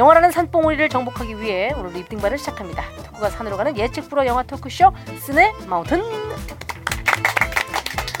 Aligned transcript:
영화라는 0.00 0.30
산봉우리를 0.30 0.88
정복하기 0.88 1.42
위해 1.42 1.74
오늘 1.76 1.92
립딩반을 1.92 2.38
시작합니다. 2.38 2.82
토크가 3.04 3.28
산으로 3.28 3.58
가는 3.58 3.76
예측 3.76 4.08
불허 4.08 4.24
영화 4.24 4.42
토크쇼 4.42 4.94
스네 5.18 5.52
마운튼. 5.66 6.02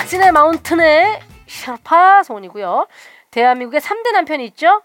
스네 0.04 0.30
마운튼의 0.30 1.20
샤파 1.46 2.22
소원이고요. 2.22 2.86
대한민국의 3.30 3.80
3대 3.80 4.12
남편이 4.12 4.44
있죠. 4.48 4.82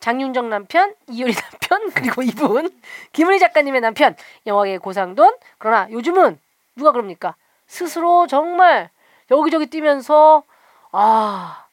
장윤정 0.00 0.50
남편, 0.50 0.96
이효리 1.08 1.32
남편, 1.32 1.92
그리고 1.94 2.22
이분 2.22 2.76
김은희 3.12 3.38
작가님의 3.38 3.80
남편, 3.80 4.16
영화계 4.44 4.78
고상돈. 4.78 5.36
그러나 5.58 5.86
요즘은 5.92 6.40
누가 6.74 6.90
그럽니까? 6.90 7.36
스스로 7.68 8.26
정말 8.26 8.90
여기저기 9.30 9.66
뛰면서 9.66 10.42
아 10.90 11.66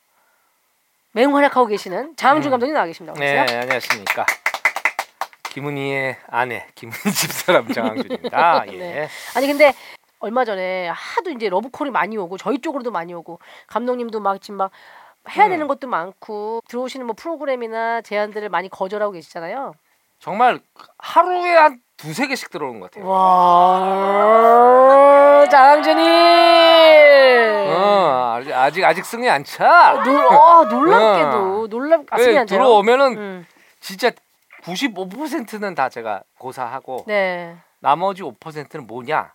맹활약하고 1.14 1.66
계시는 1.66 2.16
장항준 2.18 2.50
음. 2.50 2.52
감독님 2.52 2.76
나와 2.76 2.86
계십니다. 2.86 3.20
네, 3.20 3.40
어서오세요. 3.40 3.62
안녕하십니까. 3.62 4.26
김은희의 5.50 6.18
아내, 6.28 6.66
김은희 6.76 7.00
집사람 7.14 7.68
장항준입니다. 7.68 8.64
예. 8.74 8.78
네. 8.78 9.08
아니 9.36 9.48
근데 9.48 9.74
얼마 10.20 10.46
전에 10.46 10.90
하도 10.90 11.32
이제 11.32 11.50
러브콜이 11.50 11.90
많이 11.92 12.18
오고 12.18 12.38
저희 12.38 12.60
쪽으로도 12.60 12.92
많이 12.92 13.14
오고 13.14 13.40
감독님도 13.68 14.20
막 14.20 14.42
지금 14.42 14.58
막 14.58 14.72
해야 15.32 15.46
음. 15.48 15.50
되는 15.52 15.68
것도 15.68 15.88
많고 15.88 16.62
들어오시는 16.68 17.06
뭐 17.06 17.16
프로그램이나 17.18 18.02
제안들을 18.02 18.50
많이 18.50 18.70
거절하고 18.70 19.12
계시잖아요. 19.14 19.74
정말 20.20 20.60
하루에 20.98 21.56
한 21.56 21.82
두세 21.98 22.28
개씩 22.28 22.50
들어오는 22.50 22.80
것 22.80 22.92
같아요. 22.92 23.10
와 23.10 24.20
장항준이 25.50 26.02
어, 27.76 28.34
아직 28.36 28.54
아직 28.54 28.84
아직 28.84 29.06
승리 29.06 29.30
안 29.30 29.44
차. 29.44 30.02
놀, 30.04 30.26
어, 30.26 30.66
놀랍게도 30.66 31.68
놀랍 31.68 32.02
아, 32.12 32.18
승리 32.18 32.34
네, 32.34 32.40
안 32.40 32.48
차요? 32.48 32.60
들어오면은 32.60 33.18
음. 33.18 33.46
진짜 33.80 34.12
95%는 34.74 35.76
다 35.76 35.90
제가 35.90 36.24
고사하고 36.38 37.06
네. 37.08 37.58
나머지 37.80 38.22
5%는 38.24 38.88
뭐냐? 38.88 39.34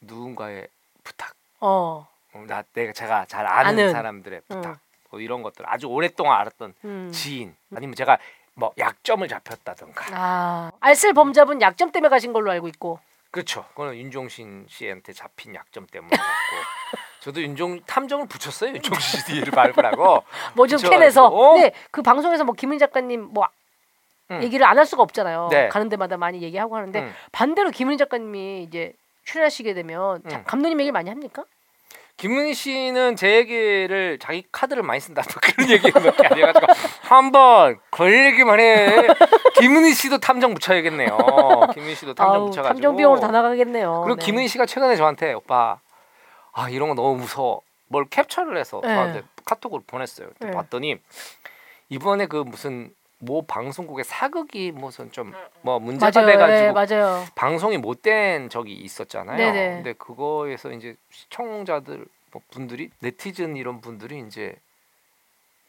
누군가의 0.00 0.68
부탁. 1.02 1.34
어. 1.60 2.06
어, 2.32 2.44
나 2.46 2.62
내가 2.72 2.92
제가 2.92 3.26
잘 3.26 3.46
아는, 3.46 3.70
아는. 3.70 3.92
사람들의 3.92 4.42
부탁. 4.48 4.72
음. 4.72 4.76
뭐 5.10 5.20
이런 5.20 5.42
것들 5.42 5.64
아주 5.68 5.86
오랫동안 5.86 6.40
알았던 6.40 6.74
음. 6.84 7.10
지인 7.12 7.54
아니면 7.74 7.94
제가 7.94 8.18
뭐 8.54 8.72
약점을 8.78 9.26
잡혔다던가 9.28 10.06
아 10.12 10.72
알쓸 10.80 11.12
범잡은 11.12 11.60
약점 11.60 11.92
때문에 11.92 12.08
가신 12.08 12.32
걸로 12.32 12.50
알고 12.50 12.68
있고. 12.68 12.98
그렇죠 13.30 13.64
그거는 13.70 13.96
윤종신 13.96 14.66
씨한테 14.68 15.12
잡힌 15.12 15.54
약점 15.54 15.86
때문에 15.86 16.10
갔고 16.16 17.02
저도 17.24 17.40
윤종 17.40 17.80
탐정을 17.86 18.26
붙였어요 18.26 18.74
윤종신 18.74 19.20
씨를 19.20 19.50
발굴하고 19.50 20.22
뭐좀 20.56 20.76
그쵸, 20.76 20.90
캔해서. 20.90 21.26
어? 21.26 21.54
근데 21.54 21.72
그 21.90 22.02
방송에서 22.02 22.44
뭐 22.44 22.54
김은 22.54 22.76
작가님 22.78 23.28
뭐 23.32 23.48
음. 24.30 24.42
얘기를 24.42 24.66
안 24.66 24.76
할 24.76 24.84
수가 24.84 25.02
없잖아요. 25.02 25.48
네. 25.50 25.68
가는 25.68 25.88
데마다 25.88 26.18
많이 26.18 26.42
얘기하고 26.42 26.76
하는데 26.76 27.00
음. 27.00 27.14
반대로 27.32 27.70
김은희 27.70 27.96
작가님이 27.96 28.64
이제 28.64 28.92
출연하시게 29.24 29.72
되면 29.72 30.22
자, 30.28 30.38
음. 30.38 30.44
감독님 30.44 30.78
얘기를 30.80 30.92
많이 30.92 31.08
합니까? 31.08 31.44
김은희 32.18 32.52
씨는 32.52 33.16
제 33.16 33.36
얘기를 33.36 34.18
자기 34.20 34.44
카드를 34.52 34.82
많이 34.82 35.00
쓴다 35.00 35.22
뭐 35.26 35.34
그런 35.42 35.70
얘기밖에 35.70 36.26
안 36.26 36.36
해가지고 36.38 36.66
한번 37.08 37.78
걸리기만 37.90 38.60
해 38.60 39.06
김은희 39.58 39.94
씨도 39.94 40.18
탐정 40.18 40.52
붙여야겠네요 40.54 41.16
김은희 41.72 41.94
씨도 41.94 42.14
탐정 42.14 42.34
아우, 42.34 42.46
붙여가지고 42.50 42.74
탐정 42.74 42.96
비용으로 42.96 43.20
다 43.20 43.28
나가겠네요. 43.28 44.02
그리고 44.04 44.18
네. 44.18 44.26
김은희 44.26 44.46
씨가 44.48 44.66
최근에 44.66 44.96
저한테 44.96 45.32
오빠 45.32 45.80
아 46.54 46.68
이런 46.70 46.88
거 46.88 46.94
너무 46.94 47.16
무서워 47.16 47.60
뭘 47.88 48.06
캡처를 48.08 48.56
해서 48.56 48.80
네. 48.82 48.88
저한테 48.88 49.22
카톡으로 49.44 49.82
보냈어요 49.86 50.30
네. 50.40 50.50
봤더니 50.50 50.98
이번에 51.90 52.26
그 52.26 52.36
무슨 52.38 52.94
모 53.18 53.42
방송국의 53.42 54.04
사극이 54.04 54.72
무슨 54.72 55.10
좀 55.12 55.32
뭐 55.62 55.78
문제가 55.78 56.20
맞아요. 56.20 56.26
돼가지고 56.32 56.78
네, 56.80 56.94
맞아요. 56.96 57.24
방송이 57.34 57.78
못 57.78 58.02
된 58.02 58.50
적이 58.50 58.74
있었잖아요. 58.74 59.36
네네. 59.38 59.68
근데 59.76 59.92
그거에서 59.94 60.72
이제 60.72 60.94
시청자들 61.10 62.04
뭐 62.32 62.42
분들이 62.50 62.90
네티즌 62.98 63.56
이런 63.56 63.80
분들이 63.80 64.22
이제 64.26 64.54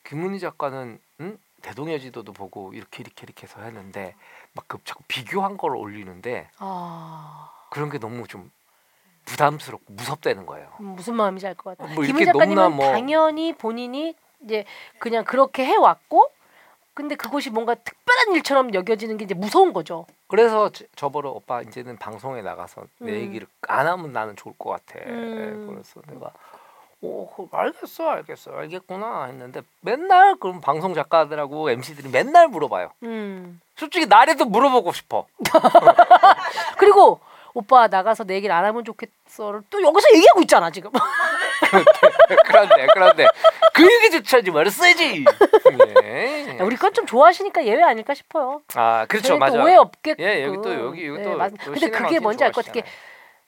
김은희 0.06 0.40
작가는 0.40 1.00
응? 1.22 1.38
대동여지도도 1.62 2.34
보고 2.34 2.74
이렇게 2.74 3.02
이렇게 3.04 3.24
이렇게 3.24 3.44
해서 3.48 3.62
했는데 3.62 4.16
막 4.54 4.66
그 4.68 4.78
자꾸 4.84 5.04
비교한 5.08 5.56
걸 5.58 5.76
올리는데 5.78 6.50
아 6.58 7.50
그런 7.70 7.90
게 7.90 7.98
너무 7.98 8.28
좀 8.28 8.52
부담스럽고 9.26 9.94
무섭다는 9.94 10.46
거예요. 10.46 10.68
음, 10.80 10.96
무슨 10.96 11.16
마음인지 11.16 11.48
알 11.48 11.56
것 11.56 11.78
같아요. 11.78 11.94
뭐 11.96 12.04
김은 12.04 12.26
작가님은 12.26 12.72
뭐- 12.74 12.92
당연히 12.92 13.54
본인이 13.54 14.16
이제 14.44 14.66
그냥 15.00 15.24
그렇게 15.26 15.66
해왔고 15.66 16.30
근데 16.94 17.16
그것이 17.16 17.50
뭔가 17.50 17.76
특별한 17.76 18.34
일처럼 18.36 18.74
여겨지는 18.74 19.18
게 19.18 19.26
이제 19.26 19.34
무서운 19.34 19.74
거죠. 19.74 20.06
그래서 20.28 20.70
저- 20.70 20.86
저보러 20.96 21.32
오빠 21.32 21.62
이제는 21.62 21.98
방송에 21.98 22.42
나가서 22.42 22.84
내 23.00 23.12
음. 23.12 23.16
얘기를 23.18 23.48
안 23.68 23.88
하면 23.88 24.14
나는 24.14 24.36
좋을 24.36 24.54
것 24.58 24.70
같아. 24.70 25.04
음. 25.10 25.68
그래서 25.70 26.00
내가 26.08 26.32
오그 27.02 27.50
알겠어 27.52 28.10
알겠어 28.10 28.52
알겠구나 28.52 29.26
했는데 29.26 29.62
맨날 29.82 30.36
그럼 30.38 30.62
방송 30.62 30.94
작가들하고 30.94 31.70
MC들이 31.70 32.10
맨날 32.10 32.48
물어봐요. 32.48 32.92
음. 33.04 33.60
솔직히 33.76 34.06
나래도 34.06 34.46
물어보고 34.46 34.94
싶어. 34.94 35.28
그리고 36.78 37.20
오빠 37.56 37.88
나가서 37.88 38.26
내 38.26 38.36
얘기를 38.36 38.54
안 38.54 38.66
하면 38.66 38.84
좋겠어를 38.84 39.62
또 39.70 39.82
여기서 39.82 40.10
얘기하고 40.14 40.42
있잖아 40.42 40.70
지금. 40.70 40.92
그런데 42.48 42.88
그런데 42.94 43.28
그 43.74 43.84
얘기조차 43.84 44.38
하지 44.38 44.52
말았어야지. 44.52 45.24
예. 46.04 46.58
우리 46.62 46.76
건 46.76 46.94
좀 46.94 47.06
좋아하시니까 47.06 47.66
예외 47.66 47.82
아닐까 47.84 48.14
싶어요. 48.14 48.62
아 48.76 49.06
그렇죠 49.08 49.38
맞아. 49.38 49.62
오해 49.62 49.76
없게끔. 49.76 50.24
예 50.24 50.44
여기 50.44 50.58
또 50.62 50.74
여기 50.74 51.08
여기 51.08 51.24
또. 51.24 51.36
맞- 51.38 51.50
또 51.64 51.72
근데 51.72 51.90
그게 51.90 52.10
팀 52.16 52.24
뭔지 52.24 52.44
알 52.44 52.52
것 52.52 52.66
같아. 52.66 52.82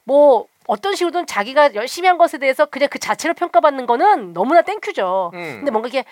뭐 0.04 0.48
어떤 0.68 0.96
식으로든 0.96 1.26
자기가 1.28 1.76
열심히 1.76 2.08
한 2.08 2.18
것에 2.18 2.38
대해서 2.38 2.66
그냥 2.66 2.90
그 2.90 3.00
자체로 3.00 3.34
평가받는 3.34 3.86
거는 3.88 4.34
너무나 4.34 4.62
thank 4.62 4.91
you죠. 4.91 5.32
음. 5.34 5.40
근데 5.60 5.72
뭔가 5.72 5.88
이게 5.90 6.04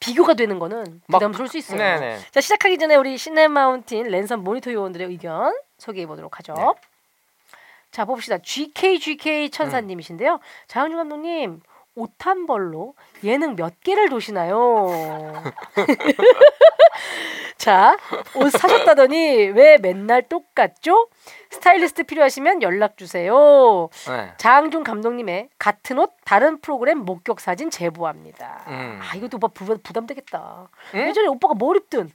비교가 0.00 0.34
되는 0.34 0.58
거는 0.58 1.00
막- 1.06 1.18
부담스러울 1.18 1.48
수 1.48 1.58
있어요. 1.58 1.78
네네. 1.78 2.18
자 2.30 2.40
시작하기 2.40 2.78
전에 2.78 2.94
우리 2.96 3.16
시네마운틴 3.18 4.08
랜선 4.08 4.42
모니터 4.44 4.72
요원들의 4.72 5.08
의견 5.08 5.52
소개해 5.78 6.06
보도록 6.06 6.38
하죠. 6.38 6.54
네. 6.54 6.64
자 7.90 8.04
봅시다. 8.04 8.38
GKGK 8.38 9.50
천사님이신데요. 9.50 10.40
장항준 10.68 10.96
감독님 10.96 11.60
옷한 11.96 12.46
벌로 12.46 12.94
예능 13.24 13.56
몇 13.56 13.80
개를 13.80 14.08
도시나요? 14.08 14.86
자, 17.58 17.96
옷 18.36 18.50
사셨다더니 18.50 19.48
왜 19.48 19.76
맨날 19.76 20.22
똑같죠? 20.22 21.08
스타일리스트 21.50 22.04
필요하시면 22.04 22.62
연락 22.62 22.96
주세요. 22.96 23.90
네. 24.08 24.32
장준 24.38 24.82
감독님의 24.82 25.50
같은 25.58 25.98
옷 25.98 26.12
다른 26.24 26.60
프로그램 26.60 27.00
목격 27.00 27.38
사진 27.40 27.70
제보합니다. 27.70 28.64
음. 28.68 29.00
아 29.02 29.14
이것도 29.14 29.36
오빠 29.36 29.48
부, 29.48 29.76
부담되겠다. 29.76 30.68
응? 30.94 31.08
예전에 31.08 31.26
오빠가 31.28 31.52
뭘 31.52 31.76
입든 31.76 32.10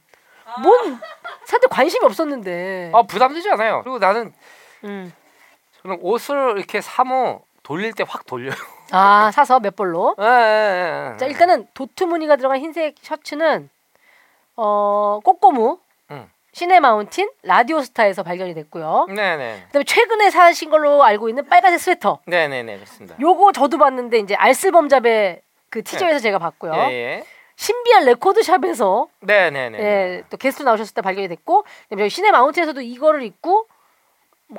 뭔 0.62 1.00
사람들 1.44 1.68
관심이 1.70 2.04
없었는데. 2.04 2.90
아 2.92 3.02
부담되지 3.02 3.48
않아요. 3.50 3.82
그리고 3.84 3.98
나는 3.98 4.32
음. 4.82 5.12
저는 5.86 5.98
옷을 6.02 6.54
이렇게 6.58 6.80
사모 6.80 7.42
돌릴 7.62 7.92
때 7.92 8.04
확 8.06 8.26
돌려요. 8.26 8.54
아 8.90 9.30
사서 9.34 9.60
몇 9.60 9.74
벌로. 9.76 10.14
예, 10.20 10.24
예, 10.24 11.12
예. 11.14 11.16
자 11.18 11.26
일단은 11.26 11.66
도트 11.74 12.04
무늬가 12.04 12.36
들어간 12.36 12.60
흰색 12.60 12.96
셔츠는 13.02 13.70
어 14.56 15.20
꼬꼬무 15.24 15.78
음. 16.10 16.30
시네 16.52 16.80
마운틴 16.80 17.30
라디오스타에서 17.42 18.22
발견이 18.24 18.54
됐고요. 18.54 19.06
네네. 19.08 19.64
그다음에 19.66 19.84
최근에 19.84 20.30
사신 20.30 20.70
걸로 20.70 21.02
알고 21.04 21.28
있는 21.28 21.46
빨간색 21.46 21.80
스웨터. 21.80 22.20
네네네 22.26 22.76
그렇습니다. 22.76 23.16
요거 23.20 23.52
저도 23.52 23.78
봤는데 23.78 24.18
이제 24.18 24.34
알쓸범잡의 24.34 25.40
그 25.70 25.82
티저에서 25.82 26.18
제가 26.18 26.38
봤고요. 26.38 26.72
예, 26.74 26.78
예. 26.92 27.24
신비한 27.56 28.04
레코드샵에서 28.04 29.08
네네네. 29.20 29.78
예, 29.78 30.22
또 30.30 30.36
게스트 30.36 30.62
나오셨을 30.62 30.94
때 30.94 31.00
발견이 31.02 31.28
됐고 31.28 31.62
그다음에 31.84 32.02
저희 32.02 32.10
시네 32.10 32.30
마운틴에서도 32.30 32.80
이거를 32.82 33.22
입고 33.22 33.50
뭐 33.50 33.64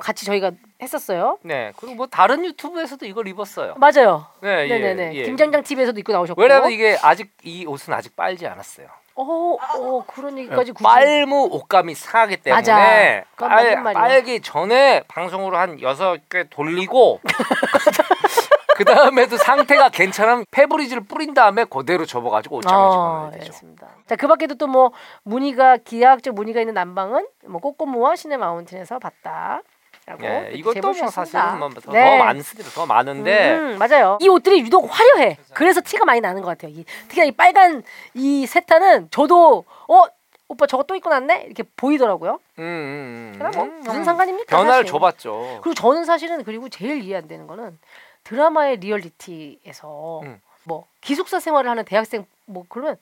같이 0.00 0.26
저희가 0.26 0.52
했었어요. 0.82 1.38
네 1.42 1.72
그리고 1.76 1.94
뭐 1.94 2.06
다른 2.06 2.44
유튜브에서도 2.44 3.06
이걸 3.06 3.26
입었어요. 3.28 3.74
맞아요. 3.78 4.26
네, 4.42 4.64
예, 4.64 4.78
네네네. 4.78 5.14
예. 5.14 5.22
김장장 5.24 5.62
TV에서도 5.62 5.98
입고 6.00 6.12
나오셨고. 6.12 6.40
왜냐면 6.40 6.70
이게 6.70 6.96
아직 7.02 7.30
이 7.42 7.64
옷은 7.66 7.94
아직 7.94 8.14
빨지 8.14 8.46
않았어요. 8.46 8.86
어, 9.14 9.24
어 9.24 10.04
그런 10.06 10.38
얘기까지 10.38 10.70
굳이. 10.72 10.84
빨무 10.84 11.48
옷감이 11.50 11.94
상하기 11.94 12.36
때문에 12.36 13.24
맞아. 13.36 13.82
빨. 13.82 13.94
빨기 13.94 14.40
전에 14.40 15.02
방송으로 15.08 15.56
한 15.56 15.80
여섯 15.80 16.20
개 16.28 16.44
돌리고 16.48 17.20
그 18.76 18.84
다음에도 18.84 19.36
상태가 19.36 19.88
괜찮으면 19.88 20.44
페브리즈를 20.52 21.02
뿌린 21.02 21.34
다음에 21.34 21.64
그대로 21.64 22.04
접어가지고 22.06 22.58
옷장에 22.58 22.80
어, 22.80 22.90
집어넣어야 22.90 23.30
되죠. 23.32 23.42
알겠습니다. 23.42 23.88
자, 24.06 24.14
그 24.16 24.28
밖에도 24.28 24.54
또 24.54 24.68
뭐 24.68 24.92
무늬가 25.24 25.78
기하학적 25.78 26.34
무늬가 26.34 26.60
있는 26.60 26.74
난방은 26.74 27.26
뭐 27.46 27.60
꼬꼬무와 27.60 28.14
시네 28.16 28.36
마운틴에서 28.36 28.98
봤다. 29.00 29.62
라고 30.08 30.24
예, 30.24 30.50
이것도 30.54 30.80
뭐. 30.80 31.10
사실은 31.10 31.58
뭐 31.58 31.68
더, 31.68 31.92
네. 31.92 32.16
더 32.18 32.24
많습니다. 32.24 32.70
더 32.70 32.86
많은데 32.86 33.54
음, 33.56 33.78
맞아요. 33.78 34.16
이 34.22 34.28
옷들이 34.28 34.60
유독 34.60 34.88
화려해. 34.90 35.36
그래서 35.52 35.82
티가 35.84 36.06
많이 36.06 36.20
나는 36.22 36.40
것 36.40 36.48
같아요. 36.48 36.72
이, 36.74 36.84
특히 37.08 37.26
이 37.28 37.30
빨간 37.30 37.82
이 38.14 38.46
세타는 38.46 39.08
저도 39.10 39.66
어 39.88 40.04
오빠 40.48 40.66
저거 40.66 40.82
또 40.84 40.94
입고 40.94 41.10
났네 41.10 41.42
이렇게 41.44 41.62
보이더라고요. 41.76 42.40
음, 42.58 42.62
음, 42.62 42.64
음. 42.64 43.38
그럼 43.38 43.52
뭐 43.54 43.64
음, 43.64 43.80
무슨 43.80 43.96
음. 44.00 44.04
상관입니까? 44.04 44.56
변화를 44.56 44.84
사실. 44.84 44.86
줘봤죠. 44.92 45.60
그리고 45.62 45.74
저는 45.74 46.06
사실은 46.06 46.42
그리고 46.42 46.70
제일 46.70 47.02
이해 47.02 47.16
안 47.16 47.28
되는 47.28 47.46
거는 47.46 47.78
드라마의 48.24 48.78
리얼리티에서 48.78 50.20
음. 50.22 50.40
뭐 50.64 50.86
기숙사 51.02 51.38
생활을 51.38 51.70
하는 51.70 51.84
대학생 51.84 52.24
뭐 52.46 52.64
그러면 52.70 52.96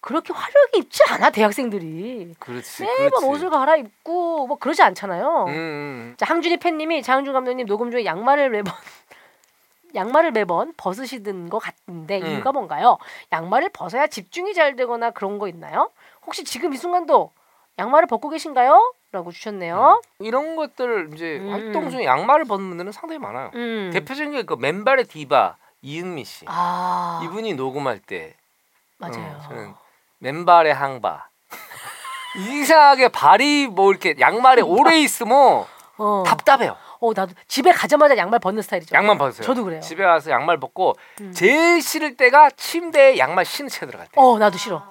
그렇게 0.00 0.32
화려하게 0.32 0.78
입지 0.78 1.02
않아 1.10 1.30
대학생들이 1.30 2.34
그렇지. 2.38 2.82
매번 2.84 3.10
그렇지. 3.10 3.26
옷을 3.26 3.50
갈아입고 3.50 4.46
뭐 4.46 4.58
그러지 4.58 4.82
않잖아요. 4.82 5.44
음, 5.48 5.52
음. 5.52 6.14
자 6.16 6.26
항준이 6.26 6.56
팬님이 6.56 7.02
장항준 7.02 7.32
감독님 7.34 7.66
녹음 7.66 7.90
중에 7.90 8.04
양말을 8.04 8.48
매번 8.50 8.72
양말을 9.94 10.30
매번 10.30 10.72
벗으시던 10.76 11.50
것 11.50 11.58
같은데 11.58 12.20
음. 12.20 12.26
이유가 12.26 12.52
뭔가요? 12.52 12.98
양말을 13.32 13.70
벗어야 13.70 14.06
집중이 14.06 14.54
잘 14.54 14.76
되거나 14.76 15.10
그런 15.10 15.38
거 15.38 15.48
있나요? 15.48 15.90
혹시 16.26 16.44
지금 16.44 16.72
이 16.72 16.76
순간도 16.76 17.32
양말을 17.78 18.06
벗고 18.06 18.28
계신가요? 18.28 18.94
라고 19.12 19.32
주셨네요. 19.32 20.00
이런 20.20 20.54
것들 20.54 21.10
이제 21.14 21.38
음. 21.40 21.50
활동 21.52 21.90
중에 21.90 22.04
양말을 22.04 22.44
벗는 22.44 22.68
분들은 22.68 22.92
상당히 22.92 23.18
많아요. 23.18 23.50
음. 23.54 23.90
대표적인 23.92 24.32
게 24.32 24.42
그 24.44 24.54
맨발의 24.54 25.06
디바 25.06 25.56
이은미 25.82 26.24
씨. 26.24 26.44
아 26.48 27.20
이분이 27.24 27.54
녹음할 27.54 27.98
때 27.98 28.34
맞아요. 28.98 29.36
어, 29.36 29.42
저는 29.48 29.74
맨발의 30.20 30.72
항바. 30.74 31.28
이상하게 32.38 33.08
발이 33.08 33.66
뭐 33.66 33.90
이렇게 33.90 34.14
양말에 34.20 34.62
오래 34.62 34.98
있으면 35.00 35.64
어. 35.98 36.22
답답해요. 36.26 36.76
어 37.00 37.12
나도 37.14 37.32
집에 37.48 37.72
가자마자 37.72 38.16
양말 38.16 38.38
벗는 38.40 38.62
스타일이죠. 38.62 38.94
양말 38.94 39.18
벗으세요. 39.18 39.44
저도 39.46 39.64
그래요. 39.64 39.80
집에 39.80 40.04
와서 40.04 40.30
양말 40.30 40.60
벗고 40.60 40.94
음. 41.20 41.32
제일 41.32 41.80
싫을 41.82 42.16
때가 42.16 42.50
침대에 42.50 43.18
양말 43.18 43.44
신은 43.44 43.68
채 43.68 43.86
들어갈 43.86 44.06
때. 44.06 44.12
어 44.16 44.38
나도 44.38 44.58
싫어. 44.58 44.82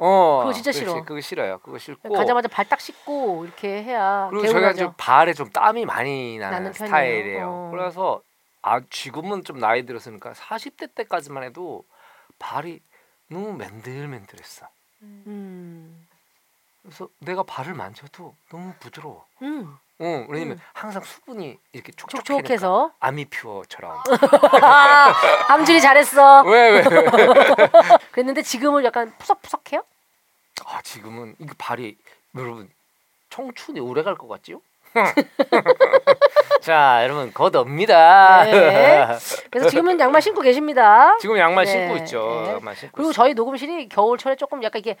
어, 0.00 0.38
그거 0.42 0.52
진짜 0.52 0.70
그렇지. 0.70 0.78
싫어. 0.78 1.02
그거 1.04 1.20
싫어요. 1.20 1.58
그거 1.58 1.76
싫고. 1.78 2.12
가자마자 2.14 2.48
발 2.48 2.64
딱 2.68 2.80
씻고 2.80 3.44
이렇게 3.44 3.82
해야 3.82 4.28
그리고 4.30 4.46
저희가. 4.48 4.72
좀 4.74 4.94
발에 4.96 5.34
좀 5.34 5.50
땀이 5.50 5.84
많이 5.86 6.38
나는, 6.38 6.58
나는. 6.58 6.72
스타일이에요. 6.72 7.46
어. 7.48 7.70
그래서 7.72 8.22
아 8.62 8.80
지금은 8.90 9.44
좀 9.44 9.58
나이 9.58 9.84
들었으니까 9.86 10.32
40대 10.32 10.94
때까지만 10.94 11.42
해도 11.44 11.82
발이 12.38 12.80
너무 13.30 13.52
맨들맨들했어. 13.54 14.66
음. 15.02 16.06
그래서 16.82 17.08
내가 17.18 17.42
발을 17.42 17.74
만져도 17.74 18.34
너무 18.50 18.72
부드러워. 18.80 19.26
음. 19.42 19.76
어, 20.00 20.26
왜냐면 20.28 20.56
음. 20.56 20.60
항상 20.72 21.02
수분이 21.02 21.58
이렇게 21.72 21.92
촉촉해서 21.92 22.92
아미퓨어처럼. 23.00 24.00
함준이 25.48 25.80
잘했어. 25.82 26.42
왜 26.42 26.70
왜? 26.70 26.84
왜? 26.88 27.04
그랬는데 28.12 28.42
지금은 28.42 28.84
약간 28.84 29.12
푸석푸석해요? 29.18 29.82
아 30.66 30.82
지금은 30.82 31.36
이거 31.40 31.54
발이 31.58 31.96
여러분 32.36 32.70
청춘이 33.30 33.80
오래 33.80 34.02
갈 34.02 34.14
것 34.16 34.28
같지요? 34.28 34.60
자 36.60 37.00
여러분 37.02 37.32
곧 37.32 37.54
옵니다. 37.56 38.44
네. 38.44 39.06
그래서 39.50 39.68
지금은 39.70 39.98
양말 39.98 40.20
신고 40.22 40.40
계십니다. 40.42 41.16
지금 41.18 41.38
양말 41.38 41.64
네, 41.64 41.70
신고 41.72 41.96
있죠. 41.98 42.42
네. 42.46 42.52
양말 42.54 42.76
신고. 42.76 42.92
그리고 42.94 43.10
있어요. 43.10 43.24
저희 43.24 43.34
녹음실이 43.34 43.88
겨울철에 43.88 44.36
조금 44.36 44.62
약간 44.62 44.80
이게 44.80 44.96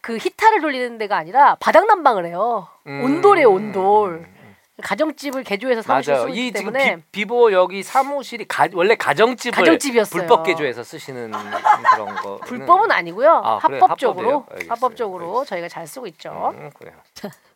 그 0.00 0.16
히타를 0.16 0.60
돌리는 0.60 0.98
데가 0.98 1.16
아니라 1.16 1.56
바닥 1.60 1.86
난방을 1.86 2.26
해요. 2.26 2.68
음, 2.86 3.02
온돌이에요, 3.04 3.50
온돌. 3.50 4.10
음, 4.10 4.24
음. 4.24 4.56
가정집을 4.82 5.42
개조해서 5.42 5.82
사무실 5.82 6.12
맞아요. 6.12 6.26
쓰고 6.28 6.34
이 6.34 6.52
지금 6.52 6.72
때문에 6.72 6.96
비, 6.96 7.02
비보 7.10 7.52
여기 7.52 7.82
사무실이 7.82 8.46
가, 8.46 8.68
원래 8.74 8.94
가정집을 8.94 9.56
가정집이었어요. 9.56 10.20
불법 10.20 10.44
개조해서 10.44 10.84
쓰시는 10.84 11.32
그런 11.32 12.14
거. 12.14 12.38
불법은 12.46 12.92
아니고요. 12.92 13.42
아? 13.44 13.58
합법적으로. 13.58 14.46
합법적으로 14.68 15.24
알겠어요. 15.26 15.44
저희가 15.46 15.68
잘 15.68 15.86
쓰고 15.86 16.06
있죠. 16.06 16.52
음, 16.56 16.70
그래요. 16.78 16.94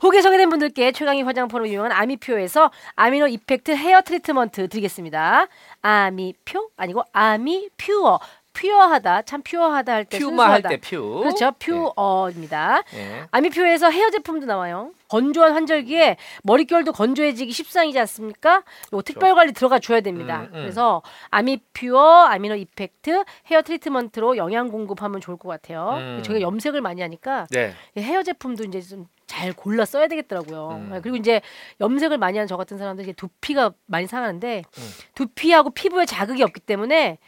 후기 0.00 0.22
소개된 0.22 0.48
분들께 0.50 0.92
최강희 0.92 1.22
화장품으로 1.22 1.68
유명한 1.68 1.92
아미표에서 1.92 2.70
아미노 2.94 3.26
이펙트 3.28 3.72
헤어 3.72 4.02
트리트먼트 4.02 4.68
드리겠습니다. 4.68 5.48
아미표 5.82 6.70
아니고 6.76 7.02
아미퓨어 7.12 8.20
pure하다 8.58 9.22
참 9.22 9.42
pure하다 9.42 9.92
할 9.92 10.04
때 10.04 10.18
퓨마 10.18 10.44
할 10.50 10.62
순수하다. 10.62 10.68
때 10.68 10.76
퓨. 10.80 11.18
그렇죠 11.20 11.52
pure입니다. 11.58 12.82
예. 12.94 13.24
아미표에서 13.30 13.90
헤어 13.90 14.10
제품도 14.10 14.46
나와요. 14.46 14.90
건조한 15.08 15.52
환절기에 15.54 16.16
머릿결도 16.42 16.92
건조해지기 16.92 17.52
십상이지 17.52 17.98
않습니까? 18.00 18.62
요 18.92 19.02
특별 19.02 19.34
관리 19.34 19.52
들어가 19.52 19.78
줘야 19.78 20.00
됩니다. 20.00 20.40
음, 20.40 20.44
음. 20.46 20.52
그래서 20.62 21.02
아미퓨어 21.30 22.26
아미노 22.26 22.56
이펙트 22.56 23.24
헤어 23.46 23.62
트리트먼트로 23.62 24.36
영양 24.36 24.68
공급하면 24.70 25.20
좋을 25.20 25.36
것 25.36 25.48
같아요. 25.48 25.94
음. 25.96 26.22
저희가 26.22 26.40
염색을 26.42 26.80
많이 26.80 27.00
하니까 27.00 27.46
네. 27.50 27.72
이 27.96 28.00
헤어 28.00 28.22
제품도 28.22 28.64
이제 28.64 28.80
좀 28.80 29.06
잘 29.28 29.52
골라 29.52 29.84
써야 29.84 30.08
되겠더라고요. 30.08 30.68
음. 30.70 30.90
네, 30.90 31.00
그리고 31.02 31.18
이제 31.18 31.42
염색을 31.82 32.16
많이 32.16 32.38
하는 32.38 32.48
저 32.48 32.56
같은 32.56 32.78
사람들 32.78 33.04
이게 33.04 33.12
두피가 33.12 33.72
많이 33.84 34.06
상하는데 34.06 34.62
음. 34.78 34.90
두피하고 35.14 35.68
피부에 35.68 36.06
자극이 36.06 36.42
없기 36.42 36.60
때문에 36.60 37.18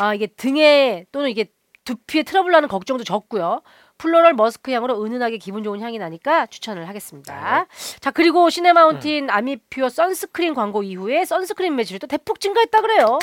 아 0.00 0.14
이게 0.14 0.26
등에 0.26 1.04
또는 1.12 1.28
이게 1.28 1.46
두피에 1.84 2.22
트러블 2.22 2.52
나는 2.52 2.68
걱정도 2.68 3.04
적고요. 3.04 3.60
floral 3.98 4.32
머스크 4.32 4.70
향으로 4.72 5.04
은은하게 5.04 5.36
기분 5.36 5.62
좋은 5.62 5.80
향이 5.80 5.98
나니까 5.98 6.46
추천을 6.46 6.88
하겠습니다. 6.88 7.66
자 8.00 8.10
그리고 8.10 8.48
시네마운틴 8.48 9.28
아미퓨어 9.28 9.90
선스크린 9.90 10.54
광고 10.54 10.82
이후에 10.82 11.26
선스크린 11.26 11.76
매출이 11.76 11.98
또 11.98 12.06
대폭 12.06 12.40
증가했다 12.40 12.80
그래요. 12.80 13.18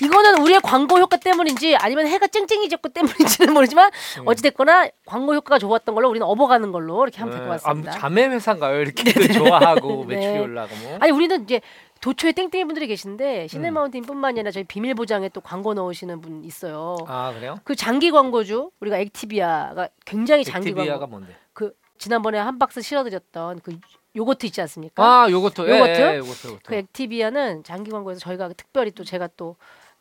이거는 0.00 0.40
우리의 0.42 0.60
광고 0.60 0.98
효과 1.00 1.16
때문인지 1.16 1.74
아니면 1.76 2.06
해가 2.06 2.28
쨍쨍이 2.28 2.68
졌기 2.68 2.90
때문인지는 2.90 3.52
모르지만 3.52 3.90
어찌됐거나 4.24 4.88
광고 5.06 5.34
효과가 5.34 5.58
좋았던 5.58 5.96
걸로 5.96 6.08
우리는 6.10 6.24
업어가는 6.24 6.70
걸로 6.70 7.02
이렇게 7.02 7.18
하면 7.18 7.34
될 7.36 7.44
것 7.48 7.60
같습니다. 7.62 7.90
아, 7.90 7.94
자매 7.98 8.26
회사인가요? 8.26 8.80
이렇게 8.80 9.02
좋아하고 9.34 10.04
네. 10.06 10.14
매출이 10.16 10.38
올라가면. 10.38 10.84
뭐? 10.84 10.98
아니 11.00 11.10
우리는 11.10 11.42
이제 11.42 11.60
도처에 12.04 12.32
땡땡이 12.32 12.66
분들이 12.66 12.84
음. 12.84 12.88
계신데 12.88 13.48
시네마운틴뿐만이 13.48 14.40
아니라 14.40 14.50
저희 14.50 14.64
비밀 14.64 14.94
보장에 14.94 15.30
또 15.30 15.40
광고 15.40 15.72
넣으시는 15.72 16.20
분 16.20 16.44
있어요. 16.44 16.98
아 17.06 17.32
그래요? 17.32 17.58
그 17.64 17.74
장기 17.74 18.10
광고주 18.10 18.70
우리가 18.80 18.98
액티비아가 18.98 19.88
굉장히 20.04 20.44
장기 20.44 20.68
액티비아가 20.68 20.98
광고. 21.00 21.06
뭔데? 21.16 21.34
그 21.54 21.74
지난번에 21.96 22.36
한 22.36 22.58
박스 22.58 22.82
실어드렸던 22.82 23.60
그 23.60 23.78
요거트 24.14 24.44
있지 24.44 24.60
않습니까? 24.60 25.02
아 25.02 25.30
요거트. 25.30 25.62
요거트? 25.62 26.00
예, 26.00 26.12
예, 26.12 26.18
요거트. 26.18 26.46
요거트. 26.48 26.62
그 26.66 26.74
액티비아는 26.74 27.64
장기 27.64 27.90
광고에서 27.90 28.20
저희가 28.20 28.48
특별히 28.52 28.90
또 28.90 29.02
제가 29.02 29.28
또 29.38 29.56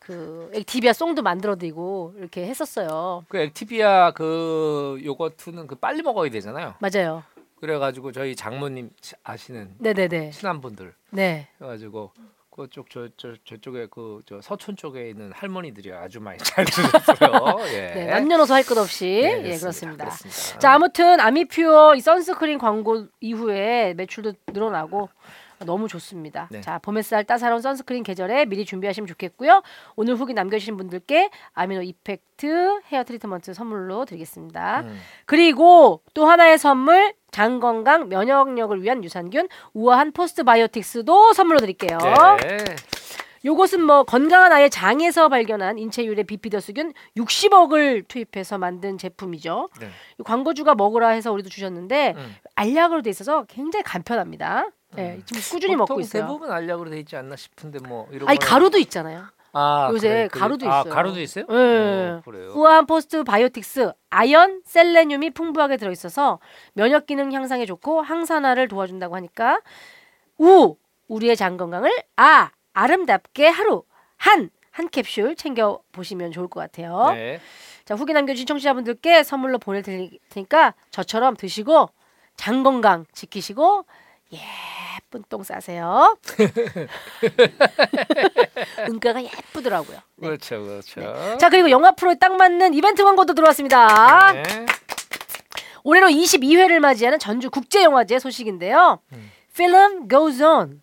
그 0.06 0.52
액티비아 0.54 0.92
송도 0.92 1.22
만들어드리고 1.22 2.16
이렇게 2.18 2.46
했었어요. 2.46 3.24
그 3.30 3.38
액티비아 3.38 4.12
그 4.12 5.00
요거트는 5.04 5.68
그 5.68 5.76
빨리 5.76 6.02
먹어야 6.02 6.30
되잖아요. 6.30 6.76
맞아요. 6.80 7.24
그래가지고 7.68 8.12
저희 8.12 8.36
장모님 8.36 8.90
치- 9.00 9.16
아시는 9.24 9.76
네네네. 9.80 10.32
친한 10.32 10.60
분들 10.60 10.94
네. 11.12 11.48
해가지고 11.62 12.12
그쪽 12.52 12.90
저 12.90 13.08
저 13.16 13.36
저쪽에 13.46 13.88
그 13.90 14.22
저 14.26 14.42
서촌 14.42 14.76
쪽에 14.76 15.10
있는 15.10 15.32
할머니들이 15.32 15.94
아주 15.94 16.20
많이 16.20 16.38
잘 16.44 16.66
드셨어요. 16.66 17.56
예. 17.74 17.94
네. 17.96 18.06
남녀노소 18.08 18.54
할 18.54 18.64
것 18.64 18.78
없이 18.78 19.06
네, 19.06 19.52
예 19.54 19.58
그렇습니다. 19.58 20.04
그렇습니다. 20.06 20.60
자 20.60 20.74
아무튼 20.74 21.22
아미퓨어 21.22 21.96
이 21.96 22.02
선스크린 22.02 22.58
광고 22.58 23.08
이후에 23.22 23.94
매출도 23.96 24.34
늘어나고 24.50 25.08
너무 25.66 25.88
좋습니다. 25.88 26.50
네. 26.52 26.60
자 26.60 26.78
봄 26.80 26.98
햇살 26.98 27.24
따사로운 27.24 27.62
선스크린 27.62 28.04
계절에 28.04 28.44
미리 28.46 28.66
준비하시면 28.66 29.08
좋겠고요. 29.08 29.64
오늘 29.96 30.16
후기 30.18 30.34
남겨주신 30.34 30.76
분들께 30.76 31.30
아미노 31.54 31.82
이펙트 31.84 32.82
헤어 32.92 33.06
트리트먼트 33.06 33.54
선물로 33.54 34.04
드리겠습니다. 34.04 34.82
음. 34.82 35.00
그리고 35.26 36.02
또 36.14 36.26
하나의 36.26 36.58
선물 36.58 37.14
장 37.34 37.60
건강 37.60 38.10
면역력을 38.10 38.82
위한 38.84 39.04
유산균 39.04 39.50
우아한 39.74 40.12
포스트바이오틱스도 40.14 41.34
선물로 41.34 41.60
드릴게요. 41.60 41.98
네. 42.42 42.58
요것은 43.44 43.82
뭐 43.82 44.04
건강한 44.04 44.54
아이의 44.54 44.70
장에서 44.70 45.28
발견한 45.28 45.78
인체 45.78 46.06
유래 46.06 46.24
비피더스균 46.24 46.94
60억을 47.18 48.08
투입해서 48.08 48.58
만든 48.58 48.98
제품이죠. 48.98 49.70
네. 49.82 49.90
이 50.20 50.24
광고주가 50.24 50.76
먹으라 50.76 51.10
해서 51.10 51.32
우리도 51.34 51.50
주셨는데 51.50 52.14
음. 52.16 52.36
알약으로 52.56 53.02
돼 53.02 53.10
있어서 53.10 53.44
굉장히 53.50 53.84
간편합니다. 53.84 54.70
네, 54.96 55.20
지금 55.26 55.42
꾸준히 55.42 55.76
먹고 55.76 56.00
있어요. 56.00 56.22
대부분 56.24 56.52
알약으로 56.52 56.92
돼 56.92 57.00
있지 57.00 57.18
않나 57.18 57.36
싶은데 57.36 57.80
뭐 57.80 58.08
이런 58.12 58.30
아니 58.30 58.38
가루도 58.38 58.78
있잖아요. 58.78 59.26
아, 59.54 59.90
요새 59.92 60.08
그래, 60.10 60.28
그래. 60.30 60.40
가루도 60.42 60.72
아, 60.72 60.80
있어요. 60.82 60.94
가루도 60.94 61.22
있어요? 61.22 61.46
네. 61.48 62.10
어, 62.10 62.22
그래요. 62.26 62.54
우아한 62.56 62.88
포스트 62.88 63.24
바이오틱스 63.24 63.92
아연, 64.10 64.62
셀레늄이 64.66 65.30
풍부하게 65.30 65.78
들어 65.78 65.92
있어서 65.92 66.40
면역 66.74 67.06
기능 67.06 67.32
향상에 67.32 67.66
좋고 67.66 68.02
항산화를 68.02 68.68
도와준다고 68.68 69.16
하니까 69.16 69.62
우 70.40 70.76
우리의 71.08 71.36
장 71.36 71.58
건강을 71.58 71.92
아 72.16 72.50
아름답게 72.74 73.48
하루 73.48 73.84
한한 74.18 74.90
캡슐 74.92 75.36
챙겨 75.36 75.80
보시면 75.92 76.32
좋을 76.32 76.48
것 76.48 76.60
같아요. 76.60 77.12
네. 77.14 77.40
자 77.86 77.94
후기 77.96 78.14
남겨주신 78.14 78.48
청취자분들께 78.48 79.24
선물로 79.24 79.60
보내드릴 79.60 80.18
테니까 80.30 80.74
저처럼 80.90 81.36
드시고 81.36 81.90
장 82.38 82.64
건강 82.64 83.06
지키시고 83.14 83.86
예 84.34 84.38
쁜 85.10 85.24
똥 85.30 85.44
싸세요. 85.44 86.18
은가가 88.90 89.24
예쁘더라고요. 89.24 89.98
네. 90.18 90.28
그렇죠, 90.28 90.62
그렇죠. 90.64 91.38
자 91.38 91.50
그리고 91.50 91.70
영화 91.70 91.92
프로에 91.92 92.16
딱 92.16 92.36
맞는 92.36 92.74
이벤트 92.74 93.04
광고도 93.04 93.34
들어왔습니다. 93.34 94.34
네. 94.34 94.44
올해로 95.84 96.08
22회를 96.08 96.80
맞이하는 96.80 97.20
전주 97.20 97.50
국제영화제 97.50 98.20
소식인데요. 98.20 99.00
음. 99.14 99.32
Film 99.52 100.08
goes 100.08 100.42
on. 100.42 100.82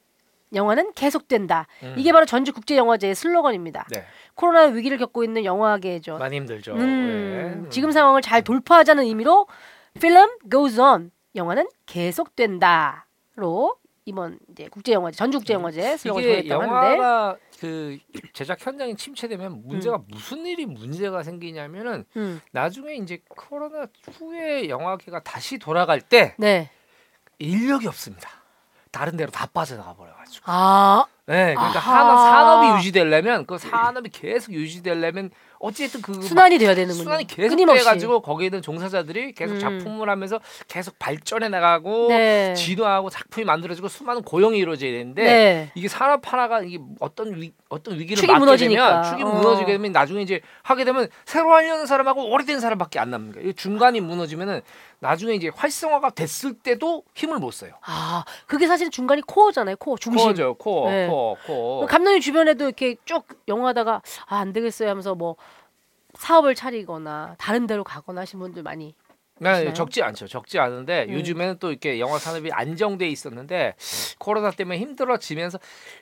영화는 0.53 0.93
계속된다. 0.95 1.69
음. 1.85 1.95
이게 1.97 2.11
바로 2.13 2.27
전주 2.27 2.53
국제영화제의 2.53 3.15
슬로건입니다. 3.15 3.87
네. 3.91 4.05
코로나 4.35 4.63
위기를 4.63 4.99
겪고 4.99 5.23
있는 5.23 5.45
영화계죠. 5.45 6.19
많이 6.19 6.37
힘들죠. 6.37 6.75
음, 6.75 7.65
예. 7.67 7.71
지금 7.71 7.93
상황을 7.93 8.21
잘 8.21 8.43
돌파하자는 8.43 9.05
의미로 9.05 9.47
Film 9.97 10.29
goes 10.51 10.79
on. 10.81 11.13
영화는 11.37 11.69
계속된다로 11.87 13.77
이번 14.11 14.39
이제 14.51 14.69
국제영화제 14.69 15.17
전주 15.17 15.39
국제영화제 15.39 15.97
슬로건이 15.97 16.27
이게 16.27 16.49
정했다고 16.49 16.63
하는데 16.63 16.97
영화가 16.97 17.37
그 17.61 17.99
제작 18.33 18.65
현장이 18.65 18.97
침체되면 18.97 19.63
문제가 19.65 20.01
무슨 20.09 20.45
일이 20.47 20.67
문제가 20.67 21.23
생기냐면은 21.23 22.05
음, 22.17 22.41
나중에 22.51 22.95
이제 22.97 23.23
코로나 23.29 23.87
후에 24.13 24.69
영화계가 24.69 25.23
다시 25.23 25.59
돌아갈 25.59 26.01
때 26.01 26.35
네. 26.39 26.71
인력이 27.39 27.87
없습니다. 27.87 28.29
다른 28.91 29.17
데로 29.17 29.31
다 29.31 29.47
빠져나가 29.47 29.95
버려가지고. 29.95 30.45
아, 30.47 31.07
네, 31.31 31.55
그러니까 31.55 31.79
아하. 31.79 32.01
하나 32.01 32.17
산업이 32.17 32.79
유지되려면 32.79 33.47
그 33.47 33.57
산업이 33.57 34.11
계속 34.11 34.53
유지되려면 34.53 35.31
어쨌든 35.61 36.01
그 36.01 36.15
순환이 36.23 36.57
돼야 36.59 36.75
되는군요. 36.75 37.03
순환이 37.05 37.27
계속 37.27 37.51
끊임없이. 37.51 37.85
돼가지고 37.85 38.23
거기에 38.23 38.47
있는 38.47 38.63
종사자들이 38.63 39.33
계속 39.35 39.55
음. 39.55 39.61
작품을 39.61 40.09
하면서 40.09 40.41
계속 40.69 40.99
발전해 40.99 41.49
나가고 41.51 42.09
네. 42.09 42.55
진화하고 42.55 43.11
작품이 43.11 43.45
만들어지고 43.45 43.89
수많은 43.89 44.23
고용이 44.23 44.57
이루어져야 44.59 44.91
되는데 44.91 45.23
네. 45.23 45.71
이게 45.75 45.87
산업 45.87 46.33
하나가 46.33 46.63
이게 46.63 46.79
어떤 46.99 47.37
위, 47.37 47.53
어떤 47.69 47.99
위기를 47.99 48.27
맞게 48.27 48.39
무너지니까. 48.39 48.89
되면 48.89 49.05
축이 49.05 49.23
어. 49.23 49.27
무너지게 49.27 49.73
되면 49.73 49.93
나중에 49.93 50.23
이제 50.23 50.41
하게 50.63 50.85
되면 50.85 51.09
새로 51.27 51.53
하려는 51.53 51.85
사람하고 51.87 52.31
오래된 52.33 52.59
사람밖에 52.61 52.99
안 52.99 53.11
남는 53.11 53.33
거예요. 53.33 53.51
이 53.51 53.53
중간이 53.55 54.01
무너지면은 54.01 54.63
나중에 55.01 55.35
이제 55.35 55.51
활성화가 55.55 56.11
됐을 56.11 56.55
때도 56.55 57.05
힘을 57.15 57.39
못 57.39 57.51
써요. 57.53 57.73
아, 57.85 58.25
그게 58.47 58.67
사실 58.67 58.91
중간이 58.91 59.21
코어잖아요. 59.23 59.77
코어 59.77 59.97
중심. 59.99 60.25
코어죠, 60.25 60.55
코어, 60.55 60.91
네. 60.91 61.07
코어, 61.07 61.20
코어. 61.47 61.87
감독님 61.87 62.21
주변에도 62.21 62.65
이렇게 62.65 62.97
쭉 63.05 63.25
영화하다가 63.49 64.03
아, 64.27 64.37
안 64.37 64.53
되겠어요 64.53 64.89
하면서 64.89 65.15
뭐 65.15 65.37
사업을 66.15 66.55
차리거나 66.55 67.37
다른 67.39 67.67
데로 67.67 67.85
가거나 67.85 68.23
하신 68.23 68.41
분들 68.41 68.63
많이 68.63 68.95
네, 69.39 69.53
보시나요? 69.53 69.75
적지 69.75 70.03
않죠. 70.03 70.27
적지 70.27 70.59
않은데 70.59 71.07
음. 71.09 71.15
요즘에는 71.15 71.59
또 71.59 71.71
이렇게 71.71 71.99
영화 71.99 72.19
산업이 72.19 72.51
안정돼 72.53 73.09
있었는데 73.09 73.75
코로나 74.19 74.51
때문에 74.51 74.79
힘들어지면서 74.79 75.59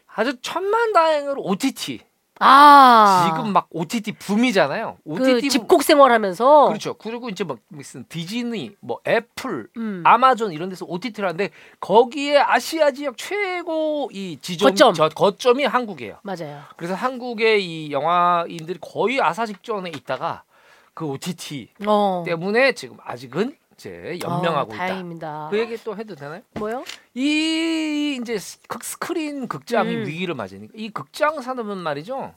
아주 0.07 0.37
천만다행으로 0.41 1.43
OTT 1.43 2.01
아 2.41 3.31
지금 3.35 3.53
막 3.53 3.67
OTT 3.71 4.13
붐이잖아요. 4.13 4.99
그 5.05 5.11
OTT 5.11 5.49
집콕 5.49 5.83
생활하면서 5.83 6.69
그렇죠. 6.69 6.95
그리고 6.95 7.29
이제 7.29 7.45
막 7.45 7.59
무슨 7.69 8.05
디즈니, 8.09 8.77
뭐 8.81 9.01
애플, 9.07 9.69
음. 9.77 10.03
아마존 10.05 10.53
이런 10.53 10.69
데서 10.69 10.85
OTT를 10.87 11.29
하는데 11.29 11.51
거기에 11.81 12.39
아시아 12.39 12.91
지역 12.91 13.17
최고 13.17 14.09
이 14.13 14.39
지점 14.41 14.71
거점. 14.71 14.95
저, 14.95 15.09
거점이 15.09 15.65
한국이에요. 15.65 16.19
맞아요. 16.23 16.63
그래서 16.77 16.95
한국의 16.95 17.65
이 17.65 17.93
영화인들이 17.93 18.79
거의 18.81 19.21
아사 19.21 19.47
직전에 19.47 19.91
있다가 19.91 20.43
그 20.95 21.07
OTT 21.07 21.69
어. 21.87 22.23
때문에 22.27 22.73
지금 22.73 22.97
아직은 23.05 23.57
이제 23.75 24.19
연명하고 24.23 24.73
어, 24.73 24.75
있다. 24.75 24.87
다행입니다. 24.89 25.49
그 25.53 25.59
얘기 25.59 25.77
또 25.85 25.97
해도 25.97 26.17
되나요? 26.17 26.43
뭐요? 26.55 26.83
이 27.15 28.19
이제 28.21 28.39
스- 28.39 28.59
스크린 28.83 29.49
극장이 29.49 29.95
음. 29.97 30.07
위기를 30.07 30.35
맞으니까 30.35 30.73
이 30.77 30.91
극장 30.91 31.41
산업은 31.41 31.77
말이죠. 31.79 32.35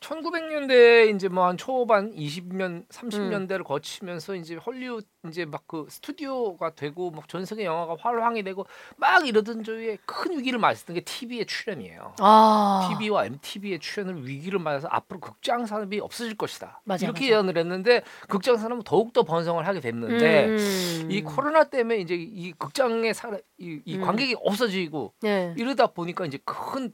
1900년대 0.00 1.14
이제 1.14 1.28
뭐 1.28 1.46
한 1.46 1.56
초반 1.56 2.12
20년 2.14 2.86
30년대를 2.88 3.64
거치면서 3.64 4.34
이제 4.36 4.56
헐리우드 4.56 5.06
이제 5.28 5.44
막 5.44 5.66
그 5.66 5.86
스튜디오가 5.90 6.70
되고 6.76 7.10
막 7.10 7.26
전 7.28 7.44
세계 7.44 7.64
영화가 7.64 7.96
활황이 8.00 8.44
되고 8.44 8.66
막 8.96 9.26
이러던 9.26 9.64
저에 9.64 9.98
큰 10.06 10.38
위기를 10.38 10.60
맞았던 10.60 10.94
게 10.94 11.00
TV의 11.00 11.46
출연이에요. 11.46 12.14
아 12.20 12.88
TV와 12.88 13.26
MTV의 13.26 13.80
출연을 13.80 14.26
위기를 14.28 14.60
맞아서 14.60 14.86
앞으로 14.90 15.18
극장 15.18 15.66
산업이 15.66 15.98
없어질 15.98 16.36
것이다. 16.36 16.80
맞아, 16.84 17.04
이렇게 17.04 17.22
맞아. 17.24 17.30
예언을 17.32 17.58
했는데 17.58 18.02
극장 18.28 18.56
산업은 18.56 18.84
더욱 18.84 19.12
더 19.12 19.24
번성을 19.24 19.66
하게 19.66 19.80
됐는데 19.80 20.46
음. 20.50 21.08
이 21.10 21.22
코로나 21.22 21.64
때문에 21.64 21.98
이제 21.98 22.14
이 22.14 22.52
극장의 22.52 23.12
사람 23.12 23.40
이, 23.58 23.80
이 23.84 23.96
음. 23.96 24.00
관객이 24.16 24.36
없어지고 24.42 25.12
네. 25.20 25.54
이러다 25.56 25.88
보니까 25.88 26.24
이제 26.26 26.38
큰 26.44 26.92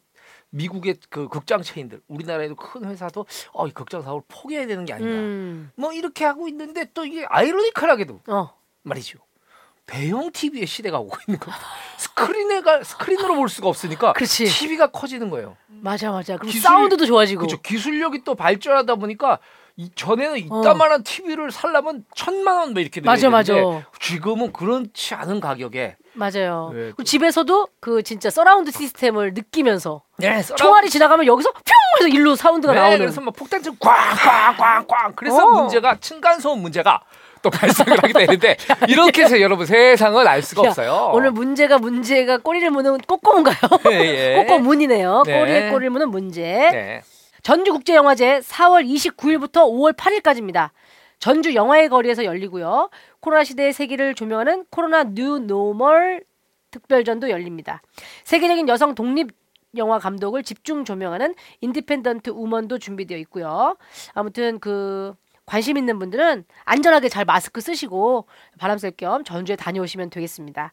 미국의 0.51 0.97
그 1.09 1.29
극장 1.29 1.63
체인들 1.63 2.03
우리나라에도 2.09 2.55
큰 2.57 2.85
회사도 2.85 3.27
어, 3.53 3.67
이 3.67 3.71
극장 3.71 4.03
사업을 4.03 4.23
포기해야 4.29 4.67
되는 4.67 4.85
게 4.85 4.93
아닌가 4.93 5.13
음. 5.15 5.71
뭐 5.77 5.93
이렇게 5.93 6.25
하고 6.25 6.49
있는데 6.49 6.87
또 6.93 7.05
이게 7.07 7.25
아이러니컬하게도 7.29 8.21
어. 8.29 8.51
말이죠 8.83 9.19
대형 9.87 10.31
TV의 10.31 10.67
시대가 10.67 10.99
오고 11.01 11.17
있는 11.27 11.41
겁니다 11.41 11.65
스크린에 11.97 12.61
가 12.61 12.85
스크린으로 12.85 13.35
볼 13.37 13.49
수가 13.49 13.69
없으니까 13.69 14.13
그렇지. 14.13 14.45
TV가 14.45 14.89
커지는 14.89 15.31
거예요 15.31 15.57
맞아 15.69 16.13
맞아. 16.13 16.37
그리고 16.37 16.53
기술- 16.53 16.63
사운드도 16.63 17.07
좋아지고. 17.07 17.41
그렇죠 17.47 17.61
기술력이 17.63 18.23
또 18.25 18.35
발전하다 18.35 18.95
보니까 18.97 19.39
이 19.77 19.91
전에는 19.95 20.53
어. 20.53 20.61
이따만한 20.61 21.03
TV를 21.03 21.51
살려면 21.51 22.05
천만 22.15 22.59
원 22.59 22.73
뭐 22.75 22.81
이렇게 22.83 23.01
맞아 23.01 23.31
맞아. 23.31 23.55
되는데 23.55 23.85
지금은 24.01 24.53
그렇지 24.53 25.15
않은 25.15 25.41
가격에 25.41 25.97
맞아요. 26.15 26.71
네, 26.73 26.81
그리고 26.87 27.05
집에서도 27.05 27.69
그 27.81 28.03
진짜 28.03 28.31
서라운드 28.31 28.71
시스템을 28.71 29.35
느끼면서 29.35 30.03
네, 30.19 30.43
총알이 30.43 30.91
지나가면 30.91 31.27
여기서 31.27 31.51
뿅 31.53 31.63
해서 31.99 32.09
일로 32.09 32.35
사운드가 32.37 32.75
네, 32.75 32.81
나오는. 32.81 32.99
그래서 32.99 33.21
막 33.21 33.35
폭탄처럼 33.35 33.79
꽝꽝꽝꽝 33.79 35.13
그래서 35.17 35.47
어. 35.47 35.51
문제가 35.51 35.97
층간 36.01 36.41
소음 36.41 36.61
문제가 36.61 37.01
또 37.43 37.51
발생을 37.51 37.99
하게 38.03 38.13
되는데 38.13 38.57
이렇게 38.89 39.25
해서 39.25 39.41
여러분 39.41 39.67
세상을 39.67 40.27
알 40.27 40.43
수가 40.43 40.65
야, 40.65 40.69
없어요. 40.69 41.11
오늘 41.13 41.31
문제가 41.33 41.79
문제가 41.79 42.39
꼬리를 42.39 42.71
무는 42.71 42.99
꼬꼬문가요? 42.99 43.57
예, 43.91 43.99
예. 43.99 44.35
꼬꼬문이네요. 44.47 45.25
네. 45.27 45.39
꼬리에 45.39 45.71
꼬리를 45.71 45.91
무는 45.91 46.11
문제. 46.11 46.43
네. 46.43 47.03
전주국제영화제 47.43 48.41
4월 48.41 48.87
29일부터 48.87 49.69
5월 49.69 49.97
8일까지입니다. 49.97 50.71
전주 51.19 51.55
영화의 51.55 51.89
거리에서 51.89 52.25
열리고요. 52.25 52.89
코로나 53.23 53.45
시대의 53.45 53.73
세계를 53.73 54.15
조명하는 54.15 54.67
코로나 54.69 55.05
뉴 55.05 55.39
노멀 55.39 56.25
특별전도 56.73 57.31
열립니다. 57.31 57.81
세계적인 58.25 58.69
여성 58.69 58.95
독립 58.95 59.31
영화 59.77 59.99
감독을 59.99 60.43
집중 60.43 60.85
조명하는 60.85 61.35
Independent 61.61 62.31
Woman도 62.31 62.79
준비되어 62.79 63.17
있고요. 63.19 63.77
아무튼 64.13 64.59
그 64.59 65.15
관심 65.47 65.77
있는 65.77 65.99
분들은 65.99 66.45
안전하게 66.65 67.09
잘 67.09 67.25
마스크 67.25 67.61
쓰시고 67.61 68.27
바람 68.59 68.79
쐴 68.79 68.91
겸 68.97 69.23
전주에 69.25 69.57
다녀오시면 69.57 70.11
되겠습니다. 70.11 70.73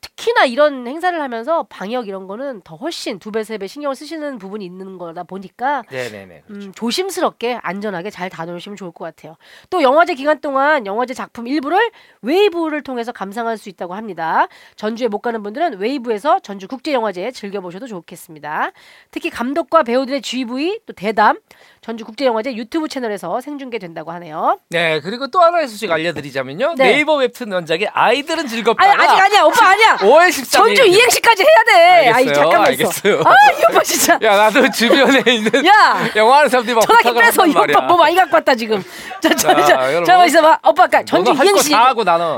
특히나 0.00 0.44
이런 0.46 0.86
행사를 0.86 1.18
하면서 1.20 1.64
방역 1.68 2.08
이런 2.08 2.26
거는 2.26 2.62
더 2.62 2.76
훨씬 2.76 3.18
두 3.18 3.30
배 3.32 3.40
세 3.42 3.58
배 3.58 3.66
신경을 3.66 3.94
쓰시는 3.94 4.38
부분이 4.38 4.64
있는 4.64 4.96
거다 4.98 5.24
보니까 5.24 5.82
네네네. 5.90 6.42
음, 6.50 6.72
조심스럽게 6.74 7.58
안전하게 7.62 8.10
잘 8.10 8.30
다녀오시면 8.30 8.76
좋을 8.76 8.92
것 8.92 9.04
같아요. 9.04 9.36
또 9.68 9.82
영화제 9.82 10.14
기간 10.14 10.40
동안 10.40 10.86
영화제 10.86 11.12
작품 11.14 11.46
일부를 11.46 11.90
웨이브를 12.22 12.82
통해서 12.82 13.12
감상할 13.12 13.58
수 13.58 13.68
있다고 13.68 13.94
합니다. 13.94 14.48
전주에 14.76 15.08
못 15.08 15.18
가는 15.20 15.42
분들은 15.42 15.78
웨이브에서 15.78 16.40
전주 16.40 16.66
국제영화제 16.68 17.30
즐겨보셔도 17.32 17.86
좋겠습니다. 17.86 18.72
특히 19.10 19.28
감독과 19.30 19.82
배우들의 19.82 20.22
GV 20.22 20.80
또 20.86 20.92
대담 20.94 21.38
전주 21.82 22.04
국제영화제 22.04 22.54
유튜브 22.56 22.88
채널에서 22.88 23.40
생중계된다고 23.40 24.12
하네요. 24.12 24.58
네 24.70 25.00
그리고 25.00 25.26
또 25.28 25.40
하나의 25.40 25.68
소식 25.68 25.90
알려드리자면요 25.90 26.74
네. 26.76 26.92
네이버 26.92 27.16
웹툰 27.16 27.52
원작의 27.52 27.88
아이들은 27.92 28.40
아니 28.40 28.48
즐겁다가 28.48 28.90
아직 29.02 29.22
아니야 29.22 29.42
오빠 29.44 29.68
아니야. 29.68 29.89
5월 29.98 30.28
13일 30.28 30.50
전주 30.50 30.86
이행시까지 30.86 31.42
해야 31.42 31.64
돼. 31.66 32.08
알겠어요, 32.10 32.34
잠깐만 32.34 32.66
알겠어요. 32.68 33.14
있어. 33.20 33.28
아 33.28 33.34
이거 33.70 33.82
진짜. 33.82 34.18
야 34.22 34.36
나도 34.36 34.70
주변에 34.70 35.22
있는 35.34 35.66
야. 35.66 36.08
영화하는 36.16 36.48
사람들이 36.48 36.74
막 36.74 36.80
전화기 36.86 37.14
빼서 37.14 37.46
말이야. 37.46 37.80
봐, 37.80 37.86
뭐 37.86 37.96
많이 37.96 38.14
갖고 38.16 38.36
왔다 38.36 38.54
지금. 38.54 38.82
자, 39.20 39.28
자, 39.30 39.54
자, 39.54 39.64
자. 39.64 39.92
잠깐만 39.92 40.26
있어봐. 40.26 40.60
오빠 40.68 40.84
아까 40.84 41.04
전주 41.04 41.32
이행시. 41.32 41.72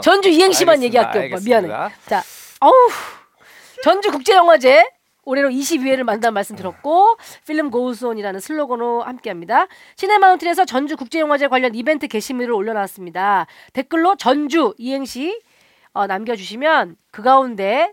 전주 0.03 0.29
이행시만 0.29 0.75
알겠습니다, 0.75 0.85
얘기할게 0.85 1.35
오빠. 1.35 1.41
미안해. 1.45 1.95
자, 2.07 2.23
어우, 2.61 2.73
전주 3.83 4.11
국제영화제 4.11 4.85
올해로 5.25 5.51
22회를 5.51 6.03
만든다는 6.03 6.35
말씀 6.35 6.57
들었고 6.57 7.17
필름 7.47 7.71
고우스온이라는 7.71 8.41
슬로건으로 8.41 9.03
함께합니다. 9.05 9.67
시네마운틴에서 9.97 10.65
전주 10.65 10.97
국제영화제 10.97 11.47
관련 11.47 11.75
이벤트 11.77 12.09
게시물을 12.09 12.53
올려놨습니다. 12.53 13.47
댓글로 13.73 14.17
전주 14.17 14.75
이행시 14.79 15.39
어, 15.93 16.07
남겨주시면 16.07 16.97
그 17.11 17.23
가운데 17.23 17.93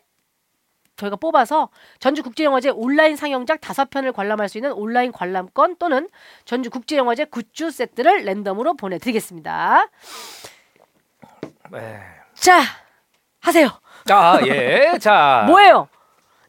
저희가 0.96 1.16
뽑아서 1.16 1.70
전주 2.00 2.24
국제영화제 2.24 2.70
온라인 2.70 3.16
상영작 3.16 3.62
다섯 3.62 3.90
편을 3.90 4.12
관람할 4.12 4.50
수 4.50 4.58
있는 4.58 4.74
온라인 4.74 5.12
관람권 5.12 5.78
또는 5.78 6.10
전주 6.46 6.70
국제영화제 6.70 7.26
굿즈 7.26 7.72
세트를 7.72 8.26
랜덤으로 8.26 8.76
보내드리겠습니다. 8.76 9.88
네. 11.72 12.02
자, 12.34 12.62
하세요. 13.40 13.70
아 14.12 14.40
예. 14.46 14.98
자 15.00 15.46
뭐예요? 15.48 15.88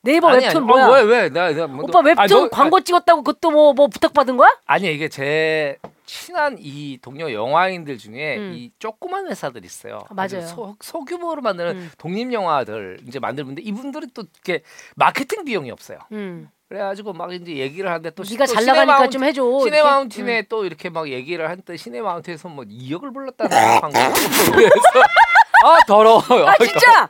네이버 0.03 0.29
아니, 0.29 0.45
웹툰 0.45 0.57
아니, 0.63 0.67
뭐야? 0.67 0.87
어, 0.89 0.93
왜 0.93 1.03
왜? 1.03 1.29
나, 1.29 1.51
나 1.53 1.67
뭐, 1.67 1.85
오빠 1.85 2.01
웹툰 2.01 2.19
아, 2.23 2.27
너- 2.27 2.49
광고 2.49 2.81
찍었다고 2.81 3.23
그것도 3.23 3.51
뭐 3.51 3.73
뭐 3.75 3.87
부탁받은 3.89 4.37
거야? 4.37 4.51
아니 4.67 4.93
이게 4.93 5.09
제 5.09 5.77
친한 6.07 6.57
이 6.59 6.99
동료 7.03 7.33
영화인들 7.33 7.99
중에 7.99 8.37
음. 8.39 8.53
이 8.57 8.71
조그만 8.79 9.29
회사들 9.29 9.65
있어요. 9.65 10.01
아, 10.09 10.15
맞아요. 10.15 10.41
소, 10.47 10.75
소규모로 10.81 11.41
만드는 11.43 11.77
음. 11.77 11.91
독립 11.99 12.33
영화들 12.33 12.99
이제 13.07 13.19
만들는데 13.21 13.63
이분들은 13.63 14.09
또 14.15 14.23
이렇게 14.45 14.65
마케팅 14.97 15.45
비용이 15.45 15.71
없어요. 15.71 15.99
음. 16.13 16.49
그래가지고 16.69 17.13
막 17.13 17.33
이제 17.33 17.57
얘기를 17.57 17.89
하는데 17.91 18.11
또 18.11 18.23
네가 18.29 18.47
또 18.47 18.55
잘 18.55 18.65
나가니까 18.65 19.09
좀 19.09 19.25
해줘. 19.25 19.43
시네 19.65 19.77
이렇게. 19.79 19.83
마운틴에 19.83 20.43
또 20.49 20.65
이렇게 20.65 20.89
막 20.89 21.09
얘기를 21.09 21.49
한때 21.51 21.77
시네 21.77 22.01
마운틴에서 22.01 22.49
뭐 22.49 22.65
2억을 22.65 23.13
불렀다는 23.13 23.51
광고. 23.81 23.99
아 25.63 25.77
더러워. 25.87 26.21
아 26.47 26.55
진짜? 26.65 27.09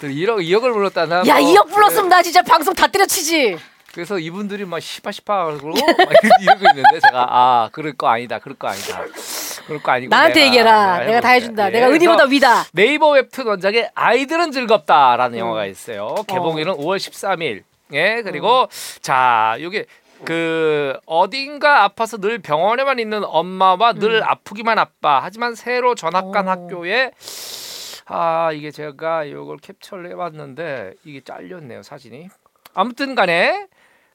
1억 0.00 0.38
2억을 0.42 0.72
불렀다는. 0.72 1.26
야 1.26 1.38
뭐. 1.40 1.42
2억 1.52 1.70
불렀으면 1.72 2.08
나 2.08 2.22
진짜 2.22 2.42
방송 2.42 2.74
다 2.74 2.86
때려치지. 2.86 3.58
그래서 3.94 4.18
이분들이 4.18 4.64
막 4.64 4.80
시파 4.80 5.12
시파 5.12 5.44
그러고 5.44 5.68
막 5.68 5.78
이러고 6.40 6.58
있는데 6.70 7.00
제가 7.00 7.26
아 7.30 7.68
그럴 7.70 7.92
거 7.92 8.08
아니다 8.08 8.40
그럴 8.40 8.56
거 8.58 8.66
아니다 8.66 9.02
그럴 9.68 9.80
거 9.80 9.92
아니고 9.92 10.10
나한테 10.10 10.40
내가- 10.40 10.46
얘기해라. 10.46 10.98
내가 11.04 11.20
다 11.20 11.28
해볼게. 11.28 11.34
해준다. 11.44 11.66
예, 11.68 11.70
내가 11.70 11.86
의리보다 11.86 12.24
위다. 12.24 12.64
네이버 12.72 13.10
웹툰 13.10 13.46
원작의 13.46 13.90
아이들은 13.94 14.50
즐겁다라는 14.50 15.36
음. 15.36 15.38
영화가 15.38 15.66
있어요. 15.66 16.14
개봉일은 16.26 16.74
5월 16.74 16.96
13일. 16.96 17.62
예 17.92 18.22
그리고 18.24 18.66
자 19.00 19.56
요게 19.60 19.84
그 20.24 20.94
어딘가 21.06 21.84
아파서 21.84 22.16
늘 22.16 22.38
병원에만 22.40 22.98
있는 22.98 23.22
엄마와 23.24 23.92
늘 23.92 24.22
아프기만 24.28 24.78
아빠 24.78 25.20
하지만 25.22 25.54
새로 25.54 25.94
전학 25.94 26.32
간 26.32 26.48
어. 26.48 26.50
학교에 26.50 27.12
아 28.06 28.50
이게 28.52 28.70
제가 28.70 29.30
요걸 29.30 29.58
캡처를 29.58 30.10
해봤는데 30.10 30.94
이게 31.04 31.20
잘렸네요 31.20 31.82
사진이 31.82 32.28
아무튼 32.74 33.14
간에 33.14 33.66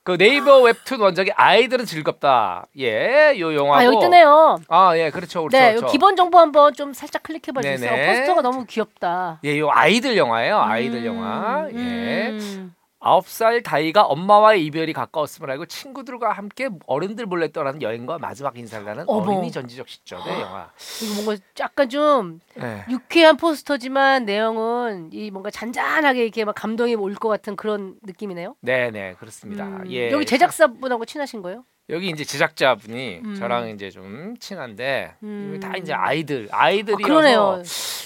그 0.03 0.17
네이버 0.17 0.62
웹툰 0.62 1.00
원작의 1.01 1.34
아이들은 1.36 1.86
즐겁다 1.86 2.65
예 2.77 3.36
요 3.39 3.53
영화고 3.53 3.74
아 3.79 3.84
여기 3.86 4.00
뜨네요. 4.00 4.58
아 4.67 4.98
예 4.98 5.12
그렇죠 5.12 5.41
그렇죠 5.43 5.58
네, 5.58 5.69
그렇죠. 5.72 5.86
요 5.88 5.91
기본 5.91 6.15
정보 6.15 6.39
한번 6.39 6.74
좀 6.74 6.93
살짝 6.93 7.22
클릭해 7.24 7.51
봐 7.53 7.62
주세요. 7.62 7.91
네네. 7.91 8.08
포스터가 8.08 8.41
너무 8.41 8.65
귀엽다. 8.65 9.39
예, 9.43 9.60
요 9.60 9.69
아이들 9.72 10.17
영화예요. 10.17 10.60
아이들 10.60 11.00
음, 11.01 11.05
영화. 11.05 11.67
예. 11.74 12.29
음. 12.29 12.74
아홉 13.01 13.27
살 13.29 13.63
다이가 13.63 14.03
엄마와의 14.03 14.65
이별이 14.65 14.91
가까웠음을 14.94 15.50
알고 15.51 15.68
친구들과 15.68 16.34
함께 16.34 16.70
어른들 16.86 17.25
몰래 17.27 17.50
떠나는 17.51 17.82
여행과 17.82 18.20
마지막 18.20 18.58
인사를 18.58 18.86
하는 18.88 19.06
어머. 19.08 19.32
어린이 19.32 19.51
전지적 19.51 19.88
시점의 19.88 20.25
영화. 20.41 20.70
이거 21.01 21.13
뭔가 21.24 21.41
약간 21.60 21.88
좀 21.89 22.39
예. 22.62 22.86
유쾌한 22.89 23.38
포스터지만 23.38 24.25
내용은 24.25 25.10
이 25.13 25.32
뭔가 25.32 25.50
잔잔하게 25.50 26.24
이렇게 26.24 26.44
막 26.44 26.53
감동이 26.56 26.96
올 26.96 27.15
것 27.15 27.27
같은 27.29 27.56
그런 27.56 27.96
느낌이네요. 28.03 28.56
네, 28.62 28.91
네, 28.91 29.13
그렇습니다. 29.20 29.65
음, 29.65 29.91
예. 29.91 30.12
여기 30.12 30.25
제작사분하고 30.25 31.06
친하신 31.06 31.41
거예요? 31.41 31.65
여기 31.89 32.10
이제 32.10 32.24
제작자분이 32.24 33.22
음. 33.25 33.36
저랑 33.36 33.69
이제 33.69 33.89
좀 33.89 34.36
친한데 34.39 35.15
음. 35.24 35.60
다 35.62 35.75
이제 35.75 35.91
아이들, 35.91 36.48
아, 36.51 36.65
아이들이어서 36.65 37.03
그러네요. 37.03 37.63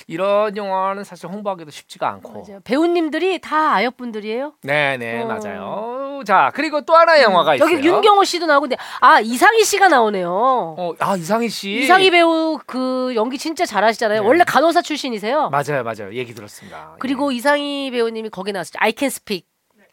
이런 0.08 0.56
영화는 0.56 1.04
사실 1.04 1.28
홍보하기도 1.28 1.70
쉽지가 1.70 2.10
않고. 2.10 2.44
맞아요. 2.46 2.60
배우님들이 2.64 3.40
다 3.40 3.74
아역분들이에요. 3.76 4.54
네, 4.64 4.98
네, 4.98 5.22
어. 5.22 5.28
맞아요. 5.28 6.24
자, 6.26 6.52
그리고 6.54 6.82
또 6.82 6.96
하나 6.96 7.18
의 7.18 7.24
영화가 7.24 7.56
있어요. 7.56 7.76
여기 7.76 7.86
윤경호 7.86 8.24
씨도 8.24 8.46
나오는데 8.46 8.78
아 9.02 9.20
이상희 9.20 9.66
씨가 9.66 9.90
나오네요. 9.90 10.30
어, 10.32 10.94
아 11.00 11.18
이상희 11.18 11.50
씨. 11.50 11.72
이상희 11.82 12.12
배우 12.12 12.60
그 12.66 13.12
연기 13.16 13.38
진짜 13.38 13.66
잘하시잖아요. 13.66 14.22
네. 14.22 14.28
원래 14.28 14.46
간호사 14.46 14.82
출신이세요. 14.82 15.50
맞아요, 15.50 15.84
맞아요. 15.84 16.14
얘기 16.14 16.34
들었습니다. 16.34 16.96
그리고 17.00 17.32
이상희 17.34 17.92
배우님이 17.92 18.30
거기 18.30 18.54
나왔었죠. 18.54 18.78
I 18.80 18.94
Can 18.98 19.08
Speak에서 19.08 19.46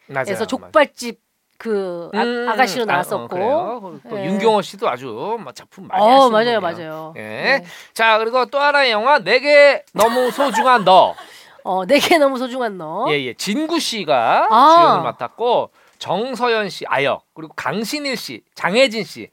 예. 0.09 0.13
맞아요, 0.13 0.47
족발집 0.47 1.19
그 1.61 2.09
아, 2.15 2.23
음, 2.23 2.49
아가씨로 2.49 2.81
아, 2.81 2.83
어, 2.85 2.87
나왔었고. 2.87 3.27
그래요. 3.27 3.99
또 4.09 4.19
예. 4.19 4.25
윤경호 4.25 4.63
씨도 4.63 4.89
아주 4.89 5.37
막 5.45 5.53
작품 5.53 5.87
많이 5.87 6.01
어 6.01 6.27
맞아요 6.31 6.59
분이에요. 6.59 6.59
맞아요. 6.59 7.13
예. 7.17 7.21
네. 7.21 7.65
자 7.93 8.17
그리고 8.17 8.47
또 8.47 8.57
하나의 8.57 8.89
영화 8.89 9.19
내게 9.19 9.83
너무 9.93 10.31
소중한 10.31 10.83
너. 10.83 11.13
어 11.63 11.85
내게 11.85 12.17
너무 12.17 12.39
소중한 12.39 12.79
너. 12.79 13.05
예 13.09 13.23
예. 13.27 13.35
진구 13.35 13.79
씨가 13.79 14.47
아. 14.49 14.75
주연을 14.75 15.03
맡았고 15.03 15.69
정서연 15.99 16.69
씨 16.69 16.83
아역 16.87 17.25
그리고 17.35 17.53
강신일 17.55 18.17
씨, 18.17 18.41
장혜진 18.55 19.03
씨. 19.03 19.29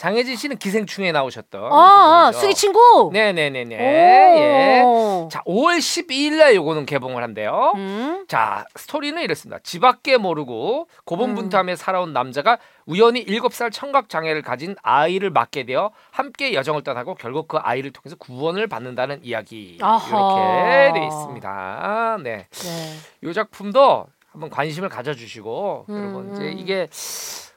장혜진 0.00 0.34
씨는 0.34 0.56
기생충에 0.56 1.12
나오셨던. 1.12 1.62
아, 1.70 2.28
아. 2.28 2.32
수기 2.32 2.54
친구. 2.54 3.10
네네네네. 3.12 3.74
예. 3.74 4.82
오. 4.82 5.28
자 5.30 5.42
5월 5.42 5.76
12일 5.76 6.38
날 6.38 6.54
요거는 6.54 6.86
개봉을 6.86 7.22
한대요. 7.22 7.74
음. 7.76 8.24
자 8.26 8.64
스토리는 8.76 9.20
이렇습니다. 9.20 9.58
집밖에 9.62 10.16
모르고 10.16 10.88
고분분투하며 11.04 11.76
살아온 11.76 12.14
남자가 12.14 12.56
우연히 12.86 13.26
7살 13.26 13.70
청각 13.70 14.08
장애를 14.08 14.40
가진 14.40 14.74
아이를 14.82 15.28
맡게 15.28 15.66
되어 15.66 15.90
함께 16.10 16.54
여정을 16.54 16.82
떠나고 16.82 17.16
결국 17.16 17.46
그 17.46 17.58
아이를 17.58 17.92
통해서 17.92 18.16
구원을 18.16 18.68
받는다는 18.68 19.20
이야기 19.22 19.76
아하. 19.82 20.88
이렇게 20.88 20.98
돼 20.98 21.06
있습니다. 21.08 22.18
네, 22.22 22.46
네. 22.50 23.28
이 23.28 23.32
작품도 23.34 24.06
한번 24.32 24.48
관심을 24.48 24.88
가져주시고 24.88 25.86
음, 25.90 25.94
여러분 25.94 26.32
이제 26.32 26.42
음. 26.44 26.58
이게 26.58 26.88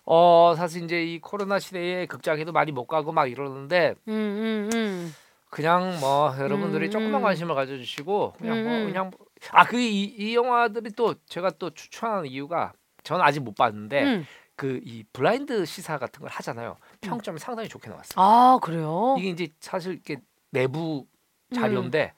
어 0.05 0.53
사실 0.57 0.83
이제 0.83 1.03
이 1.03 1.19
코로나 1.19 1.59
시대에 1.59 2.05
극장에도 2.05 2.51
많이 2.51 2.71
못 2.71 2.85
가고 2.85 3.11
막 3.11 3.27
이러는데 3.27 3.95
음, 4.07 4.11
음, 4.11 4.69
음. 4.73 5.15
그냥 5.49 5.99
뭐 5.99 6.33
여러분들이 6.37 6.87
음, 6.87 6.91
조금만 6.91 7.21
음. 7.21 7.23
관심을 7.23 7.55
가져주시고 7.55 8.33
그냥 8.37 8.63
뭐 8.63 8.71
음, 8.73 8.81
음. 8.81 8.87
그냥 8.87 9.11
아그이 9.51 10.03
이 10.05 10.35
영화들이 10.35 10.91
또 10.95 11.15
제가 11.27 11.51
또 11.51 11.69
추천하는 11.69 12.25
이유가 12.25 12.73
저는 13.03 13.23
아직 13.23 13.39
못 13.41 13.55
봤는데 13.55 14.03
음. 14.03 14.25
그이 14.55 15.03
블라인드 15.13 15.65
시사 15.65 15.97
같은 15.97 16.21
걸 16.21 16.29
하잖아요. 16.29 16.77
평점이 17.01 17.39
상당히 17.39 17.69
좋게 17.69 17.89
나왔어요. 17.89 18.13
아 18.15 18.59
그래요? 18.61 19.15
이게 19.17 19.29
이제 19.29 19.47
사실 19.59 19.93
이게 19.93 20.17
내부 20.51 21.05
음. 21.51 21.55
자료인데 21.55 22.13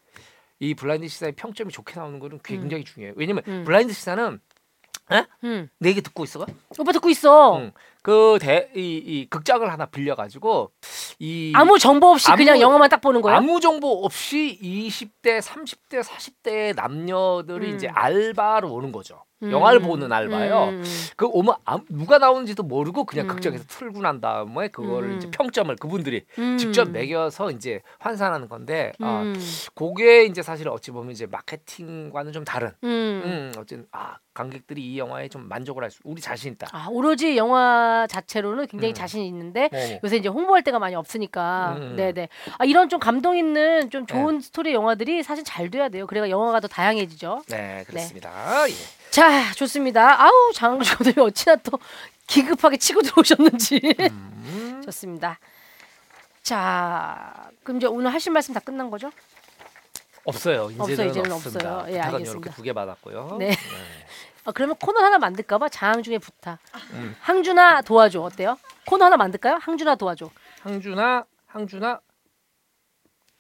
이 0.60 0.74
블라인드 0.74 1.08
시사의 1.08 1.34
평점이 1.34 1.72
좋게 1.72 2.00
나오는 2.00 2.20
거는 2.20 2.40
굉장히 2.44 2.84
중요해요. 2.84 3.14
왜냐면 3.18 3.44
음. 3.48 3.64
블라인드 3.66 3.94
시사는 3.94 4.40
음. 5.44 5.70
내 5.80 5.90
얘기 5.90 6.02
듣고 6.02 6.24
있어가? 6.24 6.46
오빠 6.80 6.92
듣고 6.92 7.10
있어. 7.10 7.58
응. 7.60 7.72
그대이 8.02 8.70
이 8.76 9.28
극장을 9.30 9.70
하나 9.72 9.86
빌려가지고 9.88 10.72
이 11.20 11.54
아무 11.56 11.80
정보 11.80 12.08
없이 12.12 12.30
아무- 12.30 12.38
그냥 12.38 12.60
영화만 12.62 12.88
딱 12.90 13.02
보는 13.02 13.22
거예요? 13.22 13.38
아무 13.38 13.60
정보 13.60 14.04
없이 14.06 14.60
20대, 14.62 15.42
30대, 15.42 16.04
40대의 16.04 16.76
남녀들이 16.76 17.72
음. 17.72 17.76
이제 17.76 17.88
알바로 17.88 18.72
오는 18.72 18.92
거죠. 18.92 19.24
음. 19.44 19.52
영화를 19.52 19.80
보는 19.82 20.12
알바요. 20.12 20.70
음. 20.70 20.84
그 21.18 21.28
오면 21.28 21.56
아무- 21.66 21.84
누가 21.90 22.18
나오는지도 22.18 22.64
모르고 22.64 23.04
그냥 23.04 23.26
음. 23.26 23.36
극장에서 23.36 23.66
틀고 23.68 24.02
난 24.02 24.22
다음에 24.22 24.70
그거를 24.70 25.10
음. 25.12 25.18
이제 25.18 25.30
평점을 25.30 25.76
그분들이 25.76 26.26
음. 26.40 26.58
직접 26.58 26.90
매겨서 26.90 27.52
이제 27.52 27.82
환산하는 28.00 28.48
건데 28.48 28.94
아, 29.02 29.22
음. 29.24 29.36
그게 29.76 30.24
이제 30.26 30.42
사실 30.42 30.70
어찌 30.70 30.92
보면 30.92 31.12
이제 31.12 31.26
마케팅과는 31.26 32.32
좀 32.32 32.46
다른 32.46 32.70
음. 32.84 33.22
음, 33.26 33.52
어쨌든 33.58 33.86
아 33.92 34.18
관객들이 34.34 34.82
이 34.82 34.98
영화에 35.00 35.28
좀 35.30 35.48
만족을 35.48 35.84
할 35.84 35.92
수 35.92 36.00
우리 36.04 36.22
자신 36.22 36.54
있다. 36.54 36.68
아 36.72 36.88
오로지 36.90 37.38
영화 37.38 38.06
자체로는 38.10 38.68
굉장히 38.68 38.92
음. 38.92 38.96
자신이 38.96 39.28
있는데 39.28 39.70
뭐, 39.72 39.80
요새 40.06 40.18
이제 40.18 40.28
홍보할 40.30 40.64
때가 40.64 40.80
많이 40.80 40.96
없으니까 40.96 41.76
음. 41.78 41.96
네네 41.96 42.28
아 42.58 42.66
이런 42.66 42.90
좀 42.90 43.00
감동 43.00 43.38
있는 43.38 43.90
좀 43.90 44.06
좋은 44.06 44.40
스토리 44.42 44.74
영화들이 44.74 45.24
사실 45.24 45.44
잘 45.44 45.70
돼야 45.70 45.88
돼요 45.90 46.08
그래야 46.08 46.30
영화가 46.30 46.60
더 46.62 46.68
다양해지죠 46.68 47.44
네 47.50 47.84
그렇습니다. 47.88 48.68
예. 48.70 48.74
자 49.12 49.52
좋습니다 49.54 50.22
아우 50.22 50.52
장항주 50.54 50.98
감독이 50.98 51.20
어찌나 51.22 51.56
또 51.58 51.80
기급하게 52.28 52.78
치고 52.78 53.02
들어오셨는지 53.02 53.80
음. 54.12 54.82
좋습니다 54.86 55.40
자 56.44 57.50
그럼 57.64 57.78
이제 57.78 57.88
오늘 57.88 58.14
하실 58.14 58.32
말씀 58.32 58.54
다 58.54 58.60
끝난 58.60 58.90
거죠 58.90 59.12
없어요. 60.28 60.72
이제는, 60.72 60.82
없어요, 60.82 61.10
이제는 61.12 61.32
없습니다. 61.34 61.76
없어요. 61.76 61.94
예, 61.94 61.98
부탁은 62.00 62.16
알겠습니다. 62.16 62.42
이렇게 62.50 62.56
두 62.56 62.64
개 62.64 62.74
받았고요. 62.74 63.36
네. 63.38 63.56
아, 64.46 64.52
그러면 64.54 64.76
코너 64.78 65.00
하나 65.00 65.20
만들까봐 65.20 65.70
장항준의 65.70 66.18
부탁 66.18 66.58
음. 66.94 67.16
항준아 67.22 67.84
도와줘 67.84 68.22
어때요 68.22 68.58
코너 68.88 69.06
하나 69.06 69.18
만들까요 69.18 69.60
항준아 69.62 69.96
도와줘 69.96 70.32
항준아, 70.62 71.26
항준아, 71.46 72.00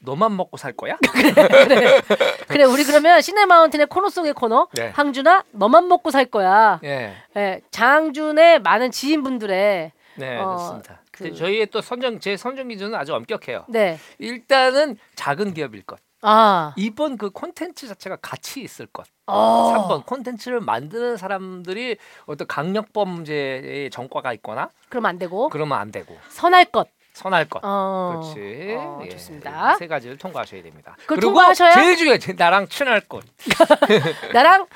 너만 0.05 0.35
먹고 0.37 0.57
살 0.57 0.71
거야? 0.73 0.97
그래 2.47 2.63
우리 2.63 2.83
그러면 2.83 3.21
시네마운틴의 3.21 3.87
코너 3.87 4.09
속의 4.09 4.33
코너 4.33 4.67
네. 4.73 4.89
항준아 4.89 5.43
너만 5.51 5.87
먹고 5.87 6.11
살 6.11 6.25
거야. 6.25 6.79
예, 6.83 7.15
예, 7.35 7.61
장준의 7.71 8.61
많은 8.61 8.91
지인분들의 8.91 9.91
네 10.17 10.37
어, 10.37 10.45
그렇습니다. 10.45 11.01
그- 11.11 11.33
저희의 11.33 11.67
또 11.67 11.81
선정 11.81 12.19
제 12.19 12.37
선정 12.37 12.67
기준은 12.69 12.95
아주 12.95 13.13
엄격해요. 13.13 13.65
네. 13.67 13.97
일단은 14.19 14.97
작은 15.15 15.53
기업일 15.53 15.83
것. 15.83 15.99
아. 16.21 16.73
2번 16.77 17.17
그 17.19 17.29
콘텐츠 17.29 17.87
자체가 17.87 18.17
가치 18.21 18.61
있을 18.61 18.87
것. 18.87 19.05
어. 19.27 19.73
3번 19.87 20.05
콘텐츠를 20.05 20.59
만드는 20.59 21.17
사람들이 21.17 21.97
어떤 22.25 22.47
강력 22.47 22.93
범죄의 22.93 23.89
전과가 23.91 24.33
있거나 24.33 24.69
그럼 24.89 25.05
안 25.05 25.17
되고 25.19 25.49
그러면 25.49 25.77
안 25.77 25.91
되고 25.91 26.17
선할 26.29 26.65
것. 26.65 26.87
선할 27.15 27.45
것. 27.45 27.61
어. 27.63 28.21
그렇지. 28.33 28.75
어, 28.77 28.99
예, 29.05 29.09
좋습니다. 29.09 29.75
세 29.79 29.87
가지를 29.87 30.17
통과하셔야 30.17 30.61
됩니다. 30.61 30.95
그걸 31.01 31.17
그리고 31.17 31.33
통과하셔야- 31.33 31.73
제일 31.73 31.95
중요해. 31.97 32.19
나랑 32.37 32.67
친할 32.67 32.99
것. 33.01 33.23
나랑 34.33 34.67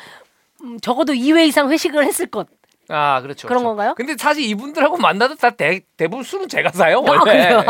음, 0.63 0.79
적어도 0.79 1.13
2회 1.13 1.45
이상 1.47 1.69
회식을 1.69 2.03
했을 2.05 2.25
것 2.27 2.47
아 2.91 3.21
그렇죠. 3.21 3.47
그런 3.47 3.59
그렇죠. 3.61 3.67
건가요? 3.75 3.93
근데 3.95 4.15
사실 4.17 4.43
이분들하고 4.45 4.97
만나도 4.97 5.35
다 5.35 5.51
대, 5.51 5.81
대부분 5.95 6.23
술은 6.23 6.47
제가 6.47 6.71
사요 6.71 6.97
아, 6.97 7.11
원래. 7.11 7.19
그래요? 7.19 7.63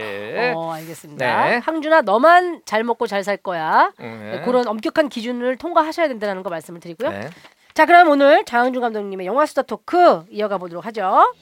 예, 0.00 0.48
예. 0.48 0.52
어, 0.56 0.72
알겠습니다. 0.72 1.44
네. 1.48 1.56
항준아, 1.58 2.00
너만 2.02 2.62
잘 2.64 2.82
먹고 2.82 3.06
잘 3.06 3.22
살 3.22 3.36
거야. 3.36 3.92
음, 4.00 4.30
네, 4.34 4.40
그런 4.44 4.66
엄격한 4.66 5.08
기준을 5.08 5.56
통과하셔야 5.58 6.08
된다는 6.08 6.42
거 6.42 6.50
말씀을 6.50 6.80
드리고요. 6.80 7.10
네. 7.10 7.30
자, 7.74 7.86
그럼 7.86 8.08
오늘 8.08 8.44
장항준 8.44 8.82
감독님의 8.82 9.24
영화 9.28 9.46
수다 9.46 9.62
토크 9.62 10.24
이어가 10.30 10.58
보도록 10.58 10.84
하죠. 10.86 11.32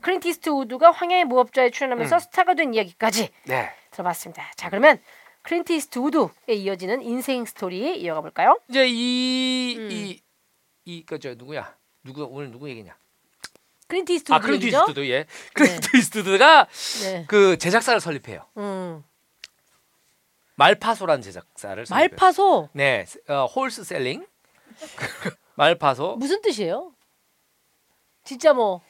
클린트 0.00 0.28
이스트우드가 0.28 0.90
황야의 0.90 1.24
무법자에 1.24 1.70
출연하면서 1.70 2.16
음. 2.16 2.18
스타가 2.20 2.54
된 2.54 2.74
이야기까지 2.74 3.30
네. 3.46 3.72
들어봤습니다. 3.90 4.50
자, 4.56 4.70
그러면 4.70 5.00
클린트 5.42 5.72
이스트우드에 5.72 6.54
이어지는 6.54 7.02
인생 7.02 7.44
스토리 7.44 7.98
이어가 8.00 8.20
볼까요? 8.20 8.58
이제 8.68 8.86
이 8.88 9.76
음. 9.78 9.88
이이 10.84 11.04
그저 11.04 11.34
누구야? 11.34 11.74
누구 12.04 12.24
오늘 12.24 12.50
누구 12.50 12.68
얘기냐? 12.68 12.96
클린트 13.88 14.12
이스트우드 14.12 14.34
아 14.34 14.40
클린트? 14.40 14.66
이스트우드 14.66 15.08
예. 15.08 15.26
클린트 15.54 15.96
이스트우드가 15.96 16.66
네. 17.02 17.24
그 17.26 17.56
제작사를 17.56 17.98
설립해요. 18.00 18.44
음. 18.58 19.02
말파소란 20.56 21.22
제작사를 21.22 21.86
설립해요. 21.86 22.08
말파소 22.10 22.68
네, 22.72 23.06
어, 23.28 23.46
horse 23.46 23.84
selling. 23.84 24.26
말파소. 25.54 26.16
무슨 26.16 26.42
뜻이에요? 26.42 26.92
진짜 28.24 28.52
뭐 28.52 28.82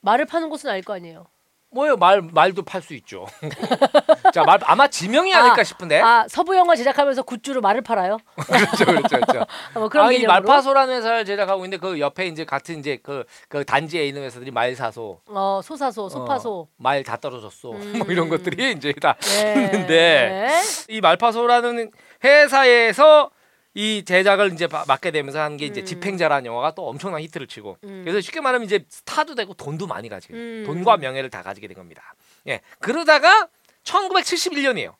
말을 0.00 0.26
파는 0.26 0.48
곳은 0.48 0.70
알 0.70 0.82
거 0.82 0.94
아니에요. 0.94 1.26
뭐예요? 1.72 1.96
말 1.96 2.20
말도 2.20 2.62
팔 2.64 2.82
수 2.82 2.94
있죠. 2.94 3.26
자, 4.34 4.42
말 4.42 4.58
아마 4.64 4.88
지명이 4.88 5.32
아닐까 5.32 5.62
싶은데. 5.62 6.00
아 6.00 6.26
서부 6.28 6.56
영화 6.56 6.74
제작하면서 6.74 7.22
굿즈로 7.22 7.60
말을 7.60 7.82
팔아요? 7.82 8.18
그렇죠, 8.34 8.84
그렇죠, 8.86 9.08
그렇죠. 9.20 9.40
아, 9.74 9.78
뭐 9.78 9.88
그런 9.88 10.08
아, 10.08 10.10
이 10.12 10.18
개념으로. 10.18 10.32
말파소라는 10.48 10.96
회사를 10.96 11.24
제작하고 11.24 11.64
있는데 11.64 11.76
그 11.76 12.00
옆에 12.00 12.26
이제 12.26 12.44
같은 12.44 12.80
이제 12.80 12.98
그, 13.00 13.22
그 13.48 13.64
단지에 13.64 14.04
있는 14.04 14.22
회사들이 14.22 14.50
말사소, 14.50 15.20
어 15.28 15.60
소사소, 15.62 16.08
소파소. 16.08 16.66
말다 16.76 17.16
떨어졌어, 17.18 17.70
음. 17.70 17.98
뭐 17.98 18.06
이런 18.08 18.28
것들이 18.28 18.72
이제 18.72 18.92
다 19.00 19.14
네. 19.20 19.52
있는데 19.66 19.86
네. 20.48 20.62
이 20.88 21.00
말파소라는 21.00 21.92
회사에서 22.24 23.30
이 23.74 24.04
제작을 24.04 24.52
이제 24.52 24.66
바- 24.66 24.84
맡게 24.88 25.10
되면서 25.12 25.40
한 25.40 25.56
게 25.56 25.66
이제 25.66 25.80
음. 25.82 25.84
집행자라는 25.86 26.46
영화가 26.46 26.74
또 26.74 26.88
엄청난 26.88 27.20
히트를 27.22 27.46
치고 27.46 27.76
음. 27.84 28.02
그래서 28.04 28.20
쉽게 28.20 28.40
말하면 28.40 28.66
이제 28.66 28.84
스타도 28.88 29.34
되고 29.36 29.54
돈도 29.54 29.86
많이 29.86 30.08
가지게 30.08 30.34
돼요. 30.34 30.42
음. 30.42 30.64
돈과 30.66 30.96
명예를 30.96 31.30
다 31.30 31.42
가지게 31.42 31.68
된 31.68 31.76
겁니다. 31.76 32.14
예 32.48 32.60
그러다가 32.80 33.48
1971년이에요. 33.84 34.94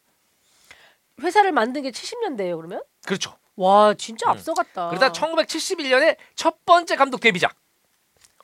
회사를 1.20 1.52
만든 1.52 1.82
게 1.82 1.90
70년대예요, 1.90 2.56
그러면? 2.56 2.82
그렇죠. 3.04 3.36
와, 3.56 3.92
진짜 3.94 4.26
음. 4.28 4.30
앞서갔다. 4.30 4.88
그러다 4.88 5.12
1971년에 5.12 6.16
첫 6.34 6.64
번째 6.64 6.96
감독 6.96 7.20
데뷔작 7.20 7.54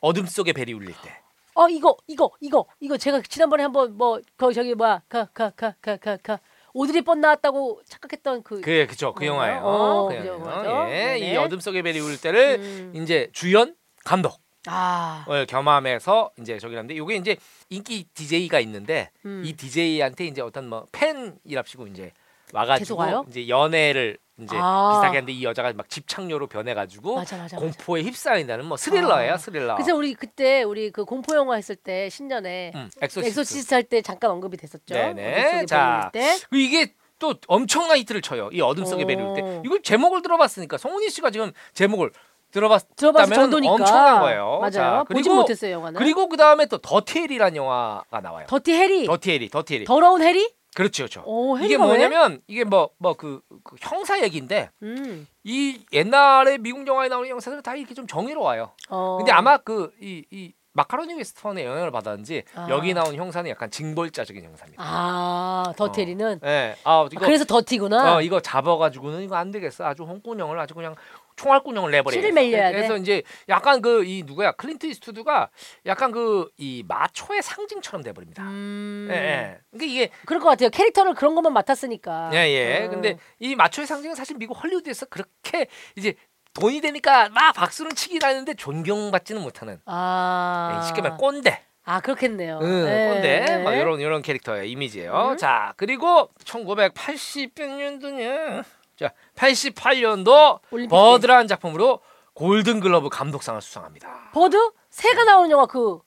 어둠 0.00 0.26
속의 0.26 0.52
벨이 0.52 0.72
울릴 0.74 0.94
때. 1.02 1.20
어 1.54 1.68
이거 1.70 1.96
이거 2.06 2.30
이거 2.40 2.66
이거 2.80 2.98
제가 2.98 3.22
지난번에 3.22 3.62
한번 3.62 3.96
뭐 3.96 4.20
거기 4.36 4.54
저기 4.54 4.74
뭐야 4.74 5.00
가가가가가 5.08 6.18
가 6.22 6.40
오드리 6.76 7.00
번 7.02 7.20
나왔다고 7.22 7.80
착각했던 7.86 8.42
그그 8.42 8.86
그죠 8.86 9.14
그 9.14 9.24
어, 9.24 9.28
영화예요. 9.28 9.60
어, 9.64 10.08
그그 10.08 10.26
영화예요. 10.26 10.88
예, 10.90 11.18
이. 11.18 11.36
어둠 11.36 11.58
속의 11.60 11.82
벨이 11.82 11.98
울릴 12.00 12.20
때를 12.20 12.58
음. 12.60 12.92
이제 12.94 13.28
주연 13.32 13.74
감독 14.04 14.40
아 14.68 15.24
을 15.30 15.46
겸하면서 15.46 16.32
이제 16.40 16.58
저기 16.58 16.74
하는데 16.74 16.92
이게 16.94 17.14
이제 17.14 17.36
인기 17.70 18.04
DJ가 18.14 18.60
있는데 18.60 19.10
음. 19.24 19.42
이 19.44 19.52
DJ한테 19.54 20.26
이제 20.26 20.42
어떤 20.42 20.68
뭐 20.68 20.86
팬이랍시고 20.92 21.86
이제 21.86 22.12
와가지고 22.52 22.98
와요? 22.98 23.24
이제 23.28 23.48
연애를 23.48 24.18
이제 24.38 24.54
아. 24.58 24.90
비슷하게 24.92 25.16
하는데 25.18 25.32
이 25.32 25.44
여자가 25.44 25.72
막 25.74 25.88
집착녀로 25.88 26.46
변해가지고 26.46 27.14
맞아 27.16 27.36
맞아. 27.38 27.56
공포에 27.56 28.02
휩싸인다는 28.02 28.66
뭐 28.66 28.76
스릴러예요 28.76 29.32
아. 29.34 29.36
스릴러. 29.38 29.74
그래서 29.76 29.94
우리 29.94 30.14
그때 30.14 30.62
우리 30.62 30.90
그 30.90 31.04
공포 31.04 31.34
영화 31.34 31.56
했을 31.56 31.74
때 31.76 32.08
신년에 32.10 32.72
음, 32.74 32.90
엑소시스트. 33.00 33.26
엑소시스트 33.40 33.74
할 33.74 33.82
때 33.84 34.02
잠깐 34.02 34.30
언급이 34.32 34.56
됐었죠. 34.58 34.94
네네. 34.94 35.50
속의 35.52 35.66
자, 35.66 36.10
때. 36.12 36.36
이게 36.52 36.92
또 37.18 37.34
엄청난 37.48 37.96
히트를 37.98 38.20
쳐요. 38.20 38.50
이 38.52 38.60
어둠 38.60 38.84
속의 38.84 39.04
울때 39.06 39.40
오. 39.40 39.62
이걸 39.64 39.80
제목을 39.82 40.20
들어봤으니까 40.22 40.76
송은이 40.76 41.08
씨가 41.08 41.30
지금 41.30 41.52
제목을 41.72 42.10
들어봤 42.52 42.86
들어봐서 42.96 43.24
그다음에는 43.30 43.50
정도니까 43.50 43.72
엄청난 43.72 44.20
거예요. 44.20 44.58
맞아요. 44.60 44.70
자, 44.70 45.04
그리고- 45.08 45.34
못했어요 45.36 45.72
영화는. 45.72 45.98
그리고 45.98 46.28
그 46.28 46.36
다음에 46.36 46.66
또 46.66 46.76
더티 46.78 47.03
해리라는 47.03 47.56
영화가 47.56 48.20
나와요. 48.20 48.46
더티 48.48 48.72
해리. 48.72 49.06
더티 49.06 49.27
해리 49.27 49.48
더티 49.48 49.65
해리. 49.65 49.84
더러운 49.86 50.22
해리? 50.22 50.52
그렇죠, 50.76 51.04
그렇죠. 51.04 51.22
오, 51.24 51.56
이게 51.56 51.64
해리가 51.64 51.82
왜? 51.84 51.88
뭐냐면 51.88 52.40
이게 52.46 52.64
뭐 52.64 52.90
뭐 52.98 53.14
그 53.14 53.40
형사 53.80 54.20
얘기인데 54.22 54.70
음. 54.82 55.26
이 55.42 55.80
옛날에 55.92 56.58
미국 56.58 56.86
영화에 56.86 57.08
나오는 57.08 57.28
형사들은 57.28 57.62
다 57.62 57.74
이렇게 57.74 57.94
좀 57.94 58.06
정의로워요. 58.06 58.72
어. 58.90 59.16
근데 59.18 59.32
아마 59.32 59.56
그 59.56 59.90
이 60.00 60.24
이 60.30 60.52
마카로니 60.76 61.14
웨스턴의 61.14 61.64
영향을 61.64 61.90
받았는지 61.90 62.42
아. 62.54 62.66
여기 62.68 62.92
나온 62.92 63.14
형사는 63.14 63.48
약간 63.50 63.70
징벌자적인 63.70 64.44
형사입니다. 64.44 64.84
아 64.86 65.72
더티 65.74 66.02
해리는. 66.02 66.40
예, 66.44 66.76
아 66.84 67.00
아, 67.00 67.08
이거 67.10 67.24
그래서 67.24 67.46
더티구나. 67.46 68.16
어 68.16 68.20
이거 68.20 68.40
잡아가지고는 68.40 69.22
이거 69.22 69.36
안 69.36 69.50
되겠어. 69.50 69.86
아주 69.86 70.02
구멍을 70.02 70.58
아주 70.60 70.74
그냥 70.74 70.94
총알구멍을 71.36 71.90
내버려. 71.90 72.14
씨를 72.14 72.32
말려야 72.32 72.70
돼. 72.70 72.76
그래서 72.76 72.96
이제 72.96 73.22
약간 73.48 73.80
그 73.82 74.04
이 74.04 74.22
누구야 74.26 74.52
클린트 74.52 74.86
이스트우드가 74.86 75.50
약간 75.86 76.12
그 76.12 76.48
이 76.58 76.82
마초의 76.88 77.42
상징처럼 77.42 78.02
돼버립니다. 78.02 78.42
음. 78.44 79.08
예, 79.10 79.14
예. 79.16 79.58
그러니까 79.70 79.92
이게 79.92 80.10
그럴 80.24 80.40
것 80.40 80.48
같아요. 80.48 80.70
캐릭터를 80.70 81.12
그런 81.14 81.34
것만 81.34 81.52
맡았으니까. 81.52 82.30
예, 82.32 82.38
예. 82.48 82.86
어. 82.86 82.88
근데 82.88 83.18
이 83.38 83.54
마초의 83.54 83.86
상징은 83.86 84.14
사실 84.14 84.36
미국 84.38 84.54
헐리우드에서 84.62 85.04
그렇게 85.06 85.66
이제 85.96 86.14
돈이 86.54 86.80
되니까 86.80 87.28
막 87.28 87.52
박수는 87.52 87.90
치긴 87.94 88.22
하는데 88.22 88.54
존경받지는 88.54 89.42
못하는 89.42 89.78
아. 89.84 90.80
예, 90.82 90.86
쉽게 90.86 91.02
말해 91.02 91.16
꼰대, 91.18 91.60
아 91.84 92.00
그렇겠네요. 92.00 92.60
응, 92.62 92.84
네. 92.86 93.12
꼰대, 93.44 93.58
막 93.62 93.74
이런 93.74 94.00
이런 94.00 94.22
캐릭터의 94.22 94.70
이미지예요. 94.70 95.32
음. 95.32 95.36
자, 95.36 95.74
그리고 95.76 96.30
1980년도냐, 96.44 98.64
자, 98.96 99.12
88년도 99.36 100.60
올림픽 100.70 100.90
버드라는 100.90 101.46
작품으로 101.46 102.00
골든글러브 102.34 103.08
감독상을 103.08 103.60
수상합니다. 103.60 104.30
버드 104.32 104.72
새가 104.90 105.24
나오는 105.24 105.50
영화 105.50 105.66
그 105.66 106.00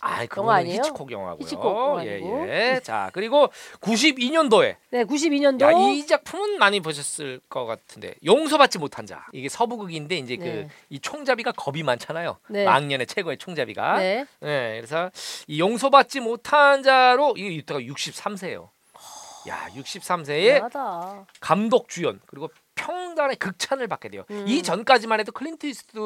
아, 0.00 0.24
그거는 0.26 0.50
아니에요? 0.52 0.78
히치콕 0.78 1.10
영화고요. 1.10 1.42
히치콕 1.42 2.04
예, 2.04 2.14
아니고. 2.14 2.48
예. 2.48 2.80
자, 2.82 3.10
그리고 3.12 3.48
92년도에 3.80 4.76
네, 4.90 5.04
92년도 5.04 5.62
야, 5.62 5.72
이 5.72 6.06
작품은 6.06 6.58
많이 6.58 6.80
보셨을 6.80 7.40
것 7.48 7.64
같은데 7.64 8.14
용서받지 8.24 8.78
못한 8.78 9.06
자 9.06 9.26
이게 9.32 9.48
서부극인데 9.48 10.16
이제 10.18 10.36
네. 10.36 10.68
그이 10.88 11.00
총잡이가 11.00 11.52
겁이 11.52 11.82
많잖아요 11.82 12.38
네. 12.48 12.64
만년의 12.64 13.06
최고의 13.06 13.38
총잡이가 13.38 13.98
네. 13.98 14.26
네. 14.40 14.76
그래서 14.76 15.10
이 15.46 15.60
용서받지 15.60 16.20
못한 16.20 16.82
자로 16.82 17.34
이게 17.36 17.48
이때가 17.48 17.80
63세예요 17.80 18.68
야 19.48 19.68
63세에 19.74 20.54
대단하다. 20.54 21.26
감독 21.40 21.88
주연 21.88 22.20
그리고 22.26 22.50
평단의 22.74 23.36
극찬을 23.36 23.88
받게 23.88 24.08
돼요 24.10 24.24
음. 24.30 24.44
이 24.46 24.62
전까지만 24.62 25.20
해도 25.20 25.32
클린트 25.32 25.66
이스트 25.66 25.98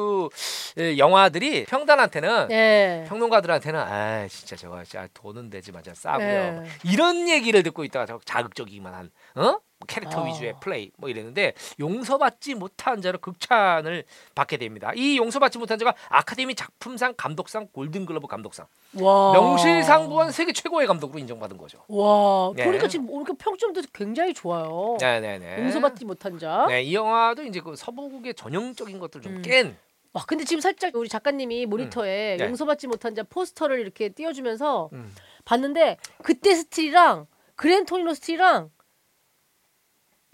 영화들이 0.97 1.65
평단한테는 1.65 2.47
네. 2.47 3.05
평론가들한테는 3.09 3.79
아 3.79 4.27
진짜 4.29 4.55
저거 4.55 4.83
진짜 4.83 5.07
돈은 5.13 5.49
되지만 5.49 5.83
진짜 5.83 5.99
싸고요 5.99 6.27
네. 6.61 6.69
이런 6.85 7.27
얘기를 7.27 7.61
듣고 7.63 7.83
있다가 7.83 8.05
저 8.05 8.19
자극적이기만 8.25 8.93
한 8.93 9.11
어? 9.35 9.59
캐릭터 9.87 10.21
어. 10.21 10.25
위주의 10.25 10.53
플레이 10.59 10.91
뭐 10.97 11.09
이랬는데 11.09 11.53
용서받지 11.79 12.55
못한 12.55 13.01
자로 13.01 13.19
극찬을 13.19 14.03
받게 14.35 14.57
됩니다. 14.57 14.91
이 14.95 15.17
용서받지 15.17 15.57
못한 15.57 15.77
자가 15.79 15.93
아카데미 16.09 16.55
작품상 16.55 17.13
감독상 17.17 17.67
골든글러브 17.71 18.27
감독상 18.27 18.67
와. 18.99 19.33
명실상부한 19.33 20.31
세계 20.31 20.53
최고의 20.53 20.87
감독으로 20.87 21.19
인정받은 21.19 21.57
거죠. 21.57 21.83
와. 21.87 22.53
네. 22.55 22.65
보니까 22.65 22.87
지금 22.87 23.09
이렇게 23.09 23.33
평점도 23.33 23.81
굉장히 23.93 24.33
좋아요. 24.33 24.97
네네네. 24.99 25.59
용서받지 25.63 26.05
못한 26.05 26.37
자. 26.37 26.65
네, 26.67 26.83
이 26.83 26.93
영화도 26.93 27.43
이제 27.43 27.59
그 27.59 27.75
서부국의 27.75 28.33
전형적인 28.35 28.99
것들 28.99 29.21
좀 29.21 29.37
음. 29.37 29.41
깬. 29.41 29.77
와, 30.13 30.23
근데 30.27 30.43
지금 30.43 30.59
살짝 30.59 30.93
우리 30.95 31.07
작가님이 31.07 31.65
모니터에 31.65 32.35
네. 32.37 32.45
용서받지 32.45 32.87
못한 32.87 33.15
자 33.15 33.23
포스터를 33.23 33.79
이렇게 33.79 34.09
띄워주면서 34.09 34.89
음. 34.93 35.13
봤는데 35.45 35.97
그때 36.21 36.53
스틸이랑 36.53 37.27
그랜 37.55 37.86
토리노 37.86 38.13
스틸이랑 38.15 38.71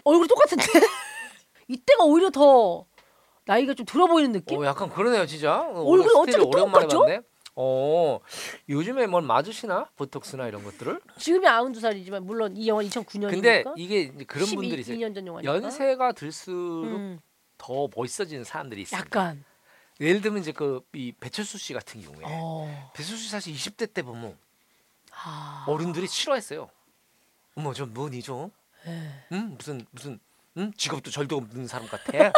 얼굴이 0.08 0.28
똑같은데 0.28 0.64
이때가 1.68 2.04
오히려 2.04 2.30
더 2.30 2.86
나이가 3.44 3.74
좀 3.74 3.86
들어 3.86 4.06
보이는 4.06 4.32
느낌? 4.32 4.58
어, 4.58 4.64
약간 4.66 4.90
그러네요, 4.90 5.26
진짜. 5.26 5.60
얼굴이 5.62 6.14
어차피 6.16 6.44
오랜만에 6.44 6.70
똑같죠? 6.86 7.00
봤네. 7.00 7.20
어, 7.60 8.20
요즘에 8.68 9.06
뭘 9.06 9.22
맞으시나? 9.22 9.88
보톡스나 9.96 10.46
이런 10.46 10.62
것들을? 10.64 11.00
지금이 11.18 11.44
92살이지만 11.46 12.20
물론 12.20 12.56
이 12.56 12.68
영화 12.68 12.82
2009년이니까 12.82 13.30
근데 13.30 13.64
이게 13.76 14.00
이제 14.02 14.24
그런 14.24 14.46
분들이 14.48 14.80
있어요. 14.82 14.96
12년 14.96 15.14
전 15.14 15.26
영화니까. 15.26 15.52
연세가 15.54 16.12
들수록 16.12 16.84
음. 16.84 17.20
더 17.56 17.88
멋있어지는 17.96 18.44
사람들이 18.44 18.82
있습니다. 18.82 19.04
약간. 19.06 19.44
예를 20.00 20.20
들면 20.20 20.40
이제 20.42 20.52
그 20.52 20.82
이 20.94 21.12
배철수 21.18 21.58
씨 21.58 21.72
같은 21.72 22.00
경우에 22.00 22.22
어. 22.24 22.90
배철수 22.94 23.16
씨 23.24 23.30
사실 23.30 23.52
20대 23.54 23.92
때 23.92 24.02
보면 24.02 24.38
아. 25.12 25.64
어른들이 25.66 26.06
싫어했어요. 26.06 26.70
어머 27.56 27.72
저 27.74 27.86
뭐니 27.86 28.22
좀? 28.22 28.52
예. 28.86 29.00
응 29.32 29.54
무슨 29.56 29.84
무슨 29.90 30.18
응 30.56 30.72
직업도 30.76 31.10
절도 31.10 31.36
없는 31.36 31.66
사람 31.66 31.86
같아. 31.88 32.32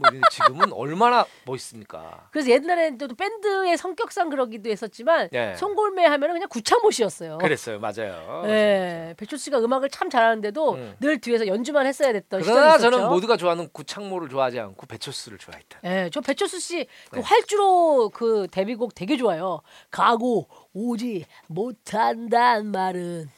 뭐 0.00 0.08
이런데 0.10 0.28
지금은 0.30 0.72
얼마나 0.72 1.26
멋있습니까? 1.44 2.28
그래서 2.30 2.50
옛날에는 2.50 2.98
또 2.98 3.08
밴드의 3.08 3.76
성격상 3.76 4.30
그러기도 4.30 4.70
했었지만 4.70 5.28
예. 5.32 5.56
송골매 5.56 6.04
하면은 6.04 6.36
그냥 6.36 6.48
구차못이었어요. 6.48 7.38
그랬어요, 7.38 7.80
맞아요. 7.80 8.44
예. 8.46 9.14
배철수 9.18 9.46
씨가 9.46 9.58
음악을 9.58 9.90
참 9.90 10.08
잘하는데도 10.08 10.74
음. 10.74 10.94
늘 11.00 11.20
뒤에서 11.20 11.48
연주만 11.48 11.84
했어야 11.86 12.12
됐던 12.12 12.42
시절이 12.42 12.54
그러나 12.54 12.76
있었죠. 12.76 12.90
저는 12.92 13.08
모두가 13.08 13.36
좋아하는 13.36 13.68
구창모를 13.72 14.28
좋아하지 14.28 14.60
않고 14.60 14.86
배철수를 14.86 15.36
좋아했다. 15.38 15.80
예, 15.82 16.10
저 16.12 16.20
배철수 16.20 16.60
씨 16.60 16.86
그 17.10 17.16
네. 17.16 17.22
활주로 17.22 18.10
그 18.10 18.46
데뷔곡 18.52 18.94
되게 18.94 19.16
좋아요. 19.16 19.62
가고 19.90 20.48
오지 20.74 21.24
못한단 21.48 22.66
말은 22.70 23.28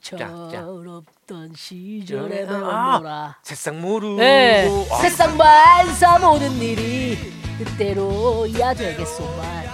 자, 0.00 0.16
자. 0.16 0.26
철 0.50 1.02
없던 1.28 1.52
시절에 1.54 2.44
아. 2.44 2.46
배워노라. 2.48 3.38
세상 3.42 3.80
모르고 3.82 4.16
네, 4.16 4.66
아, 4.90 4.96
세상만 4.96 5.94
사 5.94 6.18
모든 6.18 6.50
일이 6.54 7.16
그때로야 7.58 8.72
되겠소만. 8.72 9.66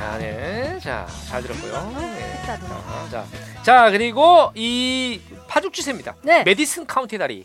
아, 0.00 0.18
네. 0.18 0.78
자, 0.80 1.06
잘 1.28 1.42
들었고요. 1.42 1.92
네. 2.00 2.42
자, 2.46 2.58
자, 3.10 3.26
자, 3.62 3.90
그리고 3.90 4.50
이 4.54 5.20
파죽지세입니다. 5.46 6.16
네. 6.22 6.42
메디슨 6.42 6.86
카운티 6.86 7.18
다리. 7.18 7.44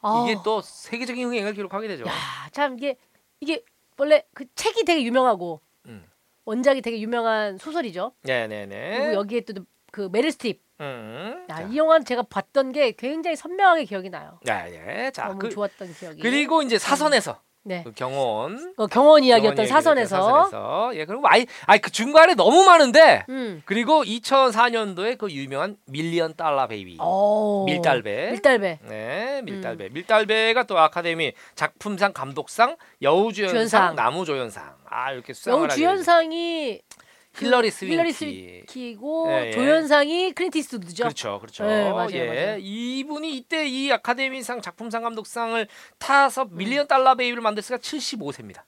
아, 0.00 0.24
이게 0.26 0.40
또 0.42 0.62
세계적인 0.62 1.26
흥행을 1.28 1.52
기록하게 1.54 1.88
되죠. 1.88 2.06
야, 2.06 2.12
참 2.50 2.78
이게 2.78 2.96
이게 3.40 3.62
원래 3.98 4.24
그 4.34 4.46
책이 4.54 4.84
되게 4.84 5.04
유명하고 5.04 5.60
음. 5.86 6.04
원작이 6.46 6.80
되게 6.80 6.98
유명한 7.00 7.58
소설이죠. 7.58 8.12
네, 8.22 8.48
네, 8.48 8.66
네. 8.66 8.98
그리고 8.98 9.14
여기에 9.14 9.40
또 9.42 9.64
그 9.92 10.08
메릴 10.10 10.32
스트립. 10.32 10.62
음. 10.82 11.46
야, 11.48 11.54
자, 11.54 11.62
이 11.62 11.76
영화는 11.76 12.04
제가 12.04 12.22
봤던 12.22 12.72
게 12.72 12.92
굉장히 12.92 13.36
선명하게 13.36 13.84
기억이 13.84 14.10
나요. 14.10 14.38
네, 14.42 14.70
네. 14.70 15.10
자, 15.12 15.28
너무 15.28 15.38
그, 15.38 15.48
좋았던 15.50 15.94
기억이. 15.94 16.20
그리고 16.20 16.62
이제 16.62 16.78
사선에서 16.78 17.38
네. 17.64 17.84
그 17.84 17.92
경원 17.92 18.74
어, 18.76 18.86
경원 18.88 19.22
이야기였던 19.22 19.66
경원 19.66 19.68
사선에서. 19.68 20.16
사선에서 20.16 20.90
예, 20.96 21.04
그리고 21.04 21.22
아이 21.28 21.46
아이 21.66 21.78
그 21.78 21.92
중간에 21.92 22.34
너무 22.34 22.64
많은데 22.64 23.24
음. 23.28 23.62
그리고 23.64 24.02
2004년도에 24.02 25.16
그 25.16 25.30
유명한 25.30 25.76
밀리언 25.86 26.34
달러 26.34 26.66
베이비. 26.66 26.98
오. 27.00 27.64
밀달배. 27.66 28.30
밀달배. 28.32 28.78
네, 28.88 29.42
밀달배. 29.44 29.90
밀달배가 29.90 30.64
또 30.64 30.76
아카데미 30.78 31.34
작품상, 31.54 32.12
감독상, 32.12 32.76
여우주연상, 33.00 33.54
주연상. 33.54 33.94
남우조연상. 33.94 34.74
아 34.86 35.12
이렇게 35.12 35.32
수상을 35.32 35.56
여우 35.56 35.64
하게 35.64 35.74
주연상이 35.74 36.80
그 36.80 37.11
힐러리 37.38 37.70
스웽크. 37.70 37.94
힐러리 37.94 38.12
스웽크고 38.12 39.26
예, 39.30 39.46
예. 39.46 39.50
조연상이 39.52 40.32
클린트 40.32 40.58
이스트우드죠. 40.58 41.04
그렇죠, 41.04 41.38
그렇죠. 41.40 41.64
네, 41.64 41.90
맞아요, 41.90 42.08
예, 42.12 42.26
맞아요. 42.26 42.58
이분이 42.60 43.36
이때 43.36 43.66
이 43.66 43.90
아카데미상 43.90 44.60
작품상, 44.60 45.02
감독상을 45.02 45.66
타서 45.98 46.46
밀리언 46.50 46.86
달러 46.88 47.14
베이비를 47.14 47.42
만들 47.42 47.62
수가 47.62 47.78
75세입니다. 47.78 48.58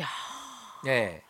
야, 0.00 0.06
네, 0.84 1.22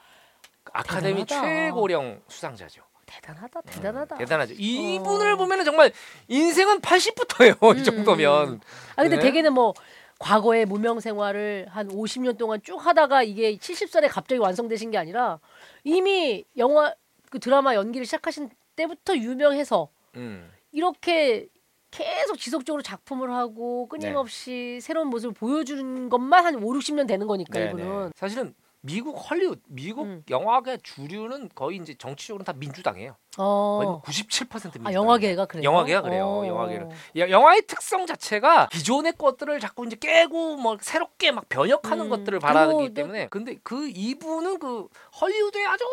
아카데미 0.72 1.24
대단하다. 1.24 1.48
최고령 1.48 2.20
수상자죠. 2.28 2.82
대단하다, 3.06 3.60
대단하다. 3.62 4.16
음, 4.16 4.18
대단하죠. 4.18 4.54
이분을 4.58 5.36
보면은 5.36 5.64
정말 5.64 5.92
인생은 6.28 6.80
80부터예요. 6.80 7.62
음, 7.76 7.78
이 7.78 7.84
정도면. 7.84 8.48
음. 8.48 8.60
아 8.96 9.02
근데 9.02 9.16
네. 9.16 9.22
대개는 9.22 9.52
뭐 9.52 9.72
과거의 10.18 10.64
무명 10.64 11.00
생활을 11.00 11.66
한 11.70 11.88
50년 11.88 12.38
동안 12.38 12.60
쭉 12.62 12.76
하다가 12.84 13.22
이게 13.22 13.56
70살에 13.56 14.08
갑자기 14.10 14.38
완성되신 14.38 14.90
게 14.90 14.98
아니라 14.98 15.38
이미 15.84 16.44
영화 16.56 16.94
그 17.30 17.38
드라마 17.38 17.74
연기를 17.74 18.04
시작하신 18.06 18.50
때부터 18.76 19.16
유명해서 19.16 19.88
음. 20.16 20.50
이렇게 20.72 21.48
계속 21.90 22.38
지속적으로 22.38 22.82
작품을 22.82 23.30
하고 23.30 23.88
네. 23.92 23.98
끊임없이 23.98 24.80
새로운 24.80 25.08
모습을 25.08 25.32
보여주는 25.32 26.08
것만 26.08 26.44
한 26.44 26.56
5, 26.56 26.72
60년 26.72 27.06
되는 27.06 27.26
거니까 27.26 27.58
네네. 27.58 27.70
이분은 27.70 28.12
사실은 28.16 28.54
미국 28.86 29.14
헐리우드, 29.16 29.62
미국 29.66 30.02
음. 30.04 30.22
영화계 30.28 30.76
주류는 30.82 31.48
거의 31.54 31.78
이제 31.78 31.94
정치적으로는 31.94 32.44
다 32.44 32.52
민주당이에요. 32.52 33.16
거의 33.34 33.88
어. 33.88 34.02
97% 34.04 34.50
민주당. 34.74 34.86
아 34.86 34.92
영화계가 34.92 35.46
그래요? 35.46 35.64
영화계가 35.64 36.02
그래요. 36.02 36.26
어. 36.26 36.46
영화계는. 36.46 36.90
야, 37.16 37.30
영화의 37.30 37.62
특성 37.66 38.04
자체가 38.04 38.68
기존의 38.70 39.14
것들을 39.16 39.58
자꾸 39.58 39.86
이제 39.86 39.96
깨고 39.96 40.56
뭐 40.58 40.76
새롭게 40.78 41.30
막 41.32 41.48
변혁하는 41.48 42.04
음, 42.04 42.10
것들을 42.10 42.38
바라기 42.40 42.72
또- 42.88 42.92
때문에 42.94 43.28
근데 43.28 43.56
그 43.62 43.88
이분은 43.88 44.58
그 44.58 44.86
헐리우드의 45.18 45.66
아주 45.66 45.84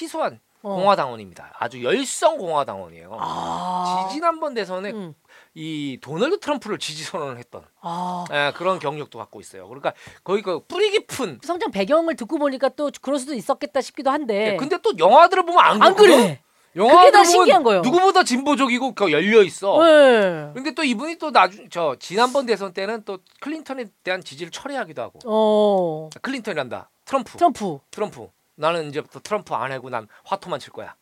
희소한 0.00 0.38
어. 0.62 0.76
공화당원입니다. 0.76 1.52
아주 1.58 1.82
열성 1.82 2.38
공화당원이에요. 2.38 3.16
아. 3.20 4.06
지지난번 4.08 4.54
대선에 4.54 4.92
음. 4.92 5.14
이 5.54 5.98
도널드 6.00 6.40
트럼프를 6.40 6.78
지지 6.78 7.04
선언을 7.04 7.38
했던 7.38 7.64
아. 7.80 8.24
예, 8.32 8.52
그런 8.56 8.80
경력도 8.80 9.18
갖고 9.18 9.40
있어요. 9.40 9.68
그러니까 9.68 9.92
거의 10.24 10.42
그 10.42 10.60
뿌리 10.66 10.90
깊은 10.90 11.40
성장 11.42 11.70
배경을 11.70 12.16
듣고 12.16 12.38
보니까 12.38 12.70
또 12.70 12.90
그럴 13.00 13.18
수도 13.20 13.34
있었겠다 13.34 13.80
싶기도 13.80 14.10
한데. 14.10 14.54
예, 14.54 14.56
근데 14.56 14.78
또 14.82 14.92
영화들을 14.98 15.44
보면 15.44 15.60
안, 15.64 15.78
네. 15.78 15.84
안 15.86 15.94
그렇거든? 15.94 16.24
그래. 16.24 16.40
영화들 16.76 16.98
그게 16.98 17.10
더 17.12 17.18
보면 17.18 17.24
신기한 17.30 17.62
거예요. 17.62 17.82
누구보다 17.82 18.24
진보적이고 18.24 18.94
그 18.96 19.12
열려 19.12 19.44
있어. 19.44 19.80
네. 19.84 20.50
근데 20.54 20.72
또 20.74 20.82
이분이 20.82 21.18
또 21.18 21.30
나중 21.30 21.68
저 21.70 21.94
지난번 22.00 22.46
대선 22.46 22.72
때는 22.72 23.04
또 23.04 23.18
클린턴에 23.40 23.84
대한 24.02 24.24
지지를 24.24 24.50
철회하기도 24.50 25.00
하고 25.00 25.18
어. 25.24 26.10
클린턴이란다 26.20 26.90
트럼프 27.04 27.36
트럼프. 27.38 27.78
트럼프 27.92 28.26
나는 28.56 28.88
이제부터 28.88 29.20
트럼프 29.20 29.54
안 29.54 29.70
하고 29.70 29.88
난 29.88 30.08
화토만 30.24 30.58
칠 30.58 30.72
거야 30.72 30.96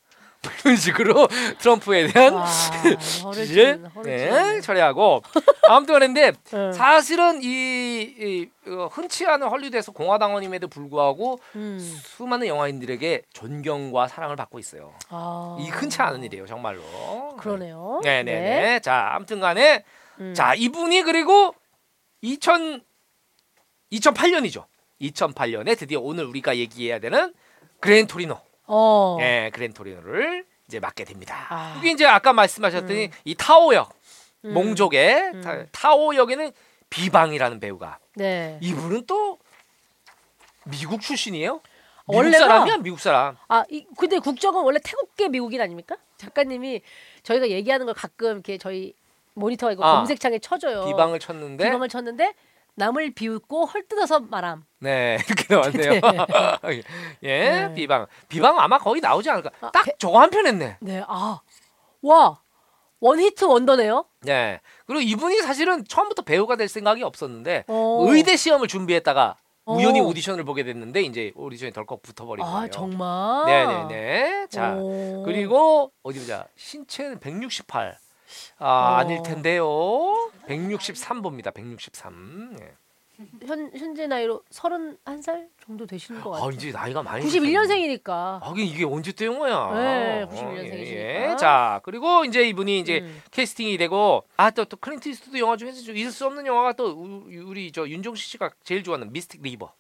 이런 0.65 0.77
식으로 0.77 1.29
트럼프에 1.59 2.09
대한 2.09 2.35
지지를 3.35 3.89
허를 3.95 4.11
네. 4.11 4.61
철회하고 4.61 5.23
아무튼 5.69 6.15
네. 6.15 6.33
사실은 6.75 7.41
이, 7.43 7.47
이 7.47 8.51
어, 8.69 8.89
흔치 8.91 9.27
않은 9.27 9.49
헐리우드에서 9.49 9.93
공화당원임에도 9.93 10.69
불구하고 10.69 11.41
음. 11.55 11.79
수많은 11.79 12.47
영화인들에게 12.49 13.23
존경과 13.33 14.09
사랑을 14.09 14.37
받고 14.37 14.59
있어요. 14.59 14.93
아. 15.09 15.57
이 15.61 15.69
흔치 15.69 16.03
않은 16.03 16.25
일이에요, 16.25 16.47
정말로. 16.47 16.83
그러네요. 17.39 18.01
네 18.03 18.23
네네. 18.23 18.81
자, 18.81 19.11
아무튼간에 19.13 19.85
음. 20.21 20.35
자 20.35 20.55
이분이 20.55 21.03
그리고 21.03 21.55
2000 22.21 22.83
2008년이죠. 23.93 24.65
2008년에 25.01 25.77
드디어 25.79 26.01
오늘 26.01 26.25
우리가 26.25 26.57
얘기해야 26.57 26.99
되는 26.99 27.35
그랜 27.81 28.07
토리노. 28.07 28.41
어. 28.67 29.19
예, 29.21 29.51
그랜 29.53 29.73
토리노를 29.73 30.45
이제 30.69 30.81
맡게 30.81 31.05
됩니다. 31.05 31.47
아. 31.51 31.77
이게 31.79 31.91
이제 31.91 32.07
아까 32.07 32.33
말씀하셨더니 32.33 33.11
이 33.25 33.35
타오역 33.35 33.93
음. 34.45 34.55
몽족의 34.55 35.15
음. 35.35 35.41
타- 35.43 35.65
타오 35.73 36.15
역에는 36.15 36.53
비방이라는 36.91 37.61
배우가 37.61 37.99
네. 38.15 38.59
이분은 38.63 39.07
또 39.07 39.39
미국 40.65 41.01
출신이에요. 41.01 41.61
미국 42.09 42.19
원래가- 42.19 42.39
사람이야, 42.39 42.77
미국 42.79 43.01
사람. 43.01 43.37
아, 43.49 43.65
이, 43.71 43.87
근데 43.97 44.19
국적은 44.19 44.63
원래 44.63 44.79
태국계 44.83 45.29
미국인 45.29 45.61
아닙니까? 45.61 45.97
작가님이 46.17 46.83
저희가 47.23 47.49
얘기하는 47.49 47.87
걸 47.87 47.95
가끔 47.95 48.33
이렇게 48.35 48.59
저희 48.59 48.95
모니터 49.35 49.73
이거 49.73 49.85
아. 49.85 49.97
검색창에 49.97 50.39
쳐줘요. 50.39 50.85
비방을 50.87 51.19
쳤는데 51.19 51.65
비방을 51.65 51.89
쳤는데 51.89 52.35
남을 52.77 53.13
비웃고 53.15 53.67
헐뜯어서 53.67 54.21
말함. 54.21 54.65
네 54.81 55.19
이렇게 55.27 55.55
나왔네요. 55.55 56.01
예, 57.23 57.51
네. 57.69 57.75
비방. 57.75 58.07
비방 58.29 58.59
아마 58.59 58.79
거의 58.79 59.01
나오지 59.01 59.29
않을까. 59.31 59.51
아, 59.61 59.71
딱 59.71 59.85
배- 59.85 59.93
저거 59.99 60.21
한 60.21 60.31
편 60.31 60.47
했네. 60.47 60.77
네. 60.81 61.03
아. 61.07 61.41
와. 62.03 62.41
원히트 63.01 63.45
원더네요. 63.45 64.05
네. 64.21 64.61
그리고 64.87 65.01
이분이 65.03 65.39
사실은 65.43 65.85
처음부터 65.85 66.23
배우가 66.23 66.55
될 66.57 66.69
생각이 66.69 67.03
없었는데 67.03 67.65
어. 67.67 67.99
의대 68.09 68.37
시험을 68.37 68.69
준비했다가 68.69 69.37
어. 69.65 69.75
우연히 69.75 70.01
오디션을 70.01 70.45
보게 70.45 70.63
됐는데 70.65 71.03
이제 71.03 71.33
오디션이 71.35 71.73
덜컥 71.73 72.01
붙어버린 72.03 72.45
아, 72.47 72.51
거예요. 72.53 72.71
정말. 72.71 73.45
네네네. 73.47 74.47
자 74.51 74.75
오. 74.77 75.23
그리고 75.25 75.93
어디 76.05 76.21
보자. 76.21 76.47
신체는 76.57 77.19
168. 77.21 77.99
아 78.59 78.67
어. 78.67 78.95
아닐 78.97 79.23
텐데요. 79.23 79.67
163보입니다. 80.49 81.53
163. 81.55 82.57
예. 82.61 82.73
현 83.47 83.71
현재 83.77 84.07
나이로 84.09 84.43
31살 84.51 85.47
정도 85.65 85.87
되시는 85.87 86.21
것 86.23 86.31
같아요. 86.31 86.49
아 86.49 86.53
이제 86.53 86.73
나이가 86.73 87.03
많이 87.05 87.25
91년생이니까. 87.25 88.41
하긴 88.43 88.67
이게 88.67 88.85
언제 88.85 89.13
때 89.13 89.27
영화야? 89.27 89.75
네, 89.81 90.23
어, 90.23 90.27
91 90.29 90.55
년생 90.55 90.81
이시니까. 90.83 91.01
예, 91.01 91.31
예. 91.31 91.37
자 91.37 91.81
그리고 91.85 92.25
이제 92.25 92.43
이분이 92.49 92.81
이제 92.81 93.01
음. 93.01 93.23
캐스팅이 93.31 93.77
되고 93.79 94.25
아또 94.37 94.65
또 94.65 94.77
클린트 94.77 95.09
이스트우드 95.09 95.39
영화 95.39 95.57
중에서 95.57 95.83
좀 95.83 95.97
잊을 95.97 96.11
수 96.11 96.27
없는 96.27 96.47
영화가 96.47 96.73
또 96.73 96.87
우- 96.87 97.29
우리 97.45 97.71
저 97.71 97.87
윤종신 97.87 98.25
씨가 98.29 98.51
제일 98.65 98.83
좋아하는 98.83 99.13
미스틱 99.13 99.41
리버. 99.43 99.73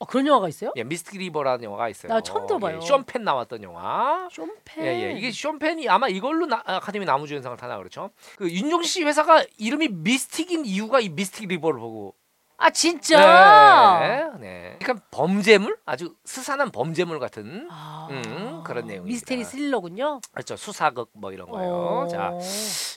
어, 0.00 0.04
그런 0.04 0.26
영화가 0.26 0.48
있어요? 0.48 0.72
예, 0.76 0.84
미스틱 0.84 1.18
리버라는 1.18 1.64
영화가 1.64 1.88
있어요. 1.88 2.12
나 2.12 2.20
처음 2.20 2.46
들어봐요. 2.46 2.76
예, 2.76 2.80
숀 2.86 3.08
펜 3.08 3.24
나왔던 3.24 3.62
영화. 3.64 4.28
숀 4.30 4.57
펜. 4.57 4.84
예, 4.84 5.02
예. 5.04 5.12
이게 5.12 5.32
숀 5.32 5.60
펜이 5.60 5.88
아마 5.88 6.08
이걸로 6.08 6.46
나, 6.46 6.62
아카데미 6.64 7.04
남우주연상을 7.04 7.56
타나 7.56 7.76
그렇죠. 7.78 8.10
그 8.36 8.48
윤종신 8.48 8.88
씨 8.88 9.04
회사가 9.04 9.44
이름이 9.58 9.88
미스틱인 9.88 10.64
이유가 10.66 11.00
이 11.00 11.08
미스틱 11.08 11.48
리버를 11.48 11.80
보고 11.80 12.14
아 12.60 12.70
진짜. 12.70 13.98
네, 14.00 14.24
네. 14.40 14.76
그러니까 14.80 15.06
범죄물 15.12 15.76
아주 15.86 16.14
스산한 16.24 16.72
범죄물 16.72 17.20
같은 17.20 17.68
아, 17.70 18.08
음, 18.10 18.62
그런 18.64 18.86
내용입니다. 18.86 19.04
미스테리 19.04 19.44
스릴러군요. 19.44 20.20
그렇죠 20.32 20.56
수사극 20.56 21.10
뭐 21.14 21.30
이런 21.32 21.48
거예요. 21.48 21.72
어. 21.72 22.08
자, 22.08 22.32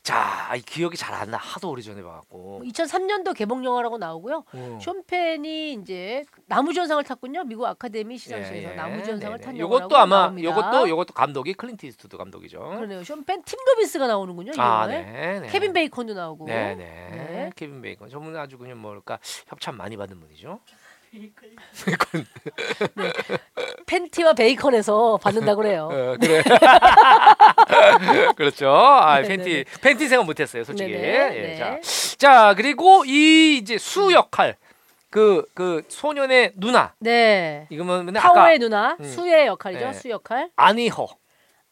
자, 0.02 0.56
이 0.56 0.62
기억이 0.62 0.98
잘 0.98 1.12
안 1.14 1.30
나. 1.30 1.38
하도 1.38 1.70
오래 1.70 1.82
전에 1.84 2.02
봐갖고. 2.02 2.64
2003년도 2.66 3.36
개봉 3.36 3.64
영화라고 3.64 4.00
나오고요. 4.00 4.46
어. 4.52 4.80
쇼펜이 4.82 5.74
이제 5.74 6.24
나무주연상을 6.48 7.04
탔군요. 7.04 7.44
미국 7.44 7.66
아카데미 7.68 8.18
시상식에서 8.18 8.70
예, 8.70 8.72
예. 8.72 8.76
나무주연상을 8.76 9.38
네네. 9.38 9.46
탄 9.46 9.58
요것도 9.60 9.76
영화라고 9.94 9.98
아마 9.98 10.22
나옵니다. 10.24 10.50
요것도 10.50 10.90
요것도 10.90 11.14
감독이 11.14 11.54
클린트 11.54 11.86
이스트우드 11.86 12.18
감독이죠. 12.18 12.60
그러네요. 12.60 13.04
숀 13.04 13.27
펜 13.27 13.44
팀 13.44 13.60
로빈스가 13.68 14.08
나오는군요. 14.08 14.54
이 14.56 14.60
아, 14.60 14.84
영화에. 14.84 15.02
네, 15.04 15.40
네. 15.42 15.48
케빈 15.50 15.74
베이컨도 15.74 16.16
나오고. 16.16 16.46
네, 16.48 16.74
네. 16.76 16.86
네. 17.12 17.52
케빈 17.56 17.82
베이컨. 17.82 18.10
저분은 18.10 18.40
아주 18.40 18.58
그냥 18.58 18.82
뭐랄까 18.82 19.20
협찬 19.52 19.76
많이 19.76 19.98
받는 19.98 20.20
분이죠. 20.20 20.60
팬티와 23.86 24.34
베이컨에서 24.34 25.20
받는다고 25.22 25.62
그래요. 25.62 25.90
어, 25.92 26.16
그래. 26.20 26.42
그렇죠. 28.38 28.70
아, 28.70 29.22
네네. 29.22 29.28
팬티 29.28 29.66
팬티 29.82 30.08
생각 30.08 30.26
못 30.26 30.40
했어요, 30.40 30.64
솔직히. 30.64 30.94
네네. 30.94 31.36
예, 31.36 31.42
네. 31.42 31.58
자, 31.58 31.80
자 32.18 32.54
그리고 32.56 33.04
이 33.06 33.58
이제 33.58 33.78
수 33.78 34.14
역할 34.14 34.56
그그 35.10 35.84
소년의 35.90 36.54
누나 36.56 36.94
네. 37.00 37.68
이거면 37.70 38.14
타오의 38.14 38.60
누나 38.60 38.96
음. 38.98 39.04
수의 39.04 39.48
역할이죠. 39.48 39.86
네. 39.88 39.94
수 39.94 40.10
역할. 40.10 40.50
아니허. 40.56 41.08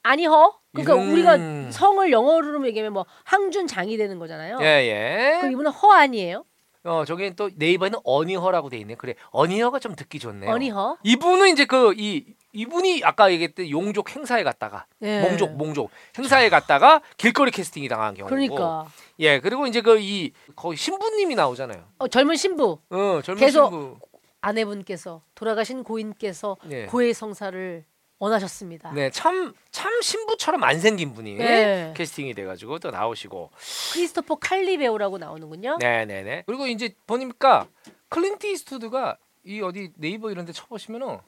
아니허. 0.04 0.60
그러니까 0.74 0.94
이건- 0.96 1.12
우리가 1.12 1.72
성을 1.72 2.12
영어로 2.12 2.68
얘기하면 2.68 2.92
뭐 2.94 3.06
항준 3.24 3.68
장이 3.68 3.96
되는 3.96 4.20
거잖아요. 4.20 4.58
예, 4.62 4.66
예. 4.66 5.38
그럼 5.40 5.54
이분은 5.54 5.72
허 5.72 5.94
아니에요? 5.94 6.44
어, 6.86 7.04
저기 7.06 7.36
또 7.36 7.50
네이버에는 7.56 8.00
어니허라고 8.04 8.70
돼 8.70 8.78
있네. 8.78 8.96
그래. 8.96 9.16
어니허가 9.32 9.80
좀 9.80 9.96
듣기 9.96 10.20
좋네요. 10.20 10.50
어니허. 10.52 10.98
이분은 11.04 11.50
이제 11.50 11.66
그 11.66 11.94
이 11.98 12.24
이분이 12.52 13.02
아까 13.04 13.32
얘기했던 13.32 13.70
용족 13.70 14.10
행사에 14.16 14.44
갔다가 14.44 14.88
네. 14.98 15.22
몽족 15.22 15.52
몽족 15.56 15.92
행사에 16.18 16.50
갔다가 16.50 17.00
길거리 17.18 17.52
캐스팅이 17.52 17.88
당한 17.88 18.16
경우고 18.16 18.30
그러니까 18.34 18.88
예 19.20 19.40
그리고 19.40 19.68
이제 19.68 19.82
그 19.82 20.00
이 20.00 20.32
거기 20.56 20.76
신부님이 20.76 21.36
나오잖아요. 21.36 21.84
어, 22.00 22.08
젊은 22.08 22.36
신부 22.38 22.80
어 22.90 23.20
젊은 23.24 23.40
계속 23.40 23.70
신부. 23.70 23.98
아내분께서 24.42 25.22
돌아가신 25.36 25.84
고인께서 25.84 26.58
네. 26.66 26.86
고해 26.88 27.14
성사를 27.14 27.84
원하셨습니다. 28.20 28.92
네, 28.92 29.10
참, 29.10 29.54
참 29.72 30.02
신부처럼 30.02 30.62
안 30.64 30.80
생긴 30.80 31.14
분이 31.14 31.36
네. 31.36 31.94
캐스팅이 31.96 32.34
돼가지고 32.34 32.80
또 32.80 32.92
나오시고. 32.92 33.50
크리스토퍼 33.94 34.36
칼리 34.36 34.78
배우라고 34.78 35.18
나오는군요. 35.18 35.78
네 35.80 36.06
네 36.06 36.24
네. 36.24 36.44
그리고 36.46 36.68
이제 36.68 36.94
보니까 37.08 37.68
클린트 38.10 38.46
이스트우드가 38.48 39.18
이 39.46 39.62
어디 39.62 39.92
네이버 39.96 40.32
이런 40.32 40.46
데 40.46 40.52
쳐보시면은 40.52 41.20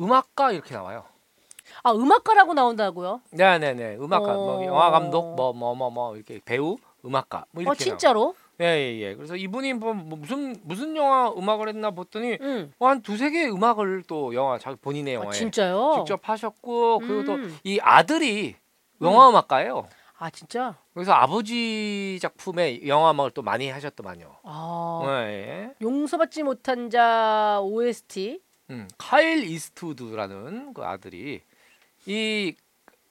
음악가 0.00 0.50
이렇게 0.52 0.74
나와요. 0.74 1.04
아 1.84 1.92
음악가라고 1.92 2.54
나온다고요? 2.54 3.20
네 3.30 3.58
네 3.58 3.72
네. 3.74 3.96
음악가, 3.96 4.34
어. 4.34 4.38
뭐 4.38 4.64
영화 4.66 4.90
감독, 4.90 5.36
뭐 5.36 5.52
뭐 5.52 5.74
뭐 5.76 5.90
뭐 5.90 6.16
이렇게 6.16 6.40
배우, 6.44 6.76
음악가 7.04 7.44
뭐어 7.52 7.62
이렇게. 7.62 7.84
진짜로? 7.84 8.34
예예 8.62 9.00
예. 9.00 9.14
그래서 9.14 9.34
이분이 9.36 9.74
뭐, 9.74 9.92
뭐 9.92 10.16
무슨 10.18 10.56
무슨 10.62 10.94
영화 10.96 11.32
음악을 11.32 11.68
했나 11.68 11.90
봤더니 11.90 12.38
응. 12.40 12.72
뭐한 12.78 13.02
두세 13.02 13.30
개의 13.30 13.52
음악을 13.52 14.04
또 14.06 14.34
영화 14.34 14.58
자기 14.58 14.76
본인의 14.76 15.16
아, 15.16 15.20
영화에 15.20 15.32
진짜요? 15.32 15.94
직접 15.98 16.20
하셨고 16.28 17.00
그리고 17.00 17.32
음. 17.32 17.58
또이 17.64 17.80
아들이 17.82 18.54
영화 19.00 19.28
음악가예요. 19.28 19.88
아 20.18 20.30
진짜? 20.30 20.76
그래서 20.94 21.12
아버지 21.12 22.18
작품의 22.22 22.86
영화 22.86 23.10
음악을 23.10 23.32
또 23.32 23.42
많이 23.42 23.68
하셨더만요. 23.68 24.36
아 24.44 25.02
네. 25.06 25.74
용서받지 25.82 26.44
못한 26.44 26.88
자 26.90 27.58
OST. 27.60 28.40
음, 28.70 28.88
카일 28.96 29.44
이스트우드라는 29.44 30.72
그 30.74 30.84
아들이 30.84 31.42
이 32.06 32.54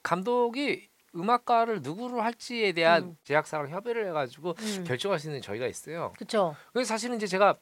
감독이 0.01 0.87
음악가를 1.15 1.81
누구로 1.81 2.21
할지에 2.21 2.71
대한 2.71 3.03
음. 3.03 3.17
제작사랑 3.23 3.69
협의를 3.69 4.07
해가지고 4.07 4.55
음. 4.57 4.83
결정할 4.87 5.19
수 5.19 5.27
있는 5.27 5.41
저희가 5.41 5.67
있어요. 5.67 6.13
그렇죠. 6.15 6.55
그래서 6.73 6.87
사실은 6.89 7.17
이제 7.17 7.27
제가 7.27 7.55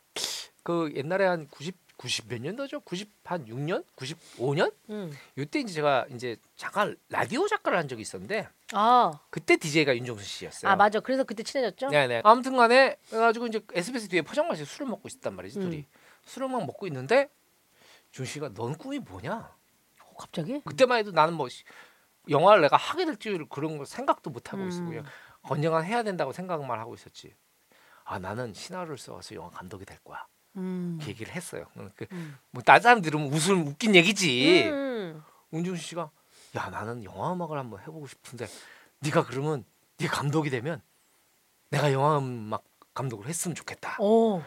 그 0.63 0.91
옛날에 0.95 1.25
한 1.25 1.47
90, 1.47 1.75
90 1.97 2.27
몇 2.29 2.41
년도죠? 2.41 2.81
90 2.81 3.09
한 3.23 3.45
6년? 3.45 3.83
95년? 3.95 4.71
음. 4.89 5.11
이때 5.35 5.59
이제 5.59 5.73
제가 5.73 6.05
이제 6.13 6.37
잠깐 6.55 6.95
라디오 7.09 7.47
작가를 7.47 7.77
한 7.77 7.87
적이 7.87 8.03
있었는데 8.03 8.47
아, 8.73 9.19
그때 9.29 9.57
DJ가 9.57 9.95
윤종수 9.95 10.23
씨였어요. 10.23 10.71
아 10.71 10.75
맞아. 10.75 10.99
그래서 10.99 11.23
그때 11.23 11.43
친해졌죠? 11.43 11.89
네네. 11.89 12.21
아무튼간에 12.23 12.97
그래가지고 13.09 13.47
이제 13.47 13.61
SBS 13.73 14.07
뒤에 14.09 14.21
포장마차에 14.21 14.65
술을 14.65 14.87
먹고 14.87 15.07
있었단 15.07 15.35
말이지 15.35 15.59
음. 15.59 15.63
둘이 15.63 15.85
술을 16.25 16.47
막 16.49 16.65
먹고 16.65 16.85
있는데 16.87 17.29
준 18.11 18.25
씨가 18.25 18.53
넌 18.53 18.75
꿈이 18.75 18.99
뭐냐? 18.99 19.35
어, 20.03 20.15
갑자기? 20.17 20.61
그때만 20.65 20.99
해도 20.99 21.11
나는 21.11 21.33
뭐 21.33 21.49
시- 21.49 21.63
영화를 22.29 22.61
내가 22.61 22.77
하게 22.77 23.05
될 23.05 23.17
줄 23.17 23.47
그런 23.49 23.77
거 23.77 23.85
생각도 23.85 24.29
못 24.29 24.53
하고 24.53 24.63
음. 24.63 24.89
그냥 24.89 25.05
언젠간 25.41 25.83
해야 25.85 26.03
된다고 26.03 26.31
생각만 26.31 26.79
하고 26.79 26.93
있었지. 26.95 27.33
아 28.03 28.19
나는 28.19 28.53
시나리오를 28.53 28.97
써서 28.97 29.35
영화 29.35 29.49
감독이 29.49 29.85
될 29.85 29.97
거야. 29.99 30.25
음. 30.57 30.97
그 31.01 31.09
얘기를 31.09 31.33
했어요. 31.33 31.65
그, 31.95 32.05
음. 32.11 32.37
뭐 32.51 32.61
다른 32.63 32.81
사람 32.81 33.01
들으면 33.01 33.31
웃음 33.31 33.67
웃긴 33.67 33.95
얘기지. 33.95 34.69
음. 34.69 35.23
운중수 35.51 35.81
씨가 35.83 36.09
야 36.57 36.69
나는 36.69 37.03
영화 37.03 37.33
음악을 37.33 37.57
한번 37.57 37.79
해보고 37.81 38.07
싶은데 38.07 38.47
네가 38.99 39.25
그러면 39.25 39.63
네가 39.97 40.15
감독이 40.15 40.49
되면 40.49 40.81
내가 41.69 41.91
영화 41.93 42.17
음악 42.17 42.63
감독을 42.93 43.27
했으면 43.27 43.55
좋겠다. 43.55 43.97
오. 44.01 44.41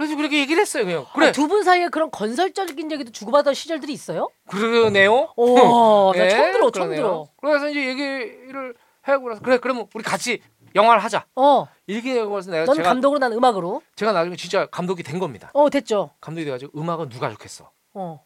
그래서 0.00 0.16
그렇게 0.16 0.38
얘기를 0.38 0.62
했어요. 0.62 0.86
그냥 0.86 1.04
그래 1.14 1.28
아, 1.28 1.32
두분 1.32 1.62
사이에 1.62 1.88
그런 1.88 2.10
건설적인 2.10 2.90
얘기도 2.90 3.12
주고받던 3.12 3.52
시절들이 3.52 3.92
있어요? 3.92 4.30
그러네요. 4.48 5.30
오, 5.36 6.14
나 6.16 6.24
예, 6.24 6.30
처음 6.30 6.52
들어, 6.52 6.70
처음 6.70 6.88
그러네요. 6.88 6.96
들어. 6.96 7.28
그래서 7.36 7.68
이제 7.68 7.86
얘기를 7.86 8.74
하고 9.02 9.24
그래서 9.24 9.42
그래 9.42 9.58
그러면 9.58 9.86
우리 9.94 10.02
같이 10.02 10.40
영화를 10.74 11.04
하자. 11.04 11.26
어, 11.36 11.68
이렇게 11.86 12.12
해서 12.18 12.50
내가 12.50 12.64
넌 12.64 12.76
제가 12.76 12.88
감독으로 12.88 13.18
난 13.18 13.30
음악으로. 13.34 13.82
제가 13.94 14.12
나중에 14.12 14.36
진짜 14.36 14.64
감독이 14.70 15.02
된 15.02 15.18
겁니다. 15.18 15.50
어, 15.52 15.68
됐죠. 15.68 16.08
감독이 16.22 16.46
돼가지고 16.46 16.80
음악은 16.80 17.10
누가 17.10 17.30
좋겠어? 17.30 17.70
어, 17.92 18.24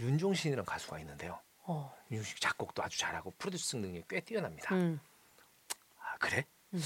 윤종신이라는 0.00 0.64
가수가 0.64 0.98
있는데요. 0.98 1.38
어, 1.66 1.94
윤종신 2.10 2.38
작곡도 2.40 2.82
아주 2.82 2.98
잘하고 2.98 3.32
프로듀싱 3.38 3.80
능력이 3.80 4.06
꽤 4.08 4.18
뛰어납니다. 4.18 4.74
음, 4.74 4.98
아 6.00 6.16
그래? 6.18 6.44
음. 6.72 6.82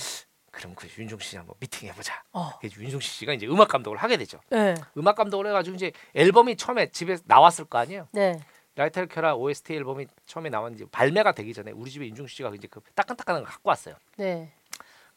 그럼 0.58 0.74
그 0.74 0.88
윤종 0.98 1.20
신 1.20 1.38
한번 1.38 1.54
미팅 1.60 1.88
해보자. 1.88 2.20
어, 2.32 2.50
그래서 2.58 2.80
윤종 2.80 2.98
신 2.98 3.12
씨가 3.12 3.32
이제 3.32 3.46
음악 3.46 3.68
감독을 3.68 3.96
하게 3.96 4.16
되죠. 4.16 4.40
네, 4.50 4.74
음악 4.96 5.14
감독을 5.14 5.46
해가지고 5.46 5.76
이제 5.76 5.92
앨범이 6.14 6.56
처음에 6.56 6.90
집에 6.90 7.16
나왔을 7.26 7.64
거 7.64 7.78
아니에요. 7.78 8.08
네, 8.10 8.40
라이터를 8.74 9.08
켜라 9.08 9.36
OST 9.36 9.74
앨범이 9.74 10.06
처음에 10.26 10.50
나왔는지 10.50 10.84
발매가 10.90 11.32
되기 11.32 11.54
전에 11.54 11.70
우리 11.70 11.92
집에 11.92 12.06
윤종신 12.06 12.36
씨가 12.38 12.50
이제 12.56 12.66
그 12.68 12.80
따끈따끈한 12.96 13.44
거 13.44 13.48
갖고 13.48 13.68
왔어요. 13.68 13.94
네, 14.16 14.52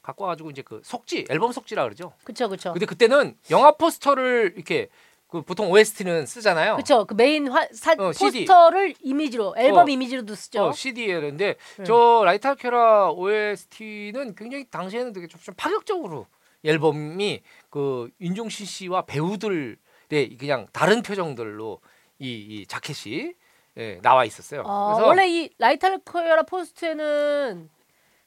갖고 0.03 0.25
와가지고 0.25 0.51
이제 0.51 0.61
그 0.61 0.79
속지 0.83 1.25
앨범 1.31 1.51
속지라 1.51 1.83
그러죠. 1.85 2.13
그쵸, 2.23 2.47
그쵸. 2.47 2.73
근데 2.73 2.85
그때는 2.85 3.35
영화 3.49 3.71
포스터를 3.71 4.53
이렇게 4.55 4.89
그 5.31 5.41
보통 5.41 5.71
OST는 5.71 6.25
쓰잖아요. 6.25 6.75
그쵸, 6.75 7.05
그 7.05 7.13
메인 7.13 7.47
화, 7.47 7.65
사, 7.71 7.95
어, 7.97 8.11
CD. 8.11 8.45
포스터를 8.45 8.93
이미지로, 9.01 9.55
앨범 9.57 9.87
어. 9.87 9.89
이미지로도 9.89 10.35
쓰죠. 10.35 10.65
어, 10.65 10.71
CD에는데 10.73 11.55
네. 11.77 11.83
저 11.85 12.23
라이터 12.25 12.53
켜라 12.55 13.09
OST는 13.11 14.35
굉장히 14.35 14.65
당시에는 14.69 15.13
되게 15.13 15.27
좀, 15.27 15.39
좀 15.39 15.55
파격적으로 15.55 16.27
이 16.63 16.69
앨범이 16.69 17.41
그 17.69 18.09
윤종신 18.19 18.65
씨와 18.65 19.03
배우들의 19.03 19.77
그냥 20.37 20.67
다른 20.73 21.01
표정들로 21.01 21.79
이, 22.19 22.33
이 22.33 22.65
자켓이 22.67 23.31
예, 23.77 23.99
나와 24.01 24.25
있었어요. 24.25 24.63
아, 24.65 24.95
그래서 24.95 25.07
원래 25.07 25.29
이 25.29 25.49
라이터를 25.57 26.11
켜라 26.11 26.43
포스터에는 26.43 27.69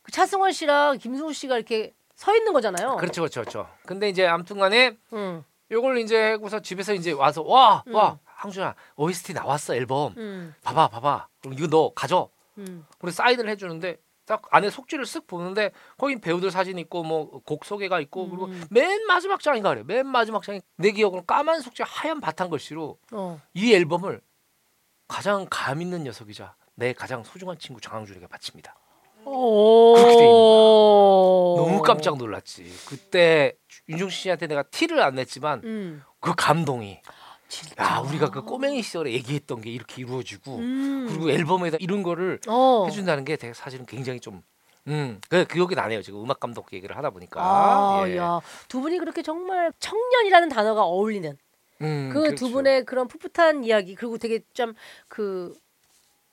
그 0.01 0.11
차승원 0.11 0.53
씨랑 0.53 0.97
김승우 0.97 1.35
씨가 1.35 1.57
이렇게 1.57 1.93
서 2.15 2.35
있는 2.35 2.55
거잖아요. 2.55 2.97
그렇죠, 2.97 3.21
그렇죠, 3.21 3.43
그렇죠. 3.43 3.69
근데 3.85 4.09
이제 4.09 4.27
아무튼간에 4.27 4.97
응, 5.13 5.45
요걸 5.71 5.99
이제 5.99 6.33
하고서 6.33 6.61
집에서 6.61 6.95
이제 6.95 7.13
와서 7.13 7.43
와, 7.43 7.83
음. 7.87 7.95
와, 7.95 8.19
항준아 8.25 8.75
OST 8.97 9.33
나왔어 9.35 9.75
앨범. 9.75 10.15
응, 10.19 10.55
봐봐, 10.63 10.89
봐봐. 10.89 11.29
그럼 11.41 11.55
이거 11.59 11.67
너 11.67 11.93
가져. 11.95 12.29
응. 12.59 12.85
우리 13.01 13.11
사인을 13.11 13.49
해주는데 13.49 13.99
딱 14.27 14.43
안에 14.51 14.71
속지를 14.71 15.05
쓱 15.05 15.27
보는데 15.27 15.71
거기 15.99 16.19
배우들 16.21 16.51
사진 16.51 16.79
있고 16.79 17.03
뭐 17.03 17.41
곡 17.45 17.65
소개가 17.65 18.01
있고 18.01 18.29
그리고 18.29 18.47
음. 18.47 18.65
맨 18.71 19.05
마지막 19.07 19.41
장인가 19.41 19.71
그래. 19.71 19.83
맨 19.85 20.07
마지막 20.07 20.43
장이 20.43 20.61
내 20.77 20.93
기억으로는 20.93 21.27
까만 21.27 21.61
속지 21.61 21.83
하얀 21.83 22.21
바탕 22.21 22.49
글씨로 22.51 22.99
어. 23.13 23.41
이 23.55 23.75
앨범을 23.75 24.21
가장 25.09 25.47
감 25.51 25.83
있는 25.83 26.05
녀석이자 26.05 26.55
내 26.75 26.93
가장 26.93 27.23
소중한 27.23 27.59
친구 27.59 27.81
장항준에게 27.81 28.27
바칩니다. 28.27 28.75
그렇게 29.25 30.17
돼 30.17 30.27
오. 30.27 31.55
너무 31.59 31.83
깜짝 31.83 32.17
놀랐지. 32.17 32.65
그때 32.87 33.55
윤종신 33.89 34.23
씨한테 34.23 34.47
내가 34.47 34.63
티를 34.65 35.01
안 35.01 35.15
냈지만 35.17 35.61
음. 35.65 36.03
그 36.21 36.35
감동이 36.37 37.01
진짜. 37.49 37.75
야 37.83 37.99
우리가 38.07 38.31
그 38.31 38.43
꼬맹이 38.43 38.83
시절에 38.83 39.13
얘기했던 39.13 39.61
게 39.61 39.71
이렇게 39.71 40.03
이루어지고 40.03 40.57
음. 40.57 41.07
그리고 41.09 41.31
앨범에다 41.31 41.77
이런 41.81 42.03
거를 42.03 42.41
어. 42.49 42.87
해준다는 42.87 43.25
게 43.25 43.37
되게 43.37 43.53
사실은 43.53 43.87
굉장히 43.87 44.21
좀 44.21 44.43
음, 44.87 45.21
그 45.31 45.47
기억이 45.47 45.75
나네요. 45.75 46.03
지금 46.03 46.23
음악 46.23 46.41
감독 46.41 46.73
얘기를 46.73 46.95
하다 46.97 47.11
보니까. 47.11 47.41
아, 47.43 48.05
예. 48.07 48.19
야, 48.19 48.41
두 48.69 48.83
분이 48.83 48.99
그렇게 48.99 49.23
정말 49.23 49.73
청년이라는 49.79 50.51
단어가 50.51 50.83
어울리는 50.83 51.39
음, 51.81 52.11
그두 52.13 52.23
그렇죠. 52.23 52.51
분의 52.51 52.85
그런 52.85 53.09
풋풋한 53.09 53.65
이야기 53.65 53.95
그리고 53.95 54.19
되게 54.19 54.41
좀 54.53 54.75
그 55.09 55.57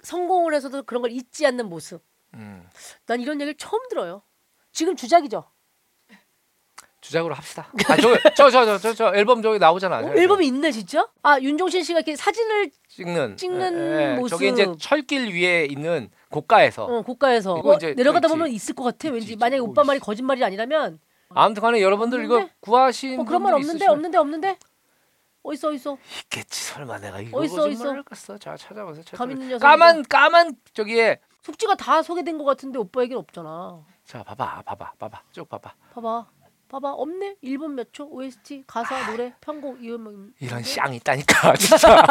성공을 0.04 0.54
해서도 0.54 0.84
그런 0.84 1.02
걸 1.02 1.12
잊지 1.12 1.46
않는 1.46 1.68
모습. 1.68 2.02
음, 2.36 2.68
난 3.06 3.20
이런 3.22 3.40
얘기를 3.42 3.56
처음 3.58 3.88
들어요. 3.90 4.22
지금 4.72 4.96
주작이죠. 4.96 5.44
주작으로 7.02 7.34
합시다. 7.34 7.68
아, 7.90 7.96
저저저 8.36 8.78
저 8.78 8.78
저 8.78 8.94
저 8.94 9.16
앨범 9.16 9.42
저기 9.42 9.58
나오잖아. 9.58 10.00
어, 10.00 10.14
앨범이 10.16 10.46
있네 10.48 10.72
진짜? 10.72 11.10
아 11.24 11.40
윤종신 11.40 11.84
씨가 11.84 12.00
이렇게 12.00 12.16
사진을 12.16 12.70
찍는 12.88 13.38
찍는 13.38 14.16
모습. 14.18 14.36
저게 14.36 14.50
이제 14.50 14.72
철길 14.80 15.34
위에 15.34 15.66
있는 15.66 16.12
고가에서 16.30 16.86
어, 16.86 17.02
고가에서 17.02 17.58
이거 17.58 17.72
어, 17.72 17.76
이제 17.76 17.96
내려가다 17.96 18.28
있지. 18.28 18.34
보면 18.38 18.50
있을 18.52 18.76
것 18.76 18.84
같아. 18.84 19.10
왠지 19.10 19.26
있지. 19.34 19.36
만약에 19.36 19.60
오, 19.62 19.66
오빠. 19.70 19.84
말이 19.84 20.00
거짓말이 20.00 20.44
아니라면 20.44 21.00
아무튼간에 21.30 21.82
여러분들 21.82 22.24
이거 22.24 22.36
없는데? 22.36 22.54
구하신 22.60 23.20
어, 23.20 23.24
그런 23.24 23.42
말 23.42 23.54
없는데 23.56 23.74
있으시면 23.78 23.94
없는데 23.94 24.18
없는데 24.20 24.58
어딨어 25.42 25.70
어딨어 25.70 25.98
있겠지 26.26 26.64
설마 26.66 27.00
내가 27.00 27.20
이거 27.20 27.40
어딨어? 27.40 27.56
거짓말을 27.64 28.00
했겠어. 28.02 28.38
자 28.38 28.56
찾아봐서 28.56 29.02
찾아. 29.02 29.18
감 29.18 29.32
있는 29.32 29.48
녀석 29.50 29.66
까만 29.66 30.04
까만 30.08 30.56
저기에 30.76 31.20
숙지가 31.42 31.76
다 31.76 32.02
소개된 32.04 32.38
것 32.38 32.44
같은데 32.46 32.78
오빠에겐 32.80 33.18
없잖아. 33.18 33.84
자 34.06 34.24
봐봐 34.24 34.62
봐봐 34.64 34.94
봐봐. 35.00 35.24
쭉 35.32 35.50
봐봐. 35.50 35.74
봐봐 35.94 36.28
봐봐. 36.70 36.92
없네? 36.94 37.36
1분 37.44 37.72
몇 37.74 37.92
초? 37.92 38.06
OST 38.10 38.64
가사 38.68 39.10
노래 39.12 39.34
편곡 39.42 39.84
이런 39.84 40.02
뭐 40.04 40.14
이런 40.40 40.64
쌍이 40.64 40.98
있다니까 40.98 41.56
진짜. 41.58 42.02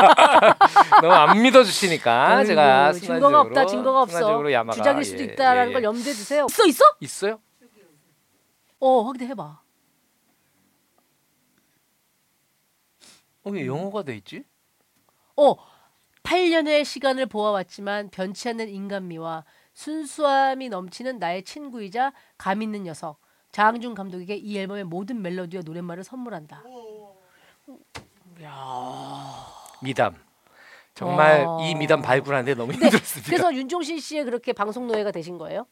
너무 1.00 1.12
안 1.14 1.40
믿어주시니까 1.42 2.26
아이고, 2.26 2.46
제가 2.48 2.92
증거가 2.92 3.40
없다 3.40 3.66
증거가 3.66 4.02
없어 4.02 4.52
야마가 4.52 4.76
주작일 4.76 5.04
수도 5.04 5.20
예, 5.20 5.24
있다라는 5.26 5.68
예, 5.70 5.72
걸 5.74 5.82
예. 5.82 5.84
염두에 5.86 6.12
두세요. 6.12 6.46
있어 6.50 6.66
있어? 6.66 6.84
있어요? 7.00 7.40
어 8.80 9.02
확인해봐. 9.02 9.60
어, 13.42 13.50
왜 13.50 13.66
영어가 13.66 14.02
돼 14.02 14.16
있지? 14.16 14.44
어 15.36 15.54
8년의 16.30 16.84
시간을 16.84 17.26
보아왔지만 17.26 18.10
변치 18.10 18.48
않는 18.50 18.68
인간미와 18.68 19.44
순수함이 19.74 20.68
넘치는 20.68 21.18
나의 21.18 21.42
친구이자 21.42 22.12
감 22.38 22.62
있는 22.62 22.84
녀석 22.84 23.18
장항준 23.50 23.94
감독에게 23.96 24.36
이 24.36 24.56
앨범의 24.58 24.84
모든 24.84 25.22
멜로디와 25.22 25.64
노랫말을 25.66 26.04
선물한다 26.04 26.62
미담 29.82 30.14
정말 30.94 31.44
와. 31.44 31.66
이 31.66 31.74
미담 31.74 32.00
발굴하는데 32.00 32.54
너무 32.54 32.70
네, 32.72 32.78
힘들었습니다. 32.78 33.26
그래서 33.28 33.52
윤종신 33.52 33.98
씨의 33.98 34.24
그렇게 34.24 34.52
방송 34.52 34.86
노예가 34.86 35.10
되신 35.10 35.36
거예요? 35.36 35.66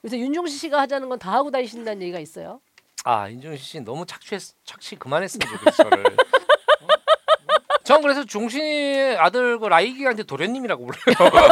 그래서 0.00 0.16
윤종신 0.16 0.56
씨가 0.56 0.80
하자는 0.80 1.10
건 1.10 1.18
다 1.18 1.32
하고 1.34 1.50
다니신다는 1.50 2.00
얘기가 2.00 2.18
있어요. 2.18 2.62
아 3.04 3.28
윤종신 3.28 3.58
씨 3.62 3.80
너무 3.80 4.06
착취했 4.06 4.40
착취 4.64 4.96
그만했으면 4.96 5.46
좋겠어 5.58 5.82
저를. 5.90 6.06
어? 6.06 6.41
전 7.84 8.00
그래서 8.02 8.24
종신이 8.24 9.16
아들 9.18 9.58
그 9.58 9.66
라이기한테 9.66 10.22
도련님이라고 10.22 10.86
불러요. 10.86 11.30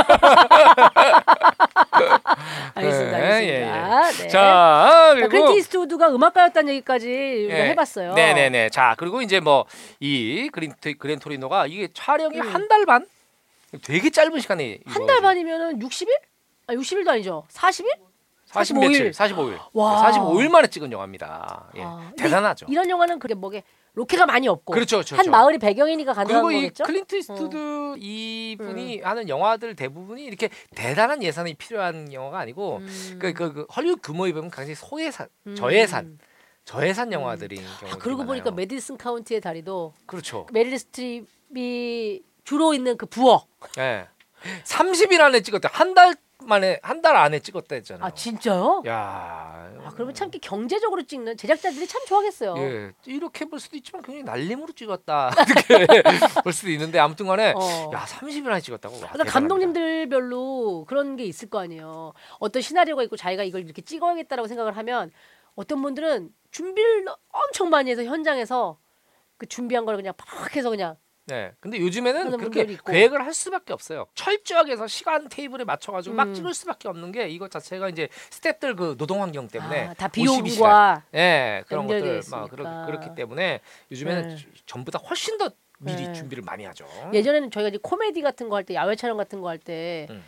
알겠습니다. 2.74 3.18
네, 3.18 3.64
알겠습니다. 3.64 4.11
네. 4.12 4.28
자 4.28 4.31
자, 4.31 5.11
그리고 5.14 5.28
클린트 5.28 5.59
이스트우드가 5.59 6.09
음악가였다는 6.14 6.72
얘기까지 6.74 7.49
예. 7.51 7.70
해봤어요. 7.70 8.14
네 8.14 8.33
네 8.35 8.49
네. 8.49 8.68
자 8.70 8.95
그리고 8.99 9.22
이제 9.22 9.41
뭐 9.41 9.64
이 9.99 10.49
그린 10.53 10.72
그랜 10.99 11.18
토리노가 11.18 11.66
이게 11.66 11.89
촬영이 11.93 12.39
음. 12.41 12.55
한달 12.55 12.87
반? 12.87 13.07
되게 13.83 14.11
짧은 14.11 14.39
시간에 14.41 14.78
한 14.87 15.07
달 15.07 15.20
반이면은 15.20 15.78
60일? 15.81 16.09
아 16.68 16.74
60일도 16.74 17.09
아니죠. 17.09 17.45
40일? 17.53 17.87
40 18.47 18.76
45일. 18.76 18.81
며칠, 18.81 19.11
45일. 19.12 19.59
와. 19.74 20.11
45일 20.11 20.49
만에 20.49 20.66
찍은 20.68 20.91
영화입니다. 20.91 21.66
예. 21.76 21.83
아, 21.85 22.11
대단하죠. 22.16 22.66
이런 22.68 22.89
영화는 22.91 23.18
그게 23.18 23.35
뭐게 23.35 23.62
로케가 23.95 24.26
많이 24.26 24.47
없고 24.49 24.72
그렇죠, 24.72 24.97
그렇죠. 24.99 25.16
한 25.16 25.30
마을이 25.30 25.59
배경이니까 25.59 26.12
가능한 26.12 26.43
그리고 26.43 26.53
이 26.53 26.62
거겠죠? 26.62 26.84
어. 26.84 26.86
클린트 26.86 27.16
이스트우드 27.16 27.95
이분이 27.99 29.01
하는 29.01 29.28
영화들 29.28 29.74
대부분이 29.76 30.24
이렇게 30.24 30.49
대단한 30.74 31.22
예산이 31.22 31.55
필요한 31.55 32.12
영화가 32.12 32.38
아니고 32.38 32.76
음. 32.78 33.18
그, 33.20 33.32
그, 33.32 33.53
그 33.53 33.66
헐리우드 33.74 34.01
규모에 34.03 34.32
보면 34.32 34.51
굉장히 34.51 34.74
소예산, 34.74 35.28
음. 35.47 35.55
저예산, 35.57 36.18
저예산 36.64 37.12
영화들인 37.12 37.62
경우가 37.80 37.97
아, 37.97 37.99
그러고 37.99 38.24
보니까 38.24 38.51
메디슨 38.53 38.97
카운티의 38.97 39.41
다리도 39.41 39.95
그렇죠. 40.07 40.47
메릴 40.53 40.78
스트립이 40.78 42.22
주로 42.45 42.74
있는 42.74 42.97
그 42.97 43.07
부엌. 43.07 43.47
예. 43.78 44.07
30일 44.64 45.20
안에 45.20 45.41
찍었대. 45.43 45.68
한 45.72 45.95
달 45.95 46.14
만에 46.47 46.78
한 46.82 47.01
달 47.03 47.16
안에 47.16 47.38
찍었다 47.41 47.74
했잖아요. 47.76 48.05
아 48.05 48.11
진짜요? 48.11 48.82
야. 48.86 49.70
아 49.84 49.91
그러면 49.95 50.14
참 50.14 50.26
이렇게 50.28 50.38
경제적으로 50.38 51.03
찍는 51.03 51.36
제작자들이 51.36 51.86
참 51.86 52.05
좋아하겠어요. 52.07 52.55
예. 52.59 52.93
이렇게 53.07 53.45
볼 53.47 53.59
수도 53.61 53.76
있지만 53.76 54.03
굉장히 54.03 54.24
날림으로 54.24 54.72
찍었다. 54.74 55.30
이렇게 55.70 56.03
볼 56.45 56.53
수도 56.53 56.70
있는데 56.70 56.99
아무튼간에 56.99 57.55
어. 57.57 57.91
야 57.95 58.05
30일 58.05 58.49
안에 58.49 58.61
찍었다고. 58.61 58.95
와, 58.97 59.01
그러니까 59.12 59.24
대단합니다. 59.24 59.32
감독님들별로 59.32 60.84
그런 60.86 61.16
게 61.16 61.24
있을 61.24 61.49
거 61.49 61.61
아니에요. 61.61 62.12
어떤 62.38 62.62
시나리오가 62.62 63.03
있고 63.05 63.16
자기가 63.16 63.43
이걸 63.45 63.62
이렇게 63.64 63.82
찍어야겠다라고 63.82 64.49
생각을 64.49 64.76
하면 64.76 65.11
어떤 65.55 65.82
분들은 65.82 66.30
준비를 66.51 67.07
엄청 67.32 67.70
많이 67.70 67.91
해서 67.91 68.03
현장에서 68.05 68.78
그 69.38 69.47
준비한 69.47 69.84
걸 69.84 69.97
그냥 69.97 70.12
팍 70.16 70.55
해서 70.57 70.70
그냥 70.70 70.97
네. 71.31 71.53
근데 71.61 71.78
요즘에는 71.78 72.37
그렇게. 72.37 72.76
계획을 72.87 73.24
할 73.24 73.33
수밖에 73.33 73.72
없어요. 73.72 74.07
철저하게 74.14 74.72
해서 74.72 74.87
시간 74.87 75.28
테이블에 75.28 75.64
맞춰 75.64 75.93
가지고 75.93 76.16
막 76.16 76.28
음. 76.28 76.35
찍을 76.35 76.53
수밖에 76.55 76.89
없는 76.89 77.12
게 77.12 77.28
이거 77.28 77.47
자체가 77.49 77.89
이제 77.89 78.09
스탭들 78.31 78.76
그 78.76 78.97
노동 78.97 79.22
환경 79.22 79.47
때문에 79.49 79.89
아, 79.89 79.95
다 79.95 80.09
52시간. 80.09 80.12
비용과 80.45 81.03
예 81.14 81.62
그런 81.68 81.85
연결되어 81.85 82.14
것들 82.20 82.31
막 82.31 82.45
있으니까. 82.45 82.47
그렇, 82.49 82.87
그렇기 82.87 83.14
때문에 83.14 83.61
요즘에는 83.93 84.28
네. 84.28 84.37
주- 84.37 84.47
전부 84.66 84.91
다 84.91 84.99
훨씬 84.99 85.39
더 85.39 85.51
미리 85.78 86.07
네. 86.07 86.12
준비를 86.12 86.43
많이 86.45 86.64
하죠. 86.64 86.87
예전에는 87.12 87.51
저희가 87.51 87.68
이제 87.70 87.78
코미디 87.81 88.20
같은 88.22 88.49
거 88.49 88.57
할 88.57 88.64
때 88.64 88.74
야외 88.74 88.97
촬영 88.97 89.16
같은 89.16 89.41
거 89.41 89.49
할때 89.49 90.07
음. 90.11 90.22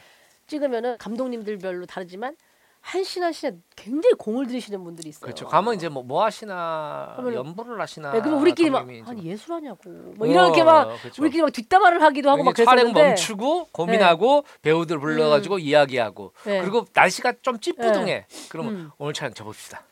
찍으면은 0.46 0.96
감독님들별로 0.98 1.86
다르지만 1.86 2.36
한씬한 2.82 3.32
씬에 3.32 3.52
굉장히 3.76 4.14
공을 4.18 4.46
들이시는 4.48 4.82
분들이 4.82 5.08
있어요. 5.10 5.20
그렇죠. 5.22 5.46
가면 5.46 5.74
이제 5.74 5.88
뭐, 5.88 6.02
뭐 6.02 6.24
하시나 6.24 7.12
그러면- 7.16 7.34
연보를 7.46 7.80
하시나. 7.80 8.10
네, 8.12 8.18
그러면 8.20 8.40
우리끼리 8.40 8.70
막 8.70 8.78
감독님이 8.80 9.02
이제 9.02 9.10
아니 9.10 9.22
뭐- 9.22 9.30
예술하냐고 9.30 9.78
뭐 10.16 10.26
이렇게 10.26 10.60
어, 10.62 10.64
막 10.64 11.00
그렇죠. 11.00 11.22
우리끼리 11.22 11.42
막 11.42 11.52
뒷담화를 11.52 12.02
하기도 12.02 12.30
하고 12.30 12.42
막 12.42 12.54
촬영 12.56 12.66
그랬었는데 12.92 13.02
멈추고 13.08 13.68
고민하고 13.72 14.44
배우들 14.62 14.98
불러가지고 14.98 15.60
이야기하고 15.60 16.32
네. 16.44 16.60
그리고 16.60 16.84
날씨가 16.92 17.34
좀 17.42 17.60
찌뿌둥해. 17.60 18.26
그러면 18.48 18.72
음. 18.74 18.90
오늘 18.98 19.12
촬영 19.14 19.32
접읍시다. 19.32 19.82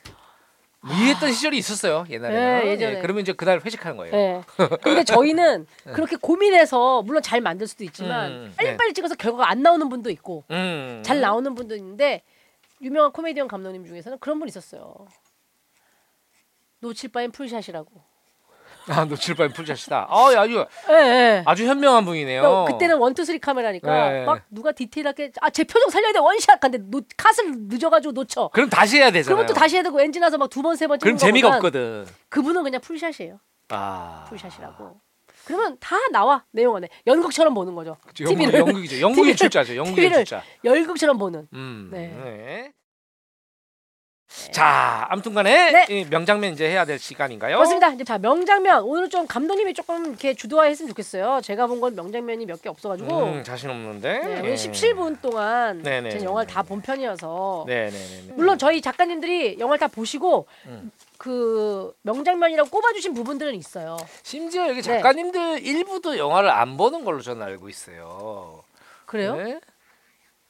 뭐 0.82 0.96
이랬던 0.96 1.30
시절이 1.32 1.58
있었어요 1.58 2.06
옛날에는. 2.08 2.64
네, 2.64 2.70
예전에. 2.72 2.96
예, 2.96 3.00
그러면 3.02 3.20
이제 3.22 3.32
그날 3.34 3.60
회식하는 3.64 3.98
거예요. 3.98 4.14
예. 4.14 4.42
근데 4.82 5.04
저희는 5.04 5.66
그렇게 5.94 6.16
고민해서 6.16 7.02
물론 7.02 7.22
잘 7.22 7.40
만들 7.40 7.66
수도 7.68 7.84
있지만 7.84 8.32
음, 8.32 8.54
빨리빨리 8.56 8.94
찍어서 8.94 9.14
결과가 9.14 9.48
안 9.50 9.62
나오는 9.62 9.88
분도 9.90 10.10
있고 10.10 10.42
음. 10.50 11.02
잘 11.04 11.20
나오는 11.20 11.54
분도 11.54 11.76
있는데 11.76 12.22
유명한 12.82 13.12
코미디언 13.12 13.48
감독님 13.48 13.84
중에서는 13.86 14.18
그런 14.18 14.38
분 14.38 14.48
있었어요. 14.48 14.94
놓칠 16.80 17.10
바엔 17.12 17.30
full 17.30 17.47
shot이라고. 17.47 17.90
아 18.88 19.04
놓칠 19.04 19.34
바엔 19.36 19.52
full 19.52 19.70
shot이다. 19.70 20.06
아 20.08 20.26
아주 20.38 20.66
예, 20.88 20.94
예. 20.94 21.42
아주 21.46 21.66
현명한 21.66 22.04
분이네요. 22.06 22.64
그때는 22.66 22.96
one 22.96 23.10
two 23.10 23.24
three 23.24 23.38
카메라니까 23.38 24.10
네. 24.10 24.24
막 24.24 24.42
누가 24.50 24.72
디테일하게 24.72 25.32
아 25.42 25.50
제 25.50 25.64
표정 25.64 25.90
살려야 25.90 26.12
돼 26.14 26.18
one 26.18 26.35
shot 26.35 26.58
근데 26.60 26.78
노, 26.78 27.02
컷을 27.18 27.52
늦어가지고 27.68 28.12
놓쳐. 28.12 28.48
그럼 28.54 28.70
다시 28.70 28.96
해야 28.96 29.10
되잖아요. 29.10 29.24
그러면 29.36 29.46
또 29.46 29.52
다시 29.54 29.76
해야 29.76 29.82
되고 29.82 30.00
엔진 30.00 30.22
와서 30.22 30.38
막 30.38 30.48
두 30.48 30.62
번 30.62 30.74
세 30.76 30.88
번 30.88 30.98
찍는 30.98 31.16
그럼 31.16 31.18
재미가 31.18 31.56
없거든. 31.56 32.06
그분은 32.30 32.62
그냥 32.62 32.80
full 32.80 32.98
shot이에요. 32.98 33.38
아 33.68 34.24
full 34.28 34.49
shot이라고. 34.49 35.00
그러면 35.50 35.76
다 35.80 35.96
나와 36.12 36.44
내용 36.52 36.76
안에 36.76 36.88
연극처럼 37.08 37.52
보는 37.54 37.74
거죠. 37.74 37.96
그쵸, 38.06 38.24
TV를 38.24 38.60
연극이죠. 38.60 39.00
연극의 39.00 39.34
출자죠. 39.34 39.74
연극의 39.74 39.96
TV를 39.96 40.24
출자. 40.24 40.42
연극처럼 40.64 41.18
보는. 41.18 41.48
음. 41.52 41.88
네. 41.92 42.08
네. 42.22 42.72
자, 44.52 45.06
아무튼간에 45.10 45.72
네. 45.72 45.86
이 45.90 46.04
명장면 46.08 46.52
이제 46.52 46.68
해야 46.70 46.84
될 46.84 47.00
시간인가요? 47.00 47.56
그렇습니다. 47.56 47.88
이제 47.88 48.04
자 48.04 48.16
명장면 48.16 48.84
오늘은 48.84 49.10
좀 49.10 49.26
감독님이 49.26 49.74
조금 49.74 50.06
이렇게 50.06 50.34
주도하했으면 50.34 50.88
좋겠어요. 50.88 51.40
제가 51.42 51.66
본 51.66 51.80
건 51.80 51.96
명장면이 51.96 52.46
몇 52.46 52.62
개 52.62 52.68
없어가지고 52.68 53.24
음, 53.24 53.42
자신 53.42 53.70
없는데. 53.70 54.18
네, 54.20 54.34
예. 54.36 54.38
오늘 54.40 54.54
17분 54.54 55.20
동안 55.20 55.82
네네. 55.82 56.10
제 56.10 56.24
영화를 56.24 56.46
다 56.46 56.62
본 56.62 56.80
편이어서. 56.80 57.66
물론 58.36 58.56
저희 58.56 58.80
작가님들이 58.80 59.56
영화를 59.58 59.80
다 59.80 59.88
보시고 59.88 60.46
음. 60.66 60.92
그 61.20 61.92
명장면이라고 62.00 62.70
꼽아주신 62.70 63.12
부분들은 63.12 63.54
있어요. 63.54 63.98
심지어 64.22 64.62
여기 64.68 64.76
네. 64.76 64.82
작가님들 64.82 65.62
일부도 65.66 66.16
영화를 66.16 66.48
안 66.48 66.78
보는 66.78 67.04
걸로 67.04 67.20
저는 67.20 67.42
알고 67.42 67.68
있어요. 67.68 68.64
그래요? 69.04 69.36
네? 69.36 69.60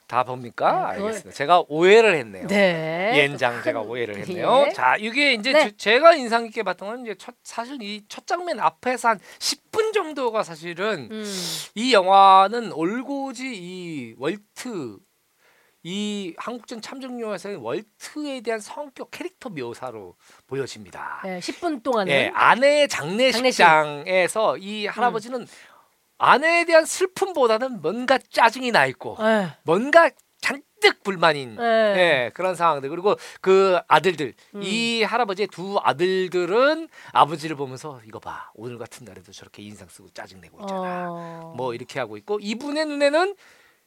다 0.07 0.23
봅니까? 0.23 0.91
네, 0.93 0.95
그걸- 0.95 1.09
알겠습니다. 1.09 1.37
제가 1.37 1.65
오해를 1.67 2.15
했네요. 2.19 2.47
네. 2.47 3.25
연장 3.29 3.61
제가 3.65 3.81
오해를 3.81 4.17
했네요. 4.19 4.67
예. 4.69 4.73
자, 4.73 4.97
이게 4.97 5.33
이제 5.35 5.53
네. 5.53 5.71
제- 5.71 5.77
제가 5.77 6.15
인상 6.15 6.45
깊게 6.45 6.63
봤던 6.63 6.89
건 6.89 7.01
이제 7.03 7.17
첫 7.19 7.35
사실 7.43 7.83
이 7.83 8.05
첫 8.09 8.25
장면 8.29 8.61
앞에서 8.61 9.09
한 9.09 9.19
10분 9.41 9.93
정도가 9.93 10.45
사실은 10.45 11.09
음. 11.11 11.25
이 11.75 11.93
영화는 11.93 12.71
올고지 12.73 13.43
이 13.57 14.15
월트 14.19 14.99
이 15.83 16.35
한국전 16.37 16.83
참전 16.83 17.19
영화에서는 17.21 17.59
월트에 17.59 18.43
대한 18.43 18.61
성격 18.61 19.11
캐릭터 19.11 19.49
묘사로 19.49 20.15
보여집니다. 20.47 21.23
네, 21.25 21.39
10분 21.39 21.83
동안은 21.83 22.13
예, 22.13 22.31
아내의 22.35 22.89
장례식. 22.89 23.33
장례식장에서 23.57 24.59
이 24.59 24.87
할아버지는 24.87 25.47
아내에 26.19 26.67
대한 26.67 26.85
슬픔보다는 26.85 27.81
뭔가 27.81 28.19
짜증이 28.19 28.73
나 28.73 28.85
있고 28.87 29.17
예. 29.21 29.57
뭔가 29.63 30.11
잔뜩 30.43 31.03
불만인 31.03 31.57
예. 31.59 31.65
예, 31.65 32.31
그런 32.35 32.55
상황들 32.55 32.91
그리고 32.91 33.17
그 33.41 33.79
아들들 33.89 34.35
음. 34.55 34.63
이 34.63 35.03
할아버지의 35.03 35.49
두 35.49 35.79
아들들은 35.83 36.89
아버지를 37.13 37.57
보면서 37.57 38.01
이거 38.07 38.19
봐 38.19 38.51
오늘 38.55 38.77
같은 38.77 39.07
날에도 39.07 39.33
저렇게 39.33 39.63
인상 39.63 39.89
쓰고 39.89 40.11
짜증 40.11 40.43
내고 40.43 40.59
있잖아 40.61 41.07
어. 41.09 41.55
뭐 41.57 41.73
이렇게 41.75 41.99
하고 41.99 42.19
있고 42.19 42.39
이분의 42.41 42.85
눈에는 42.85 43.35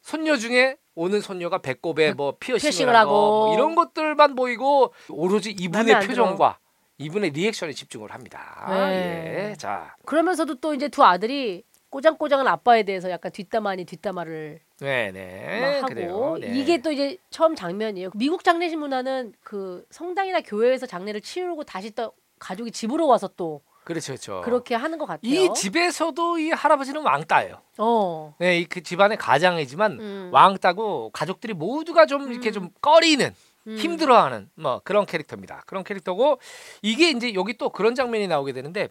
손녀 0.04 0.36
중에 0.38 0.78
오는 0.96 1.22
손녀가 1.22 1.58
배꼽에 1.58 2.14
뭐 2.14 2.36
피어싱을, 2.40 2.60
피어싱을 2.60 2.96
하고 2.96 3.10
하고. 3.12 3.46
뭐 3.46 3.54
이런 3.56 3.74
것들만 3.74 4.36
보이고 4.36 4.94
오로지 5.10 5.50
이분의. 5.52 6.06
표정과 6.06 6.60
이분의 7.00 7.32
리액션에 7.32 7.72
집중을 7.72 8.12
합니다. 8.14 8.68
네. 8.70 9.50
예, 9.52 9.56
자, 9.56 9.96
그러면서도 10.06 10.56
또 10.56 10.74
이제 10.76 10.90
두 10.90 11.04
아들이 11.04 11.64
꼬장꼬장한 11.90 12.48
아빠에 12.48 12.84
대해서 12.84 13.10
약간 13.10 13.32
뒷담 13.32 13.66
아닌 13.66 13.86
뒷담화를 13.86 14.60
네, 14.80 15.06
막 15.06 15.14
네, 15.14 15.76
하고 15.80 15.88
그래요. 15.88 16.38
네. 16.40 16.48
이게 16.54 16.82
또 16.82 16.92
이제 16.92 17.18
처음 17.30 17.56
장면이에요. 17.56 18.12
미국 18.16 18.44
장례식 18.44 18.78
문화는 18.78 19.34
그 19.42 19.86
성당이나 19.90 20.42
교회에서 20.42 20.86
장례를 20.86 21.22
치르고 21.22 21.64
다시 21.64 21.92
또 21.92 22.12
가족이 22.40 22.72
집으로 22.72 23.08
와서 23.08 23.30
또 23.38 23.62
그렇죠, 23.84 24.14
그렇죠. 24.14 24.42
그렇게 24.44 24.76
하는 24.76 24.98
것 24.98 25.06
같아요. 25.06 25.30
이 25.32 25.54
집에서도 25.54 26.38
이 26.40 26.52
할아버지는 26.52 27.02
왕따예요. 27.02 27.62
어. 27.78 28.36
네, 28.40 28.60
이 28.60 28.66
그 28.66 28.82
집안의 28.82 29.18
가장이지만 29.18 29.92
음. 30.00 30.30
왕따고 30.32 31.12
가족들이 31.12 31.54
모두가 31.54 32.06
좀 32.06 32.32
이렇게 32.32 32.50
음. 32.50 32.54
좀 32.54 32.70
꺼리는 32.82 33.34
음. 33.68 33.78
힘들어하는 33.78 34.50
뭐 34.56 34.82
그런 34.84 35.06
캐릭터입니다. 35.06 35.64
그런 35.66 35.84
캐릭터고 35.84 36.40
이게 36.82 37.10
이제 37.10 37.34
여기 37.34 37.58
또 37.58 37.70
그런 37.70 37.96
장면이 37.96 38.28
나오게 38.28 38.52
되는데 38.54 38.90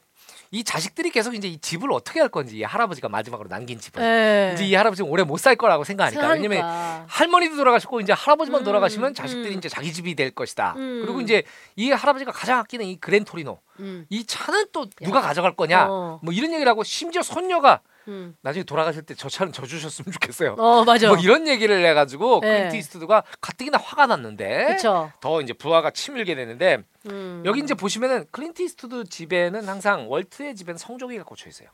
이 0.51 0.65
자식들이 0.65 1.11
계속 1.11 1.35
이제 1.35 1.49
이 1.49 1.59
집을 1.59 1.93
어떻게 1.93 2.21
할 2.21 2.29
건지 2.29 2.57
이 2.59 2.63
할아버지가 2.63 3.09
마지막으로 3.09 3.49
남긴 3.49 3.79
집을 3.81 4.03
예. 4.03 4.53
이제 4.55 4.65
이 4.67 4.75
할아버지는 4.75 5.11
오래 5.11 5.25
못 5.25 5.43
살 5.43 5.57
거라고 5.57 5.83
생각하니까 5.83 6.29
왜냐면 6.29 6.59
생각하니까. 6.59 7.05
할머니도 7.09 7.57
돌아가셨고 7.57 8.01
이제 8.01 8.13
할아버지만 8.13 8.61
음, 8.61 8.65
돌아가시면 8.65 9.15
자식들이 9.15 9.55
음. 9.55 9.59
이제 9.59 9.69
자기 9.69 9.93
집이 9.93 10.15
될 10.15 10.31
것이다. 10.31 10.75
음. 10.77 11.03
그리고 11.05 11.21
이제 11.21 11.43
이 11.75 11.91
할아버지가 11.91 12.31
가장 12.31 12.59
아끼는 12.61 12.87
이 12.87 12.97
그랜 13.01 13.32
토리노 13.32 13.59
음. 13.81 14.07
이 14.09 14.25
차는 14.25 14.67
또 14.73 14.87
누가 15.03 15.21
가져갈 15.21 15.57
거냐 15.57 15.87
어. 15.91 16.21
뭐 16.23 16.33
이런 16.33 16.53
얘기를 16.53 16.71
하고 16.71 16.85
심지어 16.85 17.23
손녀가 17.23 17.81
음. 18.09 18.37
나중에 18.43 18.65
돌아가실 18.65 19.03
때 19.03 19.15
저 19.15 19.29
차는 19.29 19.53
저 19.53 19.65
주셨으면 19.67 20.13
좋겠어요. 20.13 20.55
어 20.59 20.85
맞아. 20.85 21.09
뭐 21.09 21.17
이런 21.19 21.47
얘기를 21.47 21.85
해가지고 21.87 22.41
네. 22.41 22.49
클린트 22.59 22.77
이스트우드가 22.77 23.23
가뜩이나 23.41 23.79
화가 23.79 24.07
났는데 24.07 24.65
그렇죠. 24.67 25.13
더 25.21 25.41
이제 25.41 25.53
부아가 25.53 25.91
치밀게 25.91 26.35
되는데 26.35 26.83
음. 27.07 27.43
여기 27.45 27.61
이제 27.61 27.75
보시면은 27.75 28.27
클린트 28.31 28.63
이스트우드 28.63 29.05
집에는 29.05 29.69
항상 29.69 30.11
월트의 30.11 30.55
집에는 30.57 30.79
성조기가 30.79 31.25
꽂혀 31.25 31.49
있어요. 31.49 31.69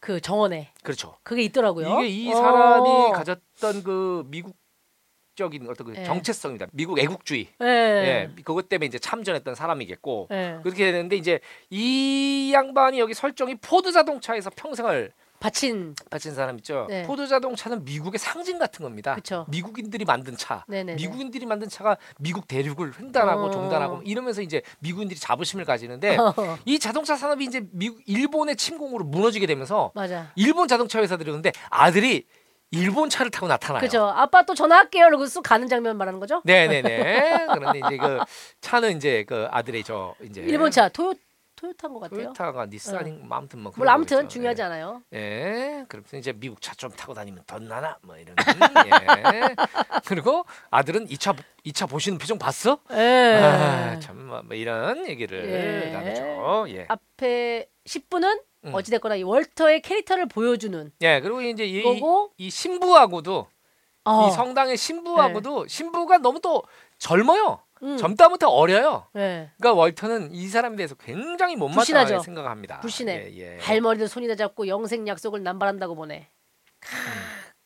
그 0.00 0.20
정원에 0.20 0.72
그렇죠. 0.82 1.16
그게 1.22 1.42
있더라고요. 1.42 2.00
이게 2.00 2.08
이 2.08 2.32
어. 2.32 2.36
사람이 2.36 3.12
가졌던 3.12 3.82
그 3.82 4.24
미국 4.28 4.56
적인 5.34 5.68
어떤 5.68 5.86
그 5.88 5.92
네. 5.92 6.04
정체성입니다. 6.04 6.66
미국 6.72 6.98
애국주의. 6.98 7.48
예. 7.60 7.66
예, 7.66 8.30
그것 8.42 8.70
때문에 8.70 8.86
이제 8.86 8.98
참전했던 8.98 9.54
사람이겠고 9.54 10.28
예. 10.30 10.58
그렇게 10.62 10.90
되는데 10.92 11.16
이제 11.16 11.40
이 11.68 12.50
양반이 12.54 12.98
여기 12.98 13.12
설정이 13.12 13.56
포드 13.56 13.92
자동차에서 13.92 14.48
평생을 14.56 15.12
바친. 15.40 15.94
바친 16.10 16.34
사람 16.34 16.56
있죠. 16.58 16.86
네. 16.88 17.02
포드 17.04 17.26
자동차는 17.26 17.84
미국의 17.84 18.18
상징 18.18 18.58
같은 18.58 18.82
겁니다. 18.82 19.14
그쵸. 19.14 19.46
미국인들이 19.48 20.04
만든 20.04 20.36
차. 20.36 20.64
네네네. 20.68 20.96
미국인들이 20.96 21.46
만든 21.46 21.68
차가 21.68 21.96
미국 22.18 22.48
대륙을 22.48 22.98
횡단하고 22.98 23.44
어. 23.44 23.50
종단하고 23.50 24.02
이러면서 24.04 24.42
이제 24.42 24.62
미국인들이 24.80 25.18
자부심을 25.18 25.64
가지는데 25.64 26.16
어, 26.18 26.34
이 26.64 26.78
자동차 26.78 27.16
산업이 27.16 27.44
이제 27.44 27.66
미국 27.72 28.00
일본의 28.06 28.56
침공으로 28.56 29.04
무너지게 29.04 29.46
되면서 29.46 29.92
맞아. 29.94 30.30
일본 30.36 30.68
자동차 30.68 31.00
회사들이 31.00 31.30
오는데 31.30 31.52
아들이 31.70 32.26
일본 32.72 33.08
차를 33.08 33.30
타고 33.30 33.46
나타나요. 33.46 33.80
그죠. 33.80 34.04
아빠 34.04 34.42
또 34.42 34.54
전화할게요. 34.54 35.06
이러고 35.06 35.26
쑥 35.26 35.42
가는 35.42 35.68
장면 35.68 35.96
말하는 35.96 36.18
거죠? 36.18 36.42
네네네. 36.44 37.46
그런데 37.54 37.78
이제 37.86 37.96
그 37.96 38.18
차는 38.60 38.96
이제 38.96 39.24
그 39.26 39.46
아들의 39.50 39.84
저 39.84 40.14
이제 40.24 40.40
일본 40.42 40.70
차 40.70 40.88
토요 40.88 41.14
토요타인 41.56 41.92
것 41.94 42.00
같아요. 42.00 42.20
토요타가 42.24 42.66
니산인 42.66 43.26
뭐 43.26 43.38
아무튼 43.38 43.60
뭐뭐 43.60 43.72
그런 43.74 43.88
아무튼 43.88 44.16
거겠죠. 44.18 44.32
중요하지 44.32 44.60
예. 44.62 44.64
않아요. 44.66 45.02
예, 45.14 45.84
그래서 45.88 46.16
이제 46.16 46.32
미국 46.32 46.60
차 46.60 46.74
좀 46.76 46.90
타고 46.90 47.14
다니면 47.14 47.42
돈 47.46 47.66
나나 47.66 47.96
뭐 48.02 48.16
이런. 48.16 48.36
예. 48.38 49.54
그리고 50.06 50.44
아들은 50.70 51.10
이차 51.10 51.34
이 51.64 51.72
차 51.72 51.86
보시는 51.86 52.18
표정 52.18 52.38
봤어? 52.38 52.78
예. 52.92 53.40
아, 53.42 53.98
참뭐 53.98 54.42
뭐 54.42 54.54
이런 54.54 55.06
얘기를 55.08 55.44
예. 55.48 55.90
나누죠. 55.92 56.66
예. 56.76 56.86
앞에 56.88 57.66
10분은 57.86 58.42
음. 58.66 58.74
어찌됐거나 58.74 59.16
이 59.16 59.22
월터의 59.22 59.80
캐릭터를 59.82 60.26
보여주는 60.28 60.92
예, 61.00 61.20
그리고 61.20 61.40
이제 61.40 61.64
이, 61.64 61.82
거고 61.82 62.32
이 62.36 62.50
신부하고도 62.50 63.46
어. 64.04 64.28
이 64.28 64.30
성당의 64.32 64.76
신부하고도 64.76 65.66
신부가 65.66 66.18
너무 66.18 66.40
또 66.40 66.62
젊어요. 66.98 67.60
음. 67.82 67.96
젊다부터 67.96 68.48
어려요. 68.48 69.06
예. 69.16 69.50
그러니까 69.58 69.72
월터는 69.78 70.32
이 70.34 70.48
사람에 70.48 70.76
대해서 70.76 70.94
굉장히 70.94 71.56
못마땅하게. 71.56 72.20
생각합니다. 72.20 72.80
불신해. 72.80 73.32
예, 73.32 73.36
예. 73.36 73.56
발머리도 73.58 74.06
손이다 74.06 74.34
잡고 74.34 74.68
영생 74.68 75.06
약속을 75.06 75.42
남발한다고 75.42 75.94
보내. 75.94 76.28
크, 76.80 76.88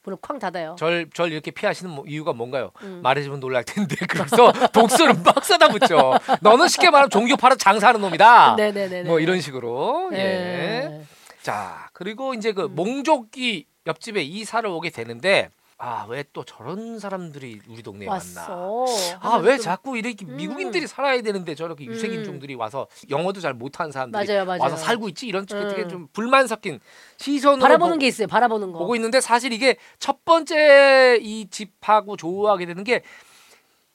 문을 0.05 0.19
쾅 0.21 0.39
닫아요. 0.39 0.77
절, 0.79 1.09
절 1.13 1.31
이렇게 1.31 1.51
피하시는 1.51 1.91
뭐- 1.93 2.05
이유가 2.09 2.33
뭔가요? 2.33 2.71
음. 2.83 3.01
말해주면 3.03 3.39
놀랄 3.41 3.65
텐데 3.65 3.95
그래서 4.09 4.51
독서를 4.73 5.15
막 5.25 5.45
써다 5.45 5.69
붙여. 5.69 6.19
너는 6.41 6.69
쉽게 6.69 6.91
말하면 6.91 7.11
종교 7.11 7.37
팔아 7.37 7.57
장사하는 7.57 8.01
놈이다. 8.01 8.57
네네네. 8.57 9.03
뭐 9.05 9.21
이런 9.21 9.41
식으로. 9.41 10.11
예. 10.15 10.19
예. 10.19 11.03
자 11.43 11.89
그리고 11.93 12.35
이제 12.35 12.53
그 12.53 12.65
음. 12.65 12.75
몽족이 12.75 13.67
옆집에 13.87 14.23
이사를 14.23 14.69
오게 14.69 14.91
되는데 14.91 15.51
아 15.83 16.07
왜 16.09 16.25
또 16.35 16.45
저런 16.45 16.99
사람들이 16.99 17.61
우리 17.69 17.83
동네에 17.83 18.07
왔나? 18.07 18.21
왔어. 18.49 18.85
아왜 19.21 19.57
좀- 19.57 19.65
자꾸 19.65 19.97
이렇게 19.97 20.27
음. 20.27 20.37
미국인들이 20.37 20.87
살아야 20.87 21.21
되는데 21.23 21.55
저렇게 21.55 21.87
음. 21.87 21.91
유색 21.93 22.13
인종들이 22.13 22.55
와서 22.55 22.87
영어도 23.09 23.41
잘 23.41 23.55
못하는 23.55 23.91
사람들이 23.91 24.27
맞아요, 24.27 24.45
맞아요. 24.45 24.61
와서 24.61 24.77
살고 24.77 25.09
있지 25.09 25.27
이런 25.27 25.47
음. 25.51 25.69
되게 25.71 25.89
좀 25.89 26.09
불만 26.13 26.47
섞인 26.47 26.81
시선으로 27.17 27.61
바라보는 27.63 27.95
보- 27.95 27.99
게 28.01 28.07
있어요. 28.09 28.27
바라보는 28.29 28.73
거. 28.73 28.79
보고 28.79 28.95
있는데 28.97 29.21
사실 29.23 29.53
이게 29.55 29.77
첫 29.99 30.25
번째 30.27 31.19
이 31.23 31.49
집하고 31.51 32.17
조우하게 32.17 32.67
되는 32.67 32.85
게 32.85 33.03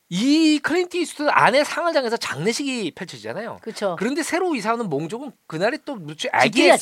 이 0.07 0.59
클린트 0.61 0.97
이스트우드 0.97 1.27
아내 1.29 1.63
상을 1.63 1.85
당해서 1.85 2.15
장례식이 2.17 2.91
펼쳐지잖아요. 2.91 3.57
그렇죠. 3.63 3.95
그런데 3.97 4.21
새로 4.21 4.53
이사 4.55 4.75
오는 4.75 4.87
몽족은 4.87 5.31
그날이 5.47 5.79
또 5.83 5.97
집들이야 5.97 6.31
아기의 6.31 6.77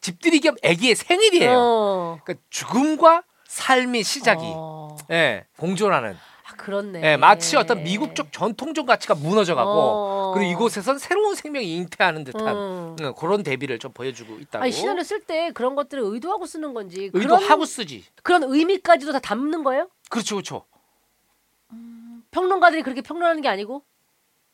집들이 0.00 0.40
겸 0.40 0.56
아기의 0.64 0.94
생일이에요. 0.94 1.52
어. 1.54 2.18
그러니까 2.24 2.42
죽음과 2.48 3.22
삶의 3.58 4.04
시작이 4.04 4.42
어. 4.44 4.96
예, 5.10 5.44
공존하는 5.58 6.16
아 6.44 6.52
그렇네. 6.56 7.02
예, 7.02 7.16
마치 7.16 7.56
어떤 7.56 7.82
미국적 7.82 8.32
전통적 8.32 8.86
가치가 8.86 9.14
무너져가고 9.14 9.70
어. 9.70 10.32
그리고 10.34 10.50
이곳에선 10.50 10.98
새로운 10.98 11.34
생명이 11.34 11.76
잉태하는 11.76 12.24
듯한 12.24 12.56
음. 12.56 12.96
음, 13.00 13.14
그런 13.14 13.42
대비를 13.42 13.78
좀 13.78 13.92
보여주고 13.92 14.38
있다고. 14.38 14.62
아니 14.62 14.72
시나리오 14.72 15.02
쓸 15.02 15.20
때 15.20 15.50
그런 15.52 15.74
것들을 15.74 16.02
의도하고 16.02 16.46
쓰는 16.46 16.72
건지 16.72 17.10
의도하고 17.12 17.44
그런, 17.44 17.66
쓰지. 17.66 18.04
그런 18.22 18.42
의미까지도 18.44 19.12
다 19.12 19.18
담는 19.18 19.64
거예요? 19.64 19.88
그렇죠, 20.08 20.36
그렇죠. 20.36 20.64
평론가들이 22.30 22.82
그렇게 22.82 23.00
평론하는 23.00 23.42
게 23.42 23.48
아니고? 23.48 23.82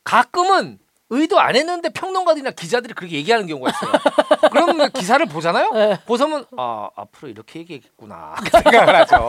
가끔은 0.05 0.79
의도 1.11 1.39
안 1.39 1.55
했는데 1.55 1.91
평론가들이나 1.91 2.53
기자들이 2.53 2.95
그렇게 2.95 3.17
얘기하는 3.17 3.47
경우가 3.47 3.71
있어요. 3.71 3.93
그러면 4.51 4.91
기사를 4.91 5.25
보잖아요. 5.27 5.71
네. 5.73 5.99
보서면 6.07 6.47
아 6.57 6.89
앞으로 6.97 7.29
이렇게 7.29 7.61
얘기했구나 7.61 8.35
생각을 8.51 8.95
하죠. 8.97 9.27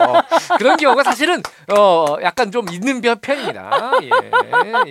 그런 0.58 0.76
경우가 0.78 1.02
사실은 1.04 1.42
어 1.76 2.16
약간 2.22 2.50
좀 2.50 2.68
있는 2.70 3.00
편- 3.00 3.18
편입니다. 3.20 3.92
예, 4.02 4.10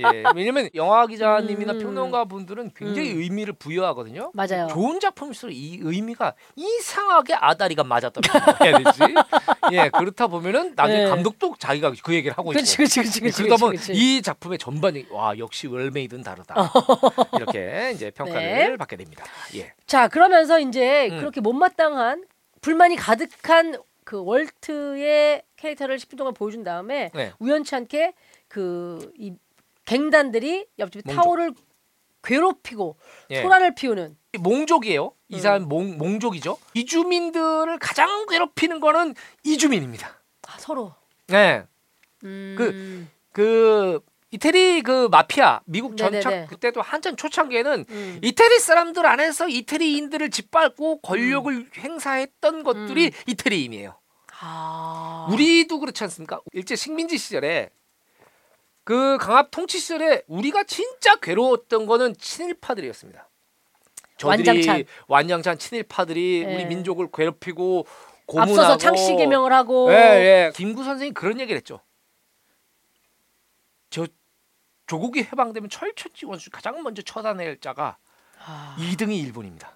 예. 0.02 0.24
왜냐면 0.36 0.70
영화 0.76 1.06
기자님이나 1.08 1.74
음. 1.74 1.80
평론가 1.80 2.26
분들은 2.26 2.72
굉장히 2.76 3.14
음. 3.14 3.22
의미를 3.22 3.54
부여하거든요. 3.54 4.32
맞아요. 4.34 4.68
좋은 4.70 5.00
작품일수록 5.00 5.56
이 5.56 5.80
의미가 5.82 6.34
이상하게 6.56 7.34
아다리가 7.36 7.84
맞았다고 7.84 8.22
해야 8.64 8.78
되지. 8.78 9.00
예, 9.72 9.90
그렇다 9.90 10.28
보면은 10.28 10.74
나중에 10.76 11.04
네. 11.06 11.10
감독도 11.10 11.56
자기가 11.60 11.94
그 12.04 12.14
얘기를 12.14 12.38
하고 12.38 12.52
있고. 12.52 12.60
그렇지 12.60 12.78
그렇지 12.78 13.00
그렇지. 13.02 13.44
그러다 13.44 13.58
보면. 13.58 13.80
이 13.90 14.22
작품의 14.22 14.58
전반이 14.60 15.08
와 15.12 15.38
역시 15.38 15.68
월메이드는 15.68 16.24
다르다 16.24 16.72
이렇게 17.38 17.92
이제 17.94 18.12
평가를 18.12 18.42
네. 18.72 18.78
받게 18.78 18.96
됩니다. 18.98 19.26
예. 19.56 19.74
자 19.86 20.08
그러면서 20.08 20.60
이제 20.60 21.10
음. 21.12 21.20
그렇게 21.20 21.42
못마땅한 21.42 22.26
불만이 22.62 22.96
가득한 22.96 23.82
그 24.04 24.24
월트의 24.24 25.44
캐릭터를 25.56 25.98
10분 25.98 26.18
동안 26.18 26.34
보여준 26.34 26.64
다음에 26.64 27.12
네. 27.14 27.32
우연치 27.40 27.76
않게 27.76 28.14
그 28.48 29.12
이 29.18 29.34
갱단들이 29.86 30.68
몽족. 30.78 31.04
타오를 31.16 31.54
괴롭히고 32.24 32.98
예. 33.30 33.42
소란을 33.42 33.76
피우는 33.76 34.18
몽족이에요. 34.40 35.14
이 35.30 35.36
음. 35.36 35.40
사람 35.40 35.64
몽, 35.64 35.98
몽족이죠. 35.98 36.58
이주민들을 36.74 37.78
가장 37.80 38.26
괴롭히는 38.26 38.80
거는 38.80 39.16
이주민입니다. 39.44 40.10
아, 40.48 40.58
서로 40.58 40.94
네. 41.28 41.64
음. 42.24 43.10
그 43.32 44.04
이태리 44.32 44.82
그 44.82 45.08
마피아 45.10 45.62
미국 45.66 45.96
네네네. 45.96 46.22
전착 46.22 46.50
그때도 46.50 46.82
한참 46.82 47.16
초창기에는 47.16 47.86
음. 47.90 48.20
이태리 48.22 48.60
사람들 48.60 49.06
안에서 49.06 49.48
이태리인들을 49.48 50.30
짓밟고 50.30 51.02
권력을 51.02 51.70
행사했던 51.78 52.64
것들이 52.64 53.06
음. 53.08 53.12
이태리인이에요. 53.28 53.96
아. 54.42 55.28
우리도 55.32 55.80
그렇지 55.80 56.04
않습니까? 56.04 56.42
일제 56.54 56.76
식민지 56.76 57.18
시절에 57.18 57.70
그 58.84 59.18
강압 59.20 59.50
통치 59.52 59.80
시절에 59.80 60.22
우리가 60.28 60.64
진짜 60.64 61.16
괴로웠던 61.16 61.86
거는 61.86 62.16
친일파들이었습니다. 62.18 63.30
저들이 64.18 64.48
완장찬. 64.48 64.84
완장찬 65.08 65.58
친일파들이 65.58 66.46
예. 66.48 66.54
우리 66.56 66.66
민족을 66.66 67.10
괴롭히고 67.12 67.86
고문하고 68.28 68.62
앞서서 68.62 68.78
창씨 68.78 69.16
개명을 69.16 69.52
하고 69.54 69.92
예, 69.92 69.96
예. 69.96 70.52
김구 70.56 70.84
선생이 70.84 71.14
그런 71.14 71.40
얘기를 71.40 71.58
했죠. 71.58 71.80
저 74.88 74.96
조국이 74.96 75.22
해방되면 75.22 75.70
철천지 75.70 76.26
원수 76.26 76.50
가장 76.50 76.82
먼저 76.84 77.02
처단할 77.02 77.58
자가 77.60 77.98
아. 78.46 78.76
2등이 78.80 79.18
일본입니다. 79.24 79.72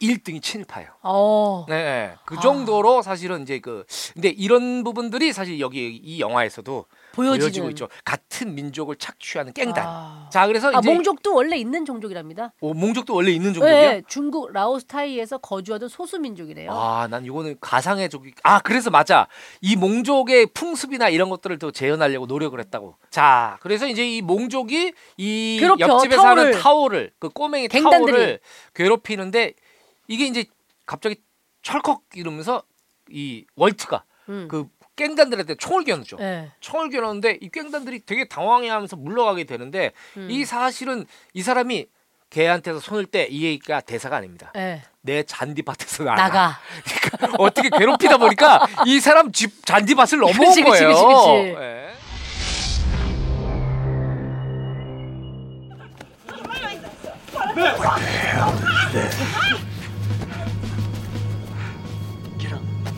1등이 0.00 0.42
친일파예요. 0.42 0.90
어. 1.02 1.64
네, 1.68 1.82
네. 1.82 2.14
그 2.26 2.36
아. 2.36 2.40
정도로 2.40 3.00
사실은 3.00 3.42
이제 3.42 3.58
그 3.60 3.86
근데 4.12 4.28
이런 4.28 4.84
부분들이 4.84 5.32
사실 5.32 5.58
여기 5.60 5.96
이 5.96 6.20
영화에서도 6.20 6.84
보여지는 7.16 7.40
보여지고 7.40 7.68
있죠. 7.70 7.88
같은 8.04 8.54
민족을 8.54 8.96
착취하는 8.96 9.52
깽단. 9.52 9.84
아. 9.86 10.28
자, 10.30 10.46
그래서 10.46 10.68
아, 10.68 10.78
이제 10.78 10.92
몽족도 10.92 11.34
원래 11.34 11.56
있는 11.56 11.84
종족이랍니다. 11.84 12.52
오, 12.60 12.74
몽족도 12.74 13.14
원래 13.14 13.30
있는 13.32 13.54
종족이야? 13.54 13.92
네, 13.92 14.02
중국 14.06 14.52
라오스 14.52 14.84
타이에서 14.86 15.38
거주하던 15.38 15.88
소수 15.88 16.18
민족이래요. 16.18 16.70
아, 16.72 17.08
난 17.10 17.24
이거는 17.24 17.56
가상의 17.60 18.08
족이. 18.08 18.32
아, 18.42 18.60
그래서 18.60 18.90
맞아. 18.90 19.26
이 19.60 19.76
몽족의 19.76 20.48
풍습이나 20.54 21.08
이런 21.08 21.30
것들을 21.30 21.58
또 21.58 21.70
재현하려고 21.70 22.26
노력을 22.26 22.58
했다고. 22.58 22.96
자, 23.10 23.58
그래서 23.60 23.86
이제 23.86 24.06
이 24.08 24.22
몽족이 24.22 24.92
이 25.16 25.56
괴롭혀, 25.58 25.86
옆집에 25.86 26.16
타오를. 26.16 26.42
사는 26.52 26.60
타오를 26.60 27.12
그 27.18 27.28
꼬맹이 27.30 27.68
갱단들이. 27.68 28.12
타오를 28.12 28.40
괴롭히는데 28.74 29.54
이게 30.08 30.26
이제 30.26 30.44
갑자기 30.84 31.16
철컥 31.62 32.02
이러면서 32.14 32.62
이 33.10 33.44
월트가 33.56 34.04
음. 34.28 34.46
그 34.48 34.68
깽단들한테 34.96 35.54
총을 35.56 35.84
겨누죠. 35.84 36.16
네. 36.16 36.50
총을 36.60 36.90
겨누는데 36.90 37.38
이 37.40 37.48
깽단들이 37.50 38.00
되게 38.06 38.26
당황해하면서 38.26 38.96
물러가게 38.96 39.44
되는데 39.44 39.92
음. 40.16 40.28
이 40.30 40.44
사실은 40.44 41.06
이 41.34 41.42
사람이 41.42 41.86
걔한테서 42.30 42.80
손을 42.80 43.06
떼 43.06 43.28
이 43.30 43.44
얘기가 43.44 43.80
대사가 43.80 44.16
아닙니다. 44.16 44.50
네. 44.54 44.82
내 45.02 45.22
잔디밭에서 45.22 46.04
나가. 46.04 46.22
나가. 46.22 46.58
그러니까 47.12 47.36
어떻게 47.38 47.70
괴롭히다 47.70 48.16
보니까 48.16 48.66
이 48.86 48.98
사람 49.00 49.30
집 49.30 49.64
잔디밭을 49.64 50.18
넘어온 50.18 50.34
그치, 50.36 50.62
그치, 50.62 50.82
거예요. 50.82 50.88
그치, 50.88 51.54
그치. 51.54 51.96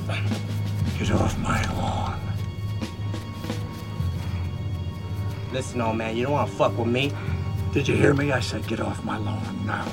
up. 0.09 0.19
Get 0.99 1.13
off 1.13 1.39
my 1.39 1.63
Listen, 5.53 5.81
old 5.81 5.97
man, 5.97 6.15
you 6.17 6.25
don't 6.25 6.33
want 6.33 6.51
to 6.51 6.57
fuck 6.57 6.77
with 6.77 6.89
me. 6.89 7.11
Did 7.73 7.89
you 7.89 7.97
hear 7.97 8.13
me? 8.13 8.33
I 8.33 8.41
said 8.41 8.67
get 8.67 8.81
off 8.81 9.03
my 9.05 9.17
lawn 9.17 9.65
now. 9.65 9.87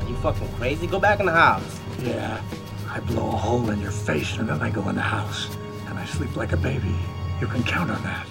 Are 0.00 0.08
you 0.08 0.14
fucking 0.16 0.48
crazy? 0.54 0.86
Go 0.86 1.00
back 1.00 1.18
in 1.20 1.26
the 1.26 1.32
house. 1.32 1.80
Yeah, 2.02 2.40
I 2.88 3.00
blow 3.00 3.28
a 3.28 3.36
hole 3.36 3.70
in 3.70 3.80
your 3.80 3.90
face 3.90 4.38
and 4.38 4.48
then 4.48 4.62
I 4.62 4.70
go 4.70 4.88
in 4.88 4.94
the 4.94 5.02
house 5.02 5.48
and 5.88 5.98
I 5.98 6.04
sleep 6.06 6.36
like 6.36 6.52
a 6.52 6.56
baby. 6.56 6.94
You 7.40 7.48
can 7.48 7.62
count 7.64 7.90
on 7.90 8.02
that. 8.04 8.26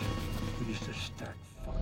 We 0.61 0.71
used 0.71 0.85
to 0.85 0.93
stack 0.93 1.35
fuck. 1.65 1.75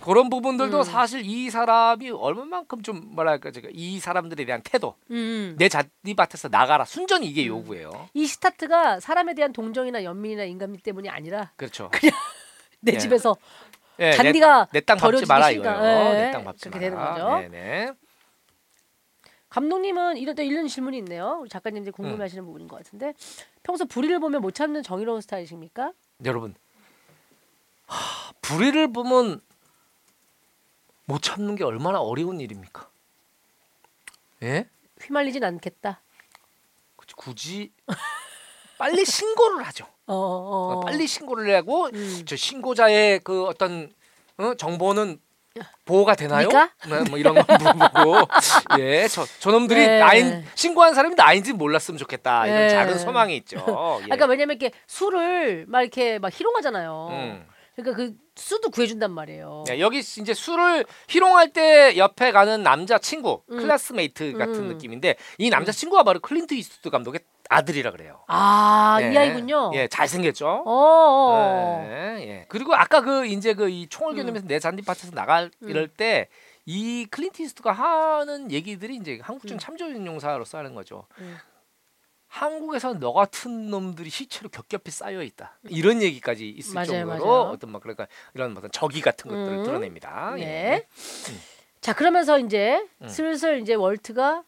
그런 0.00 0.28
부분들도 0.30 0.78
음. 0.78 0.82
사실 0.84 1.22
이 1.24 1.50
사람이 1.50 2.10
얼마만큼 2.10 2.82
좀 2.82 3.14
뭐랄까 3.14 3.50
제가 3.50 3.68
이 3.72 3.98
사람들에 4.00 4.44
대한 4.44 4.62
태도 4.62 4.94
음. 5.10 5.54
내 5.58 5.68
잔디밭에서 5.68 6.48
나가라 6.48 6.84
순전히 6.84 7.26
이게 7.28 7.46
요구예요. 7.46 8.08
이 8.14 8.26
스타트가 8.26 9.00
사람에 9.00 9.34
대한 9.34 9.52
동정이나 9.52 10.02
연민이나 10.04 10.44
인간미 10.44 10.78
때문이 10.82 11.08
아니라 11.08 11.50
그렇죠. 11.56 11.90
내 12.80 12.92
예. 12.94 12.98
집에서 12.98 13.36
예, 13.98 14.12
잔디가 14.12 14.68
내땅 14.72 14.98
밟지 14.98 15.26
마라. 15.26 15.50
이거예요. 15.50 16.14
예, 16.14 16.24
내땅 16.26 16.44
밟지 16.44 16.68
그렇게 16.68 16.90
마라. 16.90 17.14
되는 17.14 17.24
거죠. 17.30 17.48
네네. 17.48 17.92
감독님은 19.48 20.18
이런 20.18 20.34
또 20.34 20.42
이런 20.42 20.66
질문이 20.68 20.98
있네요. 20.98 21.38
우리 21.40 21.48
작가님 21.48 21.82
이제 21.82 21.90
음. 21.90 21.92
궁금해하시는 21.92 22.44
부분인 22.44 22.68
것 22.68 22.76
같은데 22.76 23.14
평소 23.62 23.86
불의를 23.86 24.18
보면 24.18 24.42
못 24.42 24.54
참는 24.54 24.82
정의로운 24.82 25.20
스타일이십니까? 25.22 25.92
여러분 26.24 26.54
하, 27.86 28.32
불의를 28.42 28.92
보면 28.92 29.40
못 31.06 31.22
참는 31.22 31.54
게 31.54 31.64
얼마나 31.64 32.00
어려운 32.00 32.40
일입니까? 32.40 32.88
예? 34.42 34.68
휘말리진 35.00 35.42
않겠다. 35.44 36.00
굳이 37.16 37.72
빨리 38.76 39.04
신고를 39.06 39.64
하죠. 39.68 39.86
어, 40.06 40.14
어. 40.14 40.80
빨리 40.80 41.06
신고를 41.06 41.54
하고 41.54 41.88
음. 41.92 42.22
저 42.26 42.36
신고자의 42.36 43.20
그 43.20 43.44
어떤 43.46 43.92
어, 44.38 44.54
정보는 44.54 45.18
보호가 45.84 46.14
되나요? 46.14 46.48
네, 46.48 47.08
뭐 47.08 47.18
이런 47.18 47.34
거 47.34 47.44
물어보고 47.58 48.28
예, 48.80 49.08
저 49.08 49.24
저놈들이 49.40 49.86
네. 49.86 49.98
나인 49.98 50.44
신고한 50.54 50.94
사람이 50.94 51.14
나인지 51.14 51.52
몰랐으면 51.54 51.98
좋겠다 51.98 52.46
이런 52.46 52.60
네. 52.60 52.68
작은 52.68 52.98
소망이 52.98 53.36
있죠. 53.38 53.56
예. 54.06 54.12
아까 54.12 54.26
왜냐면 54.26 54.56
이렇게 54.56 54.76
술을 54.86 55.64
막 55.68 55.82
이렇게 55.82 56.18
막 56.18 56.32
희롱하잖아요. 56.32 57.08
음. 57.10 57.46
그러니까 57.74 57.96
그 57.96 58.14
수도 58.34 58.70
구해준단 58.70 59.10
말이에요. 59.12 59.64
네, 59.66 59.80
여기 59.80 59.98
이제 59.98 60.34
수를 60.34 60.84
희롱할 61.08 61.52
때 61.52 61.96
옆에 61.96 62.32
가는 62.32 62.62
남자 62.62 62.98
친구 62.98 63.42
음. 63.50 63.58
classmate 63.58 64.32
같은 64.32 64.54
음. 64.54 64.68
느낌인데 64.68 65.16
이 65.38 65.50
남자 65.50 65.72
친구가 65.72 66.02
바로 66.02 66.20
클린트 66.20 66.54
이스트우드 66.54 66.90
감독의 66.90 67.20
아들이라 67.48 67.90
그래요. 67.92 68.22
아, 68.26 68.98
예. 69.00 69.12
이 69.12 69.16
아이군요. 69.18 69.70
예, 69.74 69.88
잘생겼죠. 69.88 70.46
어, 70.46 70.62
어. 70.66 71.86
예, 71.88 72.26
예. 72.28 72.46
그리고 72.48 72.74
아까 72.74 73.00
그 73.00 73.26
이제 73.26 73.54
그 73.54 73.68
이 73.68 73.88
총을 73.88 74.12
음. 74.14 74.16
겨누면서 74.16 74.46
내 74.48 74.58
잔디밭에서 74.58 75.12
나가 75.12 75.50
이럴 75.60 75.88
때 75.88 76.28
이 76.68 77.06
클린트 77.08 77.42
이스트우드가 77.42 77.70
하는 77.70 78.50
얘기들이 78.50 78.96
이제 78.96 79.20
한국전 79.22 79.54
음. 79.54 79.58
참전 79.58 80.04
용사로서 80.04 80.58
하는 80.58 80.74
거죠. 80.74 81.06
음. 81.20 81.36
한국에서 82.26 82.94
너 82.94 83.12
같은 83.12 83.70
놈들이 83.70 84.10
시체로 84.10 84.48
겹겹이 84.48 84.90
쌓여 84.90 85.22
있다. 85.22 85.58
이런 85.68 86.02
얘기까지 86.02 86.48
있을 86.48 86.74
맞아요, 86.74 86.86
정도로 86.86 87.24
맞아요. 87.24 87.50
어떤 87.52 87.70
막 87.70 87.80
그러니까 87.82 88.08
이런 88.34 88.56
어떤 88.56 88.68
적이 88.72 89.00
같은 89.00 89.30
것들을 89.30 89.58
음. 89.58 89.62
드러냅니다. 89.62 90.32
네. 90.34 90.42
예. 90.42 90.86
자 91.80 91.92
그러면서 91.94 92.38
이제 92.40 92.84
음. 93.00 93.08
슬슬 93.08 93.60
이제 93.60 93.74
월트가 93.74 94.42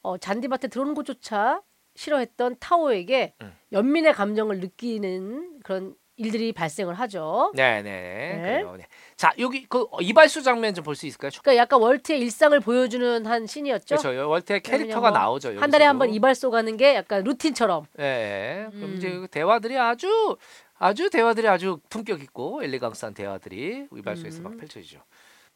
어, 0.00 0.16
잔디밭에 0.16 0.68
들어오는 0.68 0.94
것조차 0.94 1.60
싫어했던 1.98 2.56
타오에게 2.60 3.34
음. 3.42 3.52
연민의 3.72 4.12
감정을 4.14 4.60
느끼는 4.60 5.60
그런 5.64 5.94
일들이 6.16 6.52
발생을 6.52 6.94
하죠. 6.94 7.52
네, 7.54 7.82
네, 7.82 7.90
네. 8.36 8.42
그래요. 8.42 8.74
네. 8.76 8.86
자, 9.16 9.32
여기 9.38 9.66
그 9.66 9.86
이발소 10.00 10.42
장면 10.42 10.74
좀 10.74 10.84
볼 10.84 10.94
수 10.96 11.06
있을까요? 11.06 11.30
그러니까 11.42 11.60
약간 11.62 11.80
월트의 11.80 12.20
일상을 12.20 12.58
보여주는 12.60 13.26
한 13.26 13.46
씬이었죠. 13.46 13.96
그렇죠. 13.96 14.28
월트의 14.28 14.60
캐릭터가 14.62 15.10
뭐 15.10 15.18
나오죠. 15.18 15.58
한 15.60 15.70
달에 15.70 15.84
한. 15.84 15.98
번 15.98 16.10
이발소 16.10 16.50
가는 16.50 16.76
게 16.76 16.94
약간 16.94 17.22
루틴처럼. 17.24 17.86
예. 18.00 18.66
그럼 18.70 18.90
음. 18.90 18.94
이제 18.96 19.10
그 19.10 19.26
대화들이 19.28 19.76
아주 19.78 20.36
아주 20.78 21.10
대화들이 21.10 21.46
아주 21.48 21.78
품격 21.88 22.20
있고 22.22 22.62
엘레강스한 22.62 23.14
대화들이 23.14 23.86
이발소에서 23.96 24.38
음. 24.40 24.42
막 24.44 24.56
펼쳐지죠. 24.56 25.00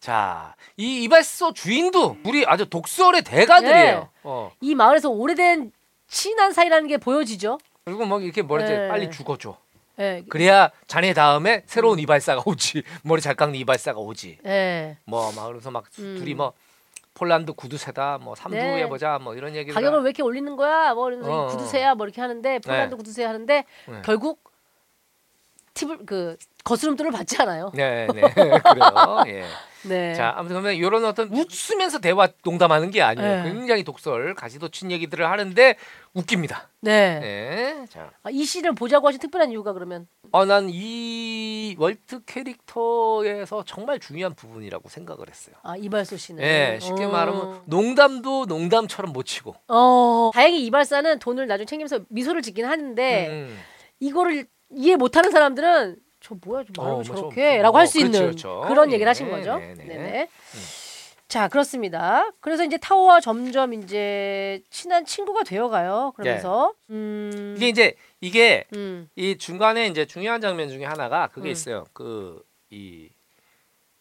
자, 0.01 0.55
이 0.77 1.05
이발소 1.05 1.55
주인도 1.55 2.17
우리 2.25 2.45
아주 2.47 2.69
독설의 2.69 3.23
대가들이에요. 3.23 4.01
네. 4.01 4.09
어. 4.25 4.51
이 4.61 4.75
마을에서 4.75 5.11
오래된 5.11 5.71
친한 6.13 6.53
사이라는 6.53 6.89
게 6.89 6.99
보여지죠. 6.99 7.59
그리고 7.87 8.05
막 8.05 8.23
이렇게 8.23 8.43
뭐라 8.43 8.67
지 8.67 8.73
네. 8.73 8.89
빨리 8.89 9.11
죽어줘. 9.11 9.57
예. 9.99 10.23
그래야 10.29 10.71
자네 10.87 11.15
다음에 11.15 11.57
음. 11.57 11.63
새로운 11.67 11.99
이발사가 11.99 12.43
오지. 12.45 12.83
머리 13.03 13.21
잘 13.21 13.35
깎는 13.35 13.59
이발사가 13.59 13.99
오지. 13.99 14.39
예. 14.47 14.99
뭐막 15.07 15.49
그래서 15.49 15.71
막 15.71 15.85
음. 15.99 16.17
둘이 16.19 16.35
뭐 16.35 16.53
폴란드 17.15 17.55
구두쇠다 17.55 18.19
뭐 18.19 18.35
삼두 18.35 18.57
네. 18.57 18.83
해보자 18.83 19.19
뭐 19.21 19.35
이런 19.35 19.55
얘기를 19.55 19.75
가격을 19.75 20.01
왜 20.01 20.11
이렇게 20.11 20.23
올리는 20.23 20.55
거야? 20.55 20.95
뭐 20.95 21.09
이러면서 21.09 21.47
어, 21.47 21.49
이 21.49 21.51
구두쇠야 21.51 21.95
뭐 21.95 22.07
이렇게 22.07 22.21
하는데 22.21 22.59
폴란드 22.59 22.95
네. 22.95 22.97
구두쇠 22.97 23.25
하는데 23.25 23.65
네. 23.89 24.03
결국 24.05 24.52
팁을 25.75 26.07
그 26.07 26.37
거스름돈을 26.65 27.13
받지 27.13 27.41
않아요. 27.41 27.73
네, 27.75 28.07
네. 28.13 28.21
그래요. 28.31 29.25
예. 29.27 29.45
네. 29.85 30.15
자, 30.15 30.33
아무튼 30.37 30.55
그러면 30.61 30.75
이런 30.75 31.05
어떤 31.05 31.29
웃으면서 31.33 31.99
대화 31.99 32.29
농담하는 32.45 32.91
게 32.91 33.03
아니에요. 33.03 33.43
네. 33.43 33.53
굉장히 33.53 33.83
독설, 33.83 34.35
가시도친 34.35 34.93
얘기들을 34.93 35.29
하는데 35.29 35.77
웃깁니다. 36.15 36.69
네. 36.81 37.19
네. 37.19 37.87
자, 37.89 38.13
아, 38.23 38.31
이 38.31 38.45
씬을 38.45 38.75
보자고 38.75 39.09
하신 39.09 39.21
특별한 39.21 39.51
이유가 39.51 39.73
그러면 39.73 40.07
어, 40.31 40.45
난이 40.45 41.75
월트 41.79 42.25
캐릭터에서 42.27 43.65
정말 43.67 43.99
중요한 43.99 44.35
부분이라고 44.35 44.89
생각을 44.89 45.29
했어요. 45.29 45.57
아 45.63 45.77
이발소 45.77 46.17
씨는. 46.17 46.43
예, 46.45 46.79
쉽게 46.81 47.05
어. 47.05 47.09
말하면 47.09 47.63
농담도 47.67 48.47
농담처럼 48.47 49.13
못 49.13 49.25
치고. 49.25 49.57
어. 49.69 50.31
다행히 50.33 50.65
이발사는 50.67 51.19
돈을 51.19 51.49
나중에 51.49 51.67
챙기면서 51.67 52.01
미소를 52.09 52.43
짓긴 52.43 52.67
하는데 52.67 53.29
음, 53.29 53.59
이거를 53.99 54.47
이해 54.75 54.97
못하는 54.97 55.31
사람들은 55.31 55.97
저 56.21 56.37
뭐야 56.45 56.65
저 56.73 56.81
말을 56.83 56.93
어, 56.93 56.95
뭐 56.97 57.03
저렇게라고 57.05 57.73
좀- 57.75 57.81
할수 57.81 57.99
어, 57.99 58.01
있는 58.01 58.21
그렇죠, 58.21 58.49
그렇죠. 58.61 58.69
그런 58.69 58.93
얘기를 58.93 59.07
예, 59.07 59.11
하신 59.11 59.31
거죠. 59.31 59.59
네, 59.59 59.75
네. 59.75 59.85
네네. 59.85 60.29
자 61.29 61.49
그렇습니다. 61.49 62.31
그래서 62.41 62.63
이제 62.65 62.77
타오와 62.77 63.21
점점 63.21 63.73
이제 63.73 64.63
친한 64.71 65.05
친구가 65.07 65.45
되어가요. 65.45 66.13
그러면서 66.15 66.75
음, 66.91 67.55
이게 67.57 67.69
이제 67.69 67.95
이게 68.21 68.65
음, 68.75 69.09
이 69.17 69.37
중간에 69.39 69.87
이제 69.87 70.05
중요한 70.05 70.41
장면 70.43 70.69
중에 70.69 70.85
하나가 70.85 71.29
그게 71.29 71.49
음. 71.49 71.53
있어요. 71.53 71.85
그 71.93 72.43
이 72.71 73.11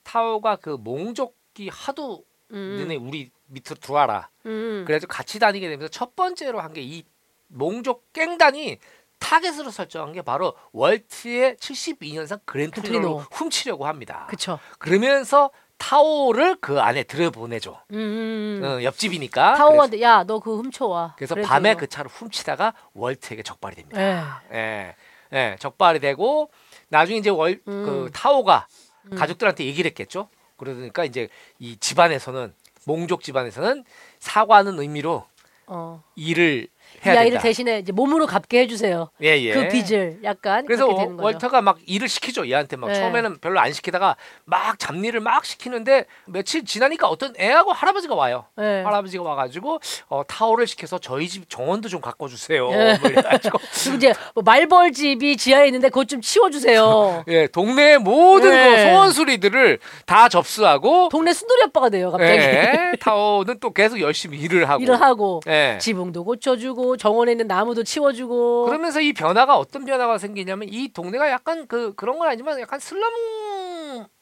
타오가 0.03 0.55
그 0.55 0.69
몽족이 0.79 1.69
하도 1.69 2.23
음, 2.51 2.77
너네 2.79 2.95
우리 2.95 3.29
밑으로 3.47 3.75
들어와라. 3.81 4.29
음, 4.45 4.83
그래서 4.87 5.07
같이 5.07 5.39
다니게 5.39 5.67
되면서 5.69 5.89
첫 5.89 6.15
번째로 6.15 6.59
한 6.61 6.73
게 6.73 6.81
이 6.81 7.03
몽족 7.47 8.13
갱단이 8.13 8.77
타겟으로 9.25 9.69
설정한 9.69 10.11
게 10.13 10.21
바로 10.21 10.53
월트의 10.73 11.55
72년산 11.55 12.41
그랜투리노를 12.45 13.01
그랜투리노. 13.01 13.17
훔치려고 13.31 13.85
합니다. 13.87 14.25
그쵸. 14.29 14.59
그러면서 14.79 15.51
타오를 15.77 16.55
그 16.59 16.79
안에 16.81 17.03
들여보내죠. 17.03 17.79
음, 17.91 17.95
음, 17.95 18.61
음. 18.63 18.67
어, 18.67 18.83
옆집이니까. 18.83 19.55
타오한테 19.55 20.01
야 20.01 20.23
너 20.25 20.39
그 20.39 20.55
훔쳐와. 20.57 21.13
그래서, 21.17 21.35
그래서 21.35 21.47
밤에 21.49 21.71
이거. 21.71 21.79
그 21.81 21.87
차를 21.87 22.09
훔치다가 22.11 22.73
월트에게 22.93 23.41
적발이 23.43 23.75
됩니다. 23.77 24.41
예. 24.51 24.57
예, 24.57 24.95
예, 25.33 25.55
적발이 25.59 25.99
되고 25.99 26.51
나중에 26.89 27.17
이제 27.17 27.29
월그 27.29 27.63
음. 27.67 28.09
타오가 28.13 28.67
음. 29.11 29.15
가족들한테 29.15 29.65
얘기를 29.65 29.89
했겠죠. 29.89 30.29
그러니까 30.57 31.03
이제 31.05 31.29
이 31.57 31.77
집안에서는 31.77 32.53
몽족 32.85 33.23
집안에서는 33.23 33.83
사과하는 34.19 34.79
의미로 34.79 35.25
어. 35.67 36.03
일을 36.15 36.67
이 36.67 36.67
해야 37.05 37.13
아이를 37.19 37.31
된다. 37.31 37.41
대신에 37.43 37.79
이제 37.79 37.91
몸으로 37.91 38.25
갚게 38.27 38.59
해주세요. 38.61 39.09
예, 39.23 39.27
예. 39.41 39.53
그 39.53 39.67
빚을 39.69 40.19
약간 40.23 40.65
그래서 40.65 40.85
그렇게 40.85 40.97
워- 40.99 41.03
되는 41.03 41.17
거죠. 41.17 41.25
월터가 41.25 41.61
막 41.61 41.77
일을 41.85 42.07
시키죠. 42.07 42.47
얘한테 42.47 42.75
막 42.75 42.87
네. 42.87 42.93
처음에는 42.95 43.39
별로 43.39 43.59
안 43.59 43.73
시키다가 43.73 44.15
막 44.45 44.77
잡일을 44.79 45.19
막 45.19 45.45
시키는데 45.45 46.05
며칠 46.25 46.63
지나니까 46.65 47.07
어떤 47.07 47.33
애하고 47.39 47.71
할아버지가 47.73 48.15
와요. 48.15 48.45
예. 48.59 48.81
할아버지가 48.85 49.23
와가지고 49.23 49.79
어, 50.09 50.21
타오를 50.27 50.67
시켜서 50.67 50.97
저희 50.99 51.27
집 51.27 51.49
정원도 51.49 51.89
좀 51.89 52.01
갖고 52.01 52.27
주세요. 52.27 52.69
예. 52.71 52.97
뭐 53.01 53.09
이래가지고 53.09 53.57
그리고 53.83 53.97
이제 53.97 54.13
뭐 54.35 54.43
말벌 54.43 54.91
집이 54.91 55.37
지하에 55.37 55.67
있는데 55.67 55.89
그것 55.89 56.07
좀 56.07 56.21
치워주세요. 56.21 57.23
예, 57.29 57.47
동네의 57.47 57.99
모든 57.99 58.53
예. 58.53 58.75
그 58.75 58.81
소원수리들을 58.91 59.79
다 60.05 60.29
접수하고 60.29 61.09
동네 61.09 61.33
순돌이 61.33 61.63
아빠가 61.65 61.89
돼요 61.89 62.11
갑자기. 62.11 62.31
예, 62.41 62.93
타오는 62.99 63.59
또 63.59 63.71
계속 63.73 63.99
열심히 63.99 64.37
일을 64.39 64.69
하고 64.69 64.81
일을 64.83 64.99
하고 65.01 65.41
예. 65.47 65.77
지붕도 65.79 66.23
고쳐주고 66.23 66.90
정원에 66.97 67.31
있는 67.31 67.47
나무도 67.47 67.83
치워주고. 67.83 68.65
그러면서 68.65 69.01
이 69.01 69.13
변화가 69.13 69.57
어떤 69.57 69.85
변화가 69.85 70.17
생기냐면 70.17 70.67
이 70.71 70.91
동네가 70.93 71.29
약간 71.29 71.67
그 71.67 71.93
그런 71.95 72.17
건 72.19 72.27
아니지만 72.27 72.59
약간 72.59 72.79
슬럼 72.79 73.11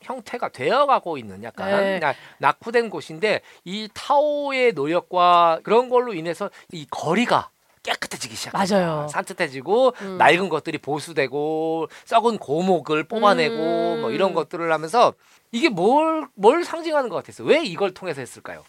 형태가 0.02 0.50
되어가고 0.50 1.18
있는 1.18 1.44
약간 1.44 1.70
네. 1.70 2.00
나- 2.00 2.14
낙후된 2.40 2.90
곳인데 2.90 3.42
이 3.66 3.88
타오의 3.94 4.74
노력과 4.74 5.60
그런 5.64 5.90
걸로 5.90 6.14
인해서 6.14 6.50
이 6.72 6.86
거리가 6.90 7.50
깨끗해지기 7.84 8.36
시작합니다. 8.36 8.76
맞아요. 8.76 9.08
산뜻해지고 9.10 9.94
음. 10.02 10.18
낡은 10.18 10.50
것들이 10.50 10.78
보수되고 10.80 11.88
썩은 12.06 12.38
고목을 12.40 13.06
뽑아내고 13.06 13.56
음. 13.56 14.02
뭐 14.02 14.12
이런 14.12 14.34
것들을 14.34 14.72
하면서 14.72 15.14
이게 15.52 15.70
뭘 15.70 16.28
뭘 16.36 16.64
상징하는 16.64 17.10
것 17.10 17.16
같았어요. 17.18 17.48
왜 17.48 17.64
이걸 17.64 17.94
통해서 17.94 18.22
했을까요? 18.22 18.64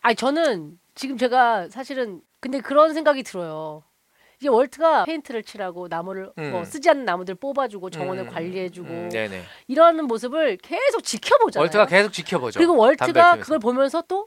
아니 0.00 0.16
저는 0.16 0.78
지금 0.94 1.16
제가 1.16 1.68
사실은 1.70 2.20
근데 2.42 2.60
그런 2.60 2.92
생각이 2.92 3.22
들어요. 3.22 3.84
이제 4.40 4.48
월트가 4.48 5.04
페인트를 5.04 5.44
칠하고 5.44 5.86
나무를 5.86 6.32
음. 6.38 6.50
뭐 6.50 6.64
쓰지 6.64 6.90
않는 6.90 7.04
나무들 7.04 7.36
뽑아주고 7.36 7.90
정원을 7.90 8.24
음, 8.24 8.28
관리해주고 8.28 8.88
음, 8.88 9.08
네네. 9.10 9.44
이러는 9.68 10.06
모습을 10.06 10.56
계속 10.56 11.04
지켜보잖아요. 11.04 11.62
월트가 11.62 11.86
계속 11.86 12.12
지켜보죠. 12.12 12.58
그리고 12.58 12.76
월트가 12.76 13.12
피면서. 13.12 13.36
그걸 13.40 13.60
보면서 13.60 14.02
또 14.08 14.26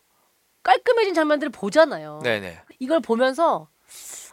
깔끔해진 0.64 1.14
장면들을 1.14 1.52
보잖아요. 1.52 2.22
네네. 2.24 2.62
이걸 2.80 3.02
보면서 3.02 3.68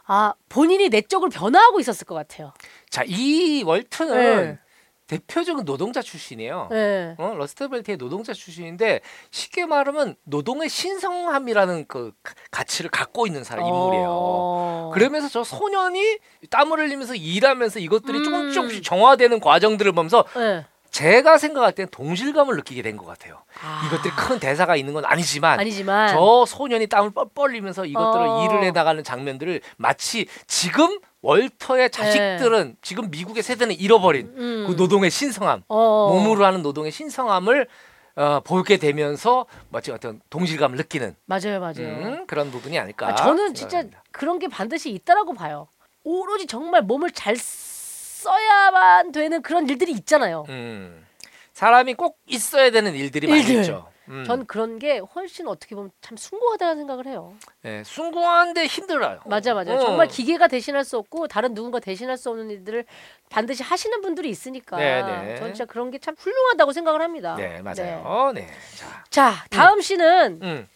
아 0.05 0.35
본인이 0.49 0.89
내적으로 0.89 1.31
변화하고 1.31 1.81
있었을 1.81 2.07
것 2.07 2.15
같아요. 2.15 2.53
자, 2.89 3.03
이 3.05 3.65
월트는 3.65 4.15
네. 4.15 4.59
대표적인 5.17 5.67
노동자 5.67 6.01
출신이에요. 6.01 6.69
네. 6.71 7.15
어, 7.19 7.35
러스트벨트의 7.37 7.99
노동자 7.99 8.33
출신인데 8.33 9.01
쉽게 9.31 9.67
말하면 9.67 10.17
노동의 10.25 10.71
신성함이라는 10.71 11.85
그 11.87 12.13
가- 12.23 12.33
가치를 12.51 12.91
갖고 12.91 13.27
있는 13.27 13.45
사람 13.45 13.67
인물이에요. 13.67 14.07
어. 14.09 14.91
그러면서 14.95 15.29
저 15.29 15.45
소년이 15.45 16.19
땀을 16.49 16.79
흘리면서 16.79 17.15
일하면서 17.15 17.79
이것들이 17.81 18.19
음. 18.19 18.25
조금 18.25 18.53
조금씩 18.53 18.83
정화되는 18.83 19.41
과정들을 19.41 19.93
보면서 19.93 20.25
네. 20.35 20.65
제가 20.93 21.39
생각할 21.39 21.73
때는 21.73 21.89
동질감을 21.91 22.55
느끼게 22.57 22.83
된 22.83 22.97
것 22.97 23.07
같아요. 23.07 23.39
아, 23.65 23.83
이것들이 23.87 24.13
큰 24.15 24.39
대사가 24.39 24.77
있는 24.77 24.93
건 24.93 25.05
아니지만 25.07 25.59
아니지만 25.59 26.09
저 26.09 26.45
소년이 26.47 26.87
땀을 26.87 27.11
뻘뻘 27.11 27.51
흘리면서 27.51 27.87
이것들을 27.87 28.27
어. 28.27 28.45
일을 28.45 28.63
해나가는 28.65 29.03
장면들을 29.03 29.61
마치 29.79 30.27
지금 30.47 30.99
월터의 31.23 31.91
자식들은 31.91 32.77
지금 32.83 33.11
미국의 33.11 33.43
세대는 33.43 33.75
잃어버린 33.77 34.33
네. 34.35 34.41
음. 34.43 34.65
그 34.69 34.75
노동의 34.75 35.11
신성함, 35.11 35.63
어. 35.69 36.09
몸으로 36.13 36.45
하는 36.45 36.63
노동의 36.63 36.93
신성함을 36.93 37.67
어, 38.15 38.41
보게 38.45 38.77
되면서 38.77 39.47
마치 39.71 39.91
어떤 39.91 40.21
동질감을 40.29 40.77
느끼는 40.77 41.17
맞아요, 41.25 41.61
맞아요. 41.61 41.79
음, 41.79 42.27
그런 42.27 42.51
부분이 42.51 42.79
아닐까. 42.79 43.09
아, 43.09 43.15
저는 43.15 43.55
진짜 43.55 43.79
생각합니다. 43.79 44.03
그런 44.13 44.39
게 44.39 44.49
반드시 44.49 44.91
있다라고 44.91 45.33
봐요. 45.33 45.69
오로지 46.05 46.47
정말 46.47 46.83
몸을 46.83 47.13
잘 47.13 47.37
써야만 48.33 49.13
되는 49.13 49.43
그런 49.43 49.69
일들이 49.69 49.93
있잖아요. 49.93 50.45
음, 50.49 51.05
사람이 51.53 51.95
꼭 51.95 52.19
있어야 52.27 52.71
되는 52.71 52.95
일들이 52.95 53.27
많이 53.27 53.41
일들. 53.43 53.61
있죠. 53.63 53.89
음, 54.09 54.25
전 54.27 54.45
그런 54.47 54.79
게 54.81 54.99
훨씬 54.99 55.47
어떻게 55.47 55.75
보면 55.77 55.91
참 56.01 56.17
숭고하다는 56.17 56.77
생각을 56.77 57.07
해요. 57.07 57.35
예, 57.65 57.83
숭고한데 57.85 58.67
힘들어요. 58.67 59.21
맞아, 59.27 59.55
맞아. 59.55 59.75
어. 59.75 59.79
정말 59.79 60.09
기계가 60.09 60.49
대신할 60.49 60.85
수 60.85 60.99
없고 60.99 61.29
다른 61.29 61.55
누군가 61.55 61.79
대신할 61.79 62.17
수 62.17 62.31
없는 62.31 62.51
일들을 62.51 62.85
반드시 63.31 63.63
하시는 63.63 64.01
분들이 64.03 64.29
있으니까. 64.29 64.77
네, 64.77 65.03
네. 65.03 65.37
저는 65.37 65.55
진짜 65.55 65.65
그런 65.67 65.91
게 65.91 65.99
참 65.99 66.17
훌륭하다고 66.19 66.73
생각을 66.73 67.01
합니다. 67.01 67.37
네, 67.37 67.63
맞아요. 67.63 68.33
네. 68.35 68.49
자, 68.77 69.05
자, 69.09 69.45
다음 69.51 69.81
시는 69.81 70.41
음, 70.43 70.69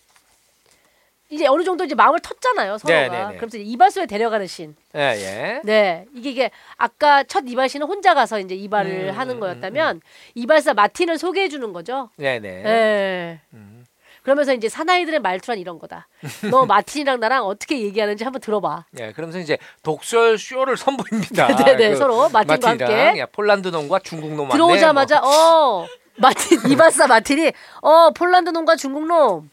이제 1.29 1.47
어느 1.47 1.65
정도 1.65 1.85
이제 1.85 1.95
마음을 1.95 2.21
텄잖아요, 2.21 2.79
서로가. 2.79 2.87
네, 2.87 3.09
네, 3.09 3.19
네. 3.19 3.37
그러면서 3.37 3.59
이제 3.59 3.63
이발소에 3.63 4.07
데려가는 4.07 4.47
신. 4.47 4.77
예, 4.95 5.01
예. 5.01 5.61
네, 5.65 6.07
이게 6.15 6.31
이게 6.31 6.51
아까 6.77 7.25
첫 7.25 7.45
이발 7.47 7.69
씨는 7.69 7.87
혼자 7.87 8.15
가서 8.15 8.39
이제 8.39 8.55
이발을 8.55 9.11
음, 9.11 9.19
하는 9.19 9.35
음, 9.37 9.41
거였다면 9.41 10.01
이발사 10.35 10.75
마틴을 10.75 11.19
소개해 11.19 11.49
주는 11.49 11.73
거죠. 11.73 12.11
네, 12.17 12.39
네. 12.39 12.63
네. 12.63 13.41
음. 13.55 13.85
그러면서 14.23 14.53
이제 14.53 14.69
사나이들의 14.69 15.21
말투란 15.21 15.59
이런 15.59 15.79
거다. 15.79 16.09
너 16.51 16.67
마틴이랑 16.67 17.21
나랑 17.21 17.45
어떻게 17.45 17.81
얘기하는지 17.81 18.25
한번 18.25 18.41
들어봐. 18.41 18.85
예, 18.99 19.13
그러면서 19.13 19.39
이제 19.39 19.57
독설 19.85 20.37
쇼를 20.37 20.77
선보입니다. 20.77 21.57
네네, 21.57 21.91
그 21.91 21.97
서로 21.97 22.29
마틴과 22.29 22.71
함께 22.71 23.19
야, 23.19 23.27
폴란드 23.27 23.69
놈과 23.69 24.01
중국 24.01 24.35
놈 24.35 24.49
들어오자마자 24.49 25.21
어 25.23 25.87
마틴 26.17 26.59
이발사 26.71 27.07
마틴이 27.07 27.53
어 27.83 28.11
폴란드 28.11 28.51
놈과 28.51 28.75
중국 28.75 29.07
놈 29.07 29.49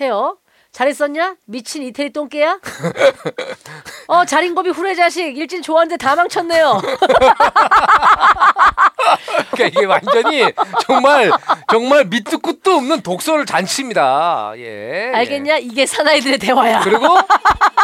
해요. 0.00 0.36
잘했었냐? 0.72 1.34
미친 1.46 1.82
이태리 1.82 2.12
똥개야? 2.12 2.58
어 4.06 4.24
자린고비 4.24 4.70
후레 4.70 4.94
자식 4.94 5.36
일진 5.36 5.62
좋아하는데 5.62 5.96
다 5.96 6.14
망쳤네요. 6.14 6.80
그러니까 9.50 9.66
이게 9.66 9.84
완전히 9.84 10.44
정말 10.86 11.30
정말 11.70 12.04
밑도 12.04 12.38
끝도 12.38 12.76
없는 12.76 13.02
독설 13.02 13.44
잔치입니다. 13.46 14.52
예. 14.58 15.10
알겠냐? 15.14 15.56
이게 15.58 15.86
사나이들의 15.86 16.38
대화야. 16.38 16.78
예. 16.78 16.84
그리고 16.84 17.16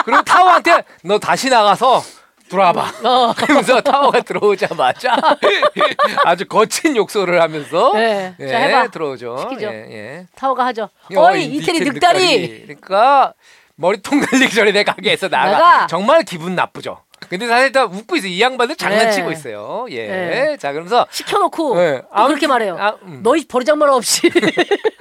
그리고 0.05 0.23
타워한테 0.23 0.85
너 1.03 1.19
다시 1.19 1.49
나가서 1.51 2.03
들어와봐. 2.49 2.93
어. 3.05 3.33
그러면서 3.39 3.81
타워가 3.81 4.21
들어오자마자 4.21 5.17
아주 6.25 6.47
거친 6.47 6.97
욕설을 6.97 7.41
하면서 7.43 7.93
네. 7.95 8.35
예, 8.41 8.49
자, 8.49 8.59
해봐. 8.59 8.89
들어오죠. 8.89 9.39
시키죠. 9.51 9.67
예, 9.67 9.87
예. 9.91 10.27
타워가 10.35 10.65
하죠. 10.67 10.89
어, 11.15 11.21
어이 11.21 11.45
이 11.45 11.57
이태리 11.57 11.81
늑다리. 11.81 12.63
그러니까 12.63 13.35
머리통 13.77 14.21
날리기 14.21 14.55
전에 14.55 14.73
내 14.73 14.85
가게에서 14.85 15.29
나가. 15.29 15.51
나가. 15.51 15.87
정말 15.87 16.23
기분 16.23 16.55
나쁘죠. 16.55 17.03
근데 17.29 17.47
사실 17.49 17.73
다 17.73 17.85
웃고 17.87 18.17
있어요. 18.17 18.31
이 18.31 18.41
양반들 18.41 18.77
장난치고 18.77 19.29
네. 19.31 19.35
있어요. 19.35 19.87
예. 19.91 20.07
네. 20.07 20.57
자 20.59 20.71
그러면서 20.73 21.07
시켜놓고 21.11 21.77
네. 21.77 22.01
또 22.03 22.07
아무튼- 22.13 22.27
그렇게 22.29 22.47
말해요. 22.47 22.77
아, 22.79 22.95
음. 23.03 23.21
너희 23.23 23.47
버리장말 23.47 23.89
없이. 23.91 24.31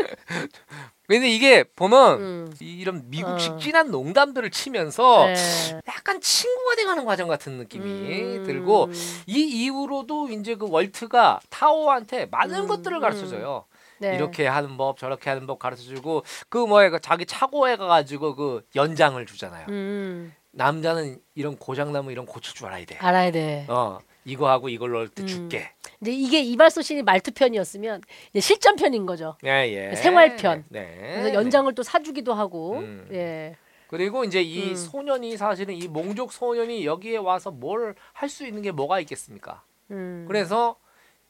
근데 1.08 1.30
이게 1.30 1.64
보면 1.64 2.20
음. 2.20 2.53
이런 2.60 3.10
미국식 3.10 3.53
어. 3.53 3.58
찐한 3.58 3.91
농담들을 3.91 4.49
치면서 4.49 5.28
네. 5.28 5.80
약간 5.88 6.20
친구가 6.20 6.76
돼가는 6.76 7.06
과정 7.06 7.28
같은 7.28 7.53
느낌이 7.53 7.86
음. 7.86 8.43
들고 8.45 8.89
이 9.28 9.66
이후로도 9.66 10.30
이제 10.30 10.56
그 10.56 10.68
월트가 10.70 11.41
타오한테 11.49 12.28
많은 12.28 12.62
음, 12.62 12.68
것들을 12.68 12.99
가르쳐줘요. 12.99 13.66
네. 13.99 14.16
이렇게 14.16 14.45
하는 14.47 14.78
법, 14.78 14.97
저렇게 14.97 15.30
하는 15.30 15.47
법 15.47 15.60
가르쳐주고 15.60 16.24
그 16.49 16.58
뭐야 16.58 16.89
그 16.89 16.99
자기 16.99 17.26
차고에 17.26 17.78
가가지고 17.78 18.36
그 18.36 18.66
연장을 18.76 19.24
주잖아요. 19.26 19.68
음. 19.70 20.34
남자는 20.51 21.20
이런 21.36 21.58
고장나면 21.58 22.12
이런 22.12 22.26
고칠 22.26 22.56
줄 22.56 22.68
알아야 22.68 22.86
돼. 22.86 22.97
알아야 22.99 23.32
돼. 23.32 23.66
어 23.68 23.99
이거 24.26 24.49
하고 24.49 24.67
이걸 24.69 24.91
넣을 24.91 25.07
때 25.07 25.21
음. 25.23 25.28
줄게. 25.28 25.69
이제 26.01 26.11
이게 26.11 26.41
이발소 26.41 26.82
씬이 26.82 27.03
말투편이었으면 27.03 28.01
이제 28.32 28.39
실전편인 28.41 29.05
거죠. 29.05 29.38
예, 29.45 29.49
예. 29.91 29.95
생활편. 29.95 30.65
네. 30.69 31.13
그래서 31.15 31.34
연장을 31.36 31.73
또 31.76 31.84
사주기도 31.84 32.34
하고. 32.34 32.80
음. 32.80 33.07
예. 33.13 33.55
그리고 33.88 34.23
이제 34.23 34.41
이 34.41 34.71
음. 34.71 34.76
소년이 34.76 35.38
사실은 35.38 35.76
이 35.76 35.88
몽족 35.88 36.34
소년이 36.34 36.86
여기에 36.86 37.17
와서 37.17 37.51
뭘 37.51 37.95
할 38.13 38.28
수 38.30 38.45
있는 38.45 38.61
게 38.63 38.71
뭐가 38.71 38.99
있겠습니까? 39.01 39.63
음. 39.91 40.26
그래서 40.28 40.76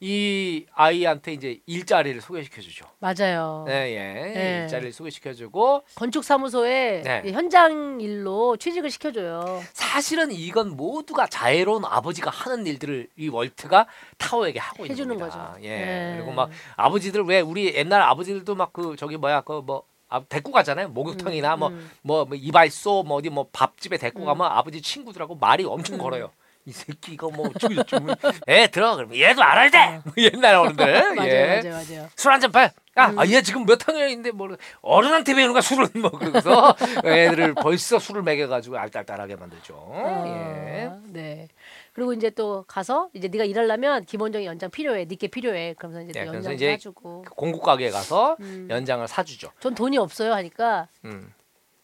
이 0.08 0.68
아이한테 0.76 1.34
이제 1.34 1.60
일자리를 1.66 2.22
소개시켜 2.22 2.62
주죠. 2.62 2.86
맞아요. 3.00 3.64
네, 3.68 3.74
예. 3.96 4.34
네. 4.34 4.62
일자리를 4.62 4.94
소개시켜 4.94 5.34
주고 5.34 5.82
건축 5.96 6.24
사무소에 6.24 7.02
네. 7.02 7.32
현장 7.32 8.00
일로 8.00 8.56
취직을 8.58 8.92
시켜줘요. 8.92 9.64
사실은 9.74 10.32
이건 10.32 10.78
모두가 10.78 11.26
자애로운 11.26 11.86
아버지가 11.86 12.30
하는 12.30 12.68
일들을 12.68 13.08
이 13.18 13.30
월트가 13.30 13.88
타오에게 14.20 14.60
하고 14.60 14.86
있는 14.86 14.94
해주는 14.94 15.18
겁니다. 15.18 15.54
거죠. 15.54 15.64
예. 15.66 15.70
네. 15.70 16.14
그리고 16.18 16.34
막 16.34 16.52
아버지들 16.76 17.24
왜 17.24 17.40
우리 17.42 17.74
옛날 17.74 18.04
아버지들도 18.04 18.54
막 18.54 18.74
그 18.76 18.96
저기 18.98 19.16
뭐야 19.16 19.40
그뭐 19.42 19.84
아, 20.10 20.22
데리고 20.28 20.52
가잖아요. 20.52 20.90
목욕탕이나 20.90 21.56
뭐 21.56 21.70
음. 21.70 21.90
뭐, 22.02 22.26
뭐 22.26 22.38
이발소 22.38 23.04
뭐 23.08 23.18
어디 23.18 23.30
뭐 23.30 23.48
밥집에 23.54 23.98
데리고 23.98 24.20
음. 24.22 24.26
가면 24.26 24.46
아버지 24.52 24.82
친구들하고 24.82 25.36
말이 25.36 25.64
엄청 25.64 25.98
걸어요. 25.98 26.30
이 26.68 26.72
새끼 26.72 27.14
이거 27.14 27.30
뭐 27.30 27.48
어쩌고 27.48 27.76
저쩌고 27.76 28.08
애 28.48 28.68
들어가 28.68 28.96
그러면 28.96 29.18
얘도 29.18 29.42
알아야 29.42 29.70
돼. 29.70 30.02
뭐 30.04 30.14
옛날 30.18 30.56
어른들. 30.56 30.86
맞아요, 31.16 31.30
예. 31.30 31.62
맞아요, 31.62 31.84
맞아요. 31.86 32.10
술 32.16 32.32
한잔 32.32 32.52
봐. 32.52 32.64
야, 32.98 33.10
음. 33.10 33.20
아, 33.20 33.28
얘 33.28 33.42
지금 33.42 33.66
몇 33.66 33.88
학년인데 33.88 34.32
뭐 34.32 34.56
어른한테 34.82 35.36
배우는 35.36 35.54
거야 35.54 35.62
술은 35.62 35.90
뭐 36.02 36.10
그러면서 36.12 36.76
애들을 37.06 37.54
벌써 37.56 38.00
술을 38.00 38.24
먹여가지고 38.24 38.78
알딸딸하게 38.78 39.36
만들죠. 39.36 39.92
예. 40.26 40.86
어, 40.86 41.02
네. 41.08 41.50
그리고 41.94 42.14
이제 42.14 42.30
또 42.32 42.64
가서 42.68 43.10
이제 43.14 43.28
네가 43.28 43.44
일하려면 43.46 44.04
기본적인 44.06 44.48
연장 44.48 44.72
필요해. 44.72 45.06
니께 45.06 45.28
필요해. 45.28 45.76
그러면서 45.78 46.02
이제 46.10 46.20
네, 46.20 46.26
또 46.26 46.32
그래서 46.32 46.50
연장 46.50 46.54
이제 46.54 46.72
사주고. 46.72 47.22
그 47.28 47.36
공구 47.36 47.60
가게에 47.62 47.92
가서 47.92 48.38
음. 48.40 48.68
연장을 48.72 49.08
사주죠. 49.08 49.52
전 49.60 49.76
돈이 49.76 49.98
없어요 49.98 50.34
하니까 50.34 50.88
음. 51.04 51.32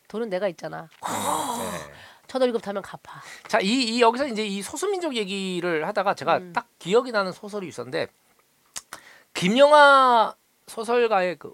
돈은 0.07 0.29
내가 0.29 0.47
있잖아. 0.47 0.89
네. 1.01 1.93
첫 2.31 2.41
월급 2.41 2.61
타면 2.61 2.81
갚아. 2.81 3.21
자, 3.49 3.59
이, 3.59 3.67
이 3.67 4.01
여기서 4.01 4.25
이제 4.27 4.45
이 4.45 4.61
소수민족 4.61 5.17
얘기를 5.17 5.85
하다가 5.85 6.13
제가 6.13 6.37
음. 6.37 6.53
딱 6.53 6.65
기억이 6.79 7.11
나는 7.11 7.33
소설이 7.33 7.67
있었는데 7.67 8.07
김영하 9.33 10.33
소설가의 10.65 11.35
그 11.37 11.53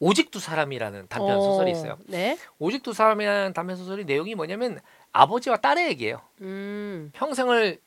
오직 0.00 0.30
두 0.30 0.38
사람이라는 0.38 1.06
단편 1.08 1.38
어, 1.38 1.40
소설이 1.40 1.70
있어요. 1.70 1.96
네. 2.08 2.36
오직 2.58 2.82
두 2.82 2.92
사람이라는 2.92 3.54
단편 3.54 3.74
소설이 3.76 4.04
내용이 4.04 4.34
뭐냐면 4.34 4.80
아버지와 5.12 5.56
딸의 5.56 5.88
얘기예요. 5.88 6.20
음. 6.42 7.10
평생을 7.14 7.80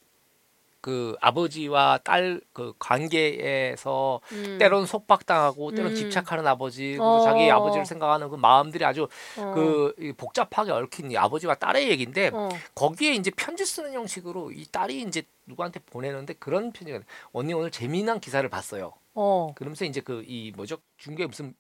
그 0.86 1.16
아버지와 1.20 1.98
딸 2.04 2.40
그 2.54 2.74
관계에서 2.78 4.22
음. 4.32 4.58
때론 4.60 4.86
속박당하고 4.86 5.72
때론 5.72 5.92
음. 5.94 5.96
집착하는 5.96 6.46
아버지 6.46 6.90
그리고 6.90 7.04
어. 7.04 7.22
자기 7.22 7.50
아버지를 7.50 7.88
생각하는 7.88 8.30
그 8.30 8.36
마음들이 8.36 8.86
아주 8.86 9.08
어. 9.40 9.52
그이 9.96 10.14
복잡하게 10.14 10.72
얽힌 10.72 11.10
이 11.10 11.18
아버지와 11.18 11.56
딸의 11.56 11.90
얘기인데 11.90 12.30
어. 12.32 12.50
거기에 12.76 13.16
이제 13.16 13.32
편지 13.32 13.66
쓰는 13.66 13.94
형식으로 13.94 14.52
이 14.52 14.66
딸이 14.72 15.02
이제 15.02 15.24
누구한테 15.48 15.80
보내는데 15.80 16.36
그런 16.36 16.72
편지가 16.72 17.00
언니 17.32 17.54
오늘 17.54 17.72
재미난 17.72 18.20
기사를 18.20 18.48
봤어요. 18.48 18.94
어. 19.16 19.54
그러면서 19.56 19.86
이제 19.86 20.02
그 20.02 20.24
이 20.28 20.52
뭐죠 20.56 20.78
중국에 20.98 21.26
무슨 21.26 21.56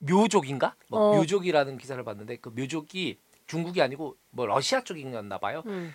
묘족인가 0.00 0.74
뭐 0.88 1.00
어. 1.00 1.16
묘족이라는 1.16 1.78
기사를 1.78 2.04
봤는데 2.04 2.36
그 2.36 2.50
묘족이 2.50 3.18
중국이 3.46 3.80
아니고 3.80 4.16
뭐 4.28 4.44
러시아 4.44 4.82
쪽이었나 4.84 5.38
봐요. 5.38 5.62
음. 5.66 5.94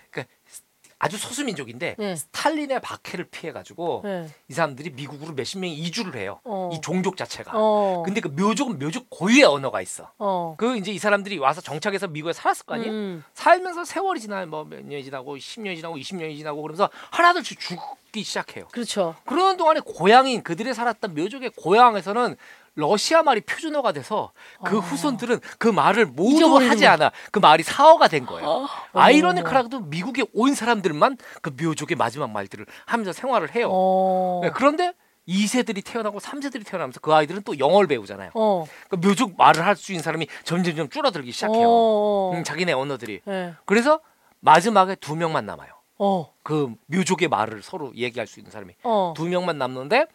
아주 1.03 1.17
소수민족인데 1.17 1.97
네. 1.99 2.15
스탈린의 2.15 2.79
박해를 2.79 3.25
피해 3.25 3.51
가지고 3.51 4.03
네. 4.05 4.25
이 4.47 4.53
사람들이 4.53 4.91
미국으로 4.91 5.33
몇십 5.33 5.59
명이 5.59 5.75
이주를 5.75 6.15
해요. 6.15 6.39
어. 6.45 6.69
이 6.71 6.79
종족 6.79 7.17
자체가. 7.17 7.51
어. 7.53 8.03
근데 8.05 8.21
그 8.21 8.29
묘족은 8.29 8.79
묘족 8.79 9.09
고유의 9.09 9.43
언어가 9.43 9.81
있어. 9.81 10.09
어. 10.17 10.55
그 10.57 10.77
이제 10.77 10.93
이 10.93 10.97
사람들이 10.97 11.39
와서 11.39 11.59
정착해서 11.59 12.07
미국에 12.07 12.31
살았을 12.31 12.65
거 12.65 12.75
아니에요? 12.75 12.91
음. 12.93 13.23
살면서 13.33 13.83
세월이 13.83 14.21
지나요. 14.21 14.45
뭐몇 14.45 14.85
년이 14.85 15.03
지나고 15.03 15.35
10년이 15.35 15.75
지나고 15.75 15.97
20년이 15.97 16.37
지나고 16.37 16.61
그러면서 16.61 16.89
하나둘씩 17.11 17.59
죽기 17.59 18.23
시작해요. 18.23 18.69
그렇죠. 18.71 19.13
그러는 19.25 19.57
동안에 19.57 19.81
고향인 19.83 20.43
그들이 20.43 20.73
살았던 20.73 21.15
묘족의 21.15 21.51
고향에서는 21.57 22.37
러시아 22.75 23.21
말이 23.23 23.41
표준어가 23.41 23.91
돼서 23.91 24.31
그 24.63 24.77
어. 24.77 24.79
후손들은 24.79 25.39
그 25.59 25.67
말을 25.67 26.05
모두 26.07 26.57
하지. 26.57 26.87
않아. 26.87 27.11
그 27.31 27.39
말이 27.39 27.63
사어가 27.63 28.07
된 28.07 28.25
거예요. 28.25 28.47
어. 28.47 28.67
아이러니컬하게도 28.93 29.81
미국에 29.81 30.23
온 30.33 30.55
사람들만 30.55 31.17
그 31.41 31.51
묘족의 31.61 31.95
마지막 31.97 32.31
말들을 32.31 32.65
하면서 32.85 33.13
생활을 33.13 33.53
해요. 33.55 33.69
어. 33.71 34.41
네, 34.43 34.51
그런데 34.53 34.93
2세들이 35.27 35.85
태어나고 35.85 36.19
3세들이 36.19 36.65
태어나면서 36.65 36.99
그 36.99 37.13
아이들은 37.13 37.43
또 37.43 37.57
영어를 37.57 37.87
배우잖아요. 37.87 38.31
어. 38.33 38.65
그 38.89 38.95
묘족 38.97 39.37
말을 39.37 39.65
할 39.65 39.75
수 39.75 39.91
있는 39.93 40.03
사람이 40.03 40.27
점점점 40.43 40.89
줄어들기 40.89 41.31
시작해요. 41.31 41.67
어. 41.69 42.31
음, 42.35 42.43
자기네 42.43 42.73
언어들이. 42.73 43.21
네. 43.25 43.53
그래서 43.65 43.99
마지막에 44.41 44.95
두 44.95 45.15
명만 45.15 45.45
남아요. 45.45 45.71
어. 45.99 46.33
그 46.43 46.73
묘족의 46.87 47.29
말을 47.29 47.61
서로 47.63 47.93
얘기할 47.95 48.27
수 48.27 48.39
있는 48.39 48.51
사람이 48.51 48.73
어. 48.83 49.13
두 49.15 49.25
명만 49.25 49.57
남는데 49.57 50.07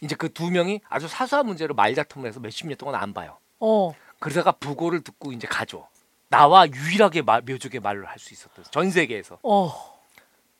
이제 0.00 0.14
그 0.14 0.28
두 0.32 0.50
명이 0.50 0.80
아주 0.88 1.08
사소한 1.08 1.46
문제로 1.46 1.74
말다툼을 1.74 2.28
해서 2.28 2.40
몇십 2.40 2.66
년 2.66 2.76
동안 2.76 2.94
안 3.00 3.12
봐요. 3.12 3.38
어. 3.58 3.92
그러다가 4.18 4.52
부고를 4.52 5.02
듣고 5.02 5.32
이제 5.32 5.46
가죠. 5.46 5.86
나와 6.28 6.66
유일하게 6.68 7.22
말, 7.22 7.42
묘족의 7.42 7.80
말을 7.80 8.06
할 8.06 8.18
수 8.18 8.32
있었던 8.32 8.64
전 8.70 8.90
세계에서. 8.90 9.38
어. 9.42 10.00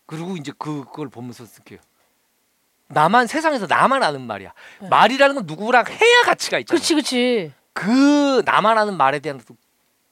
그리고 0.06 0.36
이제 0.36 0.52
그걸 0.58 1.08
보면서 1.08 1.44
느껴요. 1.44 1.78
나만 2.88 3.28
세상에서 3.28 3.66
나만 3.66 4.02
아는 4.02 4.22
말이야. 4.26 4.52
네. 4.80 4.88
말이라는 4.88 5.34
건 5.36 5.46
누구랑 5.46 5.84
해야 5.88 6.22
가치가 6.24 6.58
있잖아. 6.58 6.76
그렇지, 6.76 6.94
그렇지. 6.94 7.52
그 7.72 8.42
나만 8.44 8.76
아는 8.78 8.96
말에 8.96 9.20
대한 9.20 9.38
그 9.38 9.54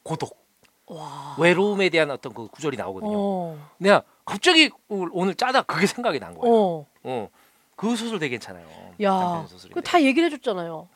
고독, 0.05 0.39
와. 0.87 1.35
외로움에 1.39 1.89
대한 1.89 2.11
어떤 2.13 2.33
그 2.33 2.47
구절이 2.47 2.77
나오거든요. 2.77 3.13
어. 3.13 3.71
내가 3.79 4.05
갑자기 4.25 4.71
오늘 4.89 5.35
짜다 5.35 5.63
그게 5.63 5.87
생각이 5.87 6.21
난 6.21 6.35
거예요. 6.39 6.55
어. 6.55 6.87
어. 7.03 7.29
그 7.79 7.95
소설 7.97 8.19
되게 8.19 8.31
괜찮아요. 8.33 8.67
야. 9.03 9.47
그 9.73 9.81
다 9.81 10.03
얘기를 10.03 10.27
해줬잖아요. 10.29 10.89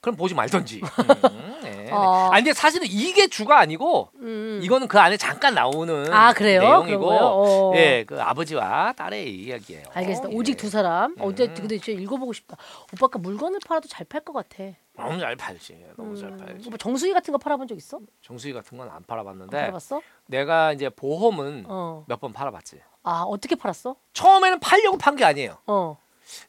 그럼 0.00 0.16
보지 0.16 0.34
말던지. 0.34 0.80
음, 0.82 1.60
네, 1.62 1.70
네. 1.84 1.90
아. 1.92 2.30
아니 2.32 2.44
근데 2.44 2.54
사실은 2.54 2.86
이게 2.88 3.26
주가 3.28 3.58
아니고 3.58 4.10
음. 4.16 4.60
이거는 4.62 4.86
그 4.88 4.98
안에 4.98 5.16
잠깐 5.16 5.54
나오는 5.54 6.12
아? 6.12 6.32
내용이고? 6.32 7.08
어. 7.10 7.72
예, 7.76 8.04
그 8.04 8.20
아버지와 8.20 8.92
딸의 8.94 9.32
이야기예요. 9.42 9.84
알겠습니다. 9.92 10.32
예. 10.32 10.36
오직 10.36 10.56
두 10.56 10.68
사람. 10.70 11.16
어제 11.20 11.46
음. 11.46 11.54
근데 11.54 11.78
진짜 11.78 12.00
읽어보고 12.00 12.32
싶다. 12.32 12.56
오빠 12.92 13.06
아까 13.06 13.18
물건을 13.18 13.58
팔아도 13.66 13.88
잘 13.88 14.04
팔 14.06 14.22
것 14.24 14.32
같아. 14.32 14.64
너무 14.96 15.18
잘 15.20 15.34
팔지. 15.36 15.84
너무 15.96 16.16
잘 16.16 16.30
음. 16.30 16.36
팔지. 16.36 16.68
오빠 16.68 16.76
정수기 16.76 17.12
같은 17.12 17.30
거 17.32 17.38
팔아본 17.38 17.66
적 17.68 17.76
있어? 17.76 17.98
정수기 18.22 18.52
같은 18.54 18.78
건안안 18.78 19.02
팔아봤는데 19.04 19.56
팔아봤어? 19.56 20.00
내가 20.26 20.72
이제 20.72 20.88
보험은 20.88 21.64
어. 21.68 22.04
몇번 22.08 22.32
팔아봤지. 22.32 22.80
아 23.02 23.22
어떻게 23.22 23.54
팔았어? 23.56 23.96
처음에는 24.12 24.60
팔려고 24.60 24.96
판 24.98 25.16
게 25.16 25.24
아니에요. 25.24 25.58
어. 25.66 25.98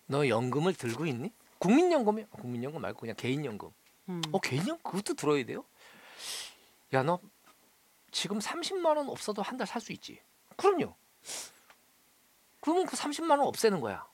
너 0.06 0.28
연금을 0.28 0.74
들고 0.76 1.06
있니? 1.08 1.32
국민연금이 1.60 2.26
국민연금 2.32 2.82
말고 2.82 3.00
그냥 3.02 3.16
개인연금. 3.16 3.70
음. 4.10 4.22
어 4.32 4.40
개인연금 4.40 4.78
그것도 4.84 5.14
들어야 5.16 5.44
돼요? 5.46 5.64
야 6.94 7.04
너 7.04 7.20
지금 8.12 8.38
30만 8.40 8.98
원 8.98 9.10
없어도 9.10 9.42
한 9.42 9.58
달 9.58 9.66
살 9.66 9.82
수 9.82 9.92
있지. 9.94 10.22
그럼요. 10.58 10.94
그러면 12.62 12.86
그 12.86 12.96
30만 12.96 13.32
원 13.32 13.42
없애는 13.42 13.82
거야. 13.82 14.06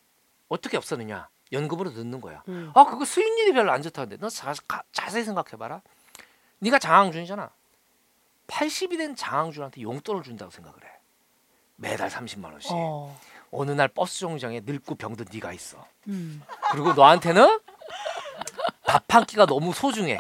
어떻게 0.48 0.78
없애느냐? 0.78 1.28
연금으로 1.52 1.92
넣는 1.92 2.22
거야. 2.22 2.44
음. 2.48 2.72
아 2.76 2.86
그거 2.86 3.04
수익률이 3.06 3.52
별로 3.54 3.72
안 3.72 3.82
좋다는데 3.82 4.18
너 4.18 4.30
자, 4.30 4.54
가- 4.68 4.84
자세히 4.92 5.24
생각해봐라. 5.24 5.82
네가 6.60 6.80
장항준이잖아. 6.80 7.50
80이 8.48 8.98
된 8.98 9.16
장항준한테 9.16 9.82
용돈을 9.82 10.24
준다고 10.24 10.50
생각을 10.52 10.84
해. 10.84 10.99
매달 11.80 12.10
30만 12.10 12.52
원씩. 12.52 12.72
어. 12.74 13.18
어느 13.52 13.72
날 13.72 13.88
버스 13.88 14.20
정류장에 14.20 14.62
늙고 14.66 14.96
병든 14.96 15.26
네가 15.34 15.54
있어. 15.54 15.86
음. 16.08 16.42
그리고 16.72 16.94
너한테는 16.94 17.60
밥 18.86 19.04
한 19.10 19.26
끼가 19.26 19.46
너무 19.46 19.74
소중해. 19.74 20.18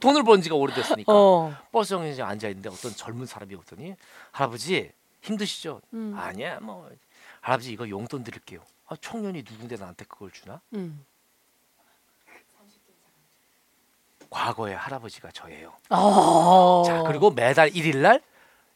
돈을 0.00 0.24
번 0.24 0.42
지가 0.42 0.56
오래됐으니까. 0.56 1.12
어. 1.12 1.54
버스 1.70 1.90
정류장에 1.90 2.28
앉아 2.30 2.48
있는데 2.48 2.68
어떤 2.70 2.92
젊은 2.92 3.26
사람이 3.26 3.54
오더니 3.54 3.94
할아버지 4.32 4.90
힘드시죠? 5.22 5.80
음. 5.94 6.14
아니야 6.16 6.58
뭐 6.60 6.90
할아버지 7.40 7.72
이거 7.72 7.88
용돈 7.88 8.24
드릴게요. 8.24 8.60
아, 8.88 8.96
청년이 9.00 9.44
누군데 9.48 9.76
나한테 9.76 10.04
그걸 10.06 10.30
주나? 10.32 10.60
음. 10.74 11.04
과거의 14.28 14.76
할아버지가 14.76 15.30
저예요. 15.32 15.72
어. 15.90 16.82
자 16.84 17.02
그리고 17.04 17.30
매달 17.30 17.70
1일 17.70 17.98
날 17.98 18.22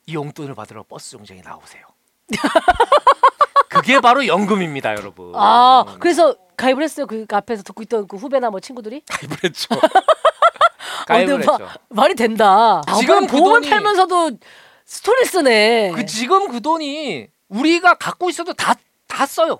이 0.06 0.14
용돈을 0.14 0.54
받으러 0.56 0.82
버스 0.82 1.10
정류장에 1.12 1.42
나오세요. 1.42 1.84
그게 3.68 4.00
바로 4.00 4.26
연금입니다, 4.26 4.92
여러분. 4.94 5.32
아 5.34 5.84
그래서 6.00 6.36
가입을 6.56 6.82
했어요. 6.82 7.06
그 7.06 7.24
앞에서 7.30 7.62
듣고 7.62 7.82
있던 7.82 8.06
그 8.08 8.16
후배나 8.16 8.50
뭐 8.50 8.60
친구들이. 8.60 9.02
가입을 9.08 9.36
했죠. 9.44 9.68
가입을 11.06 11.34
근데 11.38 11.46
마- 11.46 11.52
했죠. 11.52 11.68
말이 11.88 12.14
된다. 12.14 12.82
아, 12.86 12.94
지금 12.94 13.00
지금 13.22 13.26
그 13.26 13.36
보험을 13.38 13.60
돈이- 13.62 13.70
팔면서도 13.70 14.32
스토리 14.84 15.24
쓰네. 15.24 15.92
그 15.94 16.04
지금 16.06 16.48
그 16.50 16.60
돈이 16.60 17.28
우리가 17.48 17.94
갖고 17.94 18.28
있어도 18.30 18.52
다 18.54 18.74
다 19.12 19.26
써요. 19.26 19.58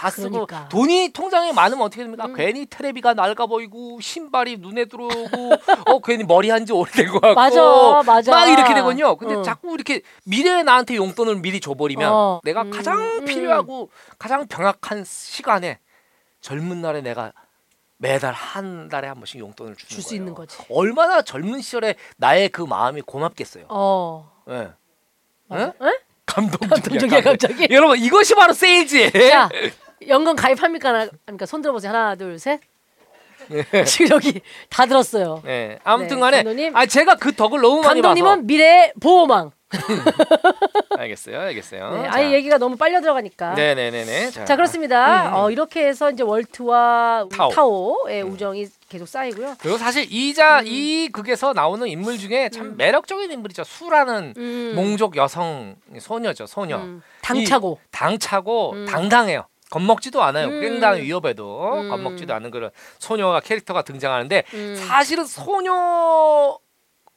다 0.00 0.08
쓰고 0.08 0.30
그러니까. 0.46 0.66
돈이 0.70 1.10
통장에 1.12 1.52
많으면 1.52 1.84
어떻게 1.84 2.02
됩니까? 2.02 2.24
음. 2.24 2.34
괜히 2.34 2.64
테레비가 2.64 3.12
낡아 3.12 3.44
보이고 3.44 4.00
신발이 4.00 4.56
눈에 4.56 4.86
들어오고 4.86 5.52
어 5.86 6.00
괜히 6.02 6.24
머리 6.24 6.48
한지 6.48 6.72
오래된 6.72 7.08
것 7.08 7.20
같고 7.20 7.34
맞아, 7.34 8.02
맞아. 8.06 8.32
막 8.32 8.46
이렇게 8.48 8.72
되거든요. 8.72 9.14
근데 9.16 9.34
응. 9.34 9.42
자꾸 9.42 9.74
이렇게 9.74 10.00
미래에 10.24 10.62
나한테 10.62 10.96
용돈을 10.96 11.36
미리 11.36 11.60
줘버리면 11.60 12.10
어. 12.10 12.40
내가 12.44 12.62
음, 12.62 12.70
가장 12.70 12.98
음. 12.98 13.24
필요하고 13.26 13.90
가장 14.18 14.46
병약한 14.46 15.04
시간에 15.04 15.78
젊은 16.40 16.80
날에 16.80 17.02
내가 17.02 17.34
매달 17.98 18.32
한 18.32 18.88
달에 18.88 19.06
한 19.06 19.16
번씩 19.16 19.38
용돈을 19.38 19.76
주는 19.76 19.86
줄수 19.86 20.08
거예요. 20.08 20.18
있는 20.22 20.34
거지. 20.34 20.56
얼마나 20.70 21.20
젊은 21.20 21.60
시절에 21.60 21.96
나의 22.16 22.48
그 22.48 22.62
마음이 22.62 23.02
고맙겠어요. 23.02 23.66
어. 23.68 24.32
예. 24.48 24.72
에? 25.52 25.72
감동적이야. 26.24 26.68
감동적이야, 26.68 27.20
갑자기. 27.20 27.68
여러분 27.70 27.98
이것이 27.98 28.34
바로 28.34 28.54
세일즈예요. 28.54 29.48
자, 30.00 30.08
연금 30.08 30.36
가입합니까? 30.36 30.92
나- 30.92 31.08
그러니까 31.24 31.46
손 31.46 31.62
들어보세요. 31.62 31.92
하나, 31.92 32.14
둘, 32.14 32.38
셋. 32.38 32.60
예. 33.74 33.84
지금 33.84 34.16
여기 34.16 34.40
다 34.68 34.86
들었어요. 34.86 35.40
네, 35.44 35.68
네, 35.68 35.78
아무튼간에 35.82 36.36
감독님. 36.38 36.76
아 36.76 36.86
제가 36.86 37.16
그 37.16 37.34
덕을 37.34 37.60
너무 37.60 37.80
많이 37.82 38.00
감독님은 38.00 38.46
미래의 38.46 38.92
보호망. 39.00 39.50
봐서 39.50 39.56
알겠어요, 40.98 41.40
알겠어요. 41.40 41.90
네, 41.94 42.02
자. 42.04 42.10
아예 42.14 42.32
얘기가 42.32 42.58
너무 42.58 42.76
빨려 42.76 43.00
들어가니까. 43.00 43.54
네네네네. 43.54 44.30
자, 44.30 44.44
자 44.44 44.56
그렇습니다. 44.56 45.28
음. 45.30 45.34
어, 45.34 45.50
이렇게 45.50 45.86
해서 45.86 46.10
이제 46.10 46.22
월트와 46.22 47.24
우리 47.30 47.36
타오. 47.36 47.50
타오 47.50 48.08
의 48.08 48.22
우정이 48.22 48.66
계속 48.88 49.06
쌓이고요. 49.06 49.56
그리고 49.60 49.78
사실 49.78 50.06
이자 50.10 50.60
음. 50.60 50.64
이 50.66 51.08
극에서 51.12 51.52
나오는 51.52 51.86
인물 51.86 52.18
중에 52.18 52.48
참 52.50 52.76
매력적인 52.76 53.30
인물이죠. 53.30 53.64
수라는 53.64 54.34
음. 54.36 54.72
몽족 54.74 55.16
여성 55.16 55.76
소녀죠, 55.98 56.46
소녀. 56.46 56.78
음, 56.78 57.02
당차고. 57.22 57.78
이 57.80 57.86
당차고 57.92 58.72
음. 58.72 58.86
당당해요. 58.86 59.44
겁먹지도 59.70 60.22
않아요. 60.22 60.48
음. 60.48 60.60
굉장히 60.60 61.02
위협에도 61.02 61.72
음. 61.74 61.88
겁먹지도 61.88 62.34
않은 62.34 62.50
그런 62.50 62.70
소녀가 62.98 63.40
캐릭터가 63.40 63.82
등장하는데 63.82 64.44
음. 64.54 64.74
사실은 64.76 65.24
소녀 65.24 66.58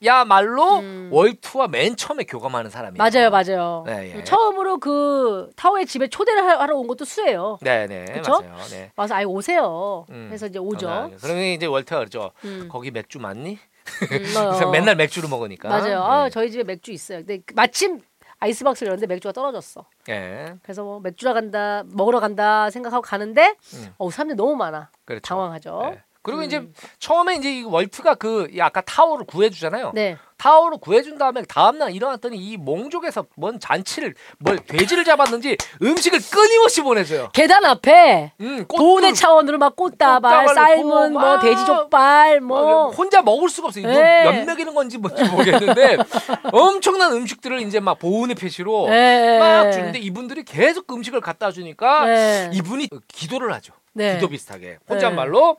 야말로 0.04 0.80
음. 0.80 1.10
월투와 1.14 1.70
맨 1.70 1.96
처음에 1.96 2.26
교감하는 2.26 2.70
사람이에요. 2.70 2.98
맞아요, 2.98 3.30
맞아요. 3.30 3.84
네, 3.88 4.16
예. 4.18 4.24
처음으로 4.26 4.78
그 4.80 5.50
타오의 5.56 5.86
집에 5.86 6.10
초대를 6.10 6.44
하- 6.46 6.60
하러 6.60 6.76
온 6.76 6.88
것도 6.88 7.06
수예요. 7.06 7.58
네 7.62 7.88
네 7.88 8.06
그쵸? 8.14 8.42
맞아요. 8.42 8.58
네. 8.70 8.92
와서 8.98 9.16
아예 9.16 9.24
오세요. 9.24 10.06
음. 10.10 10.30
해서 10.32 10.48
이제 10.48 10.60
오죠. 10.60 10.88
감사합니다. 10.88 11.22
그러면 11.26 11.44
이제 11.46 11.66
월터가 11.66 12.00
그러죠. 12.00 12.32
음. 12.44 12.68
거기 12.70 12.92
맥주 12.92 13.18
맞니? 13.20 13.52
음, 13.52 13.58
그래서 14.10 14.68
어. 14.68 14.72
맨날 14.72 14.96
맥주를 14.98 15.30
먹으니까. 15.30 15.70
맞아요. 15.70 16.04
아, 16.04 16.24
네. 16.26 16.30
저희 16.32 16.52
집에 16.52 16.64
맥주 16.66 16.92
있어요. 16.92 17.20
근데 17.20 17.38
그 17.46 17.54
마침 17.56 18.02
아이스박스를 18.44 18.90
열었는데 18.90 19.08
맥주가 19.14 19.32
떨어졌어. 19.32 19.86
예. 20.10 20.56
그래서 20.64 20.84
뭐 20.84 21.00
맥주라 21.00 21.34
간다, 21.34 21.84
먹으러 21.88 22.20
간다 22.20 22.70
생각하고 22.70 23.02
가는데 23.02 23.56
음. 23.76 23.94
어 23.98 24.10
사람들이 24.10 24.36
너무 24.36 24.56
많아. 24.56 24.90
그렇죠. 25.06 25.22
당황하죠. 25.22 25.82
네. 25.92 26.04
그리고 26.24 26.42
음. 26.42 26.46
이제 26.46 26.66
처음에 27.00 27.36
이제 27.36 27.60
이 27.60 27.64
월트가 27.64 28.16
그이 28.16 28.62
아까 28.62 28.80
타워를 28.82 29.26
구해주잖아요. 29.26 29.92
네. 29.94 30.18
타워를 30.38 30.78
구해준 30.80 31.18
다음에 31.18 31.44
다음날 31.44 31.94
일어났더니 31.94 32.38
이 32.38 32.58
몽족에서 32.58 33.28
뭔 33.36 33.60
잔치를 33.60 34.14
뭘 34.40 34.58
돼지를 34.58 35.04
잡았는지 35.04 35.58
음식을 35.82 36.20
끊임없이 36.32 36.82
보내줘요. 36.82 37.30
계단 37.34 37.64
앞에 37.64 38.34
음, 38.42 38.66
보온의 38.68 39.14
차원으로 39.14 39.58
막 39.58 39.76
꽃다발, 39.76 40.50
삶은 40.50 41.14
뭐막 41.14 41.42
돼지 41.44 41.66
족발, 41.66 42.42
막뭐 42.42 42.90
혼자 42.92 43.22
먹을 43.22 43.50
수가 43.50 43.68
없어요. 43.68 43.90
이거 43.90 44.02
네. 44.02 44.24
몇 44.24 44.46
먹이는 44.46 44.74
건지 44.74 44.98
뭔지 44.98 45.24
모르겠는데 45.24 45.98
엄청난 46.52 47.14
음식들을 47.14 47.62
이제 47.62 47.80
막 47.80 48.00
보온의 48.00 48.36
표시로 48.36 48.88
네. 48.90 49.40
막 49.40 49.72
주는데 49.72 50.00
이분들이 50.00 50.44
계속 50.44 50.92
음식을 50.92 51.22
갖다 51.22 51.52
주니까 51.52 52.06
네. 52.06 52.50
이분이 52.54 52.90
기도를 53.08 53.54
하죠. 53.54 53.74
네. 53.94 54.16
기도 54.16 54.28
비슷하게 54.28 54.80
혼잣말로 54.90 55.58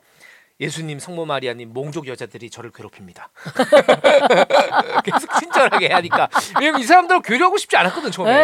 예수님, 0.59 0.99
성모 0.99 1.25
마리아님, 1.25 1.73
몽족 1.73 2.07
여자들이 2.07 2.49
저를 2.49 2.71
괴롭힙니다. 2.71 3.29
계속 5.03 5.29
친절하게 5.39 5.89
하니까 5.91 6.29
왜냐면 6.59 6.79
이 6.79 6.83
사람들 6.83 7.21
괴로워하고 7.21 7.57
싶지 7.57 7.75
않았거든 7.75 8.11
처음에. 8.11 8.31
네. 8.31 8.41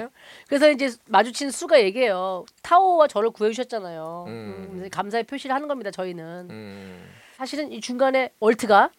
네. 0.00 0.08
그래서 0.48 0.70
이제 0.70 0.90
마주친 1.06 1.50
수가 1.50 1.80
얘기해요. 1.82 2.44
타오와 2.62 3.06
저를 3.06 3.30
구해주셨잖아요. 3.30 4.24
음. 4.28 4.32
음, 4.82 4.88
감사의 4.90 5.24
표시를 5.24 5.54
하는 5.54 5.68
겁니다. 5.68 5.90
저희는 5.90 6.48
음. 6.50 7.10
사실은 7.36 7.70
이 7.72 7.80
중간에 7.80 8.30
월트가 8.40 8.90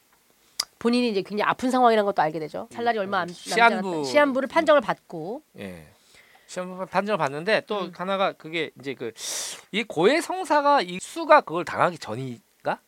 본인이 0.80 1.10
이제 1.10 1.22
굉장히 1.22 1.50
아픈 1.50 1.70
상황이라는 1.70 2.06
것도 2.06 2.22
알게 2.22 2.40
되죠. 2.40 2.68
살 2.72 2.86
날이 2.86 2.98
얼마 2.98 3.20
안 3.20 3.28
남지 3.28 3.50
시한부. 3.50 3.90
않았다. 3.90 4.04
시한부를 4.10 4.48
판정을 4.48 4.82
받고 4.82 5.42
예. 5.60 5.88
시험 6.48 6.86
판정을 6.86 7.18
봤는데 7.18 7.64
또 7.68 7.82
음. 7.82 7.92
하나가 7.96 8.32
그게 8.34 8.72
이제 8.80 8.94
그 8.94 9.12
이 9.72 9.84
고해 9.84 10.22
성사가 10.22 10.82
이 10.84 11.00
수가 11.02 11.42
그걸 11.42 11.66
당하기 11.66 11.98
전인가? 12.00 12.80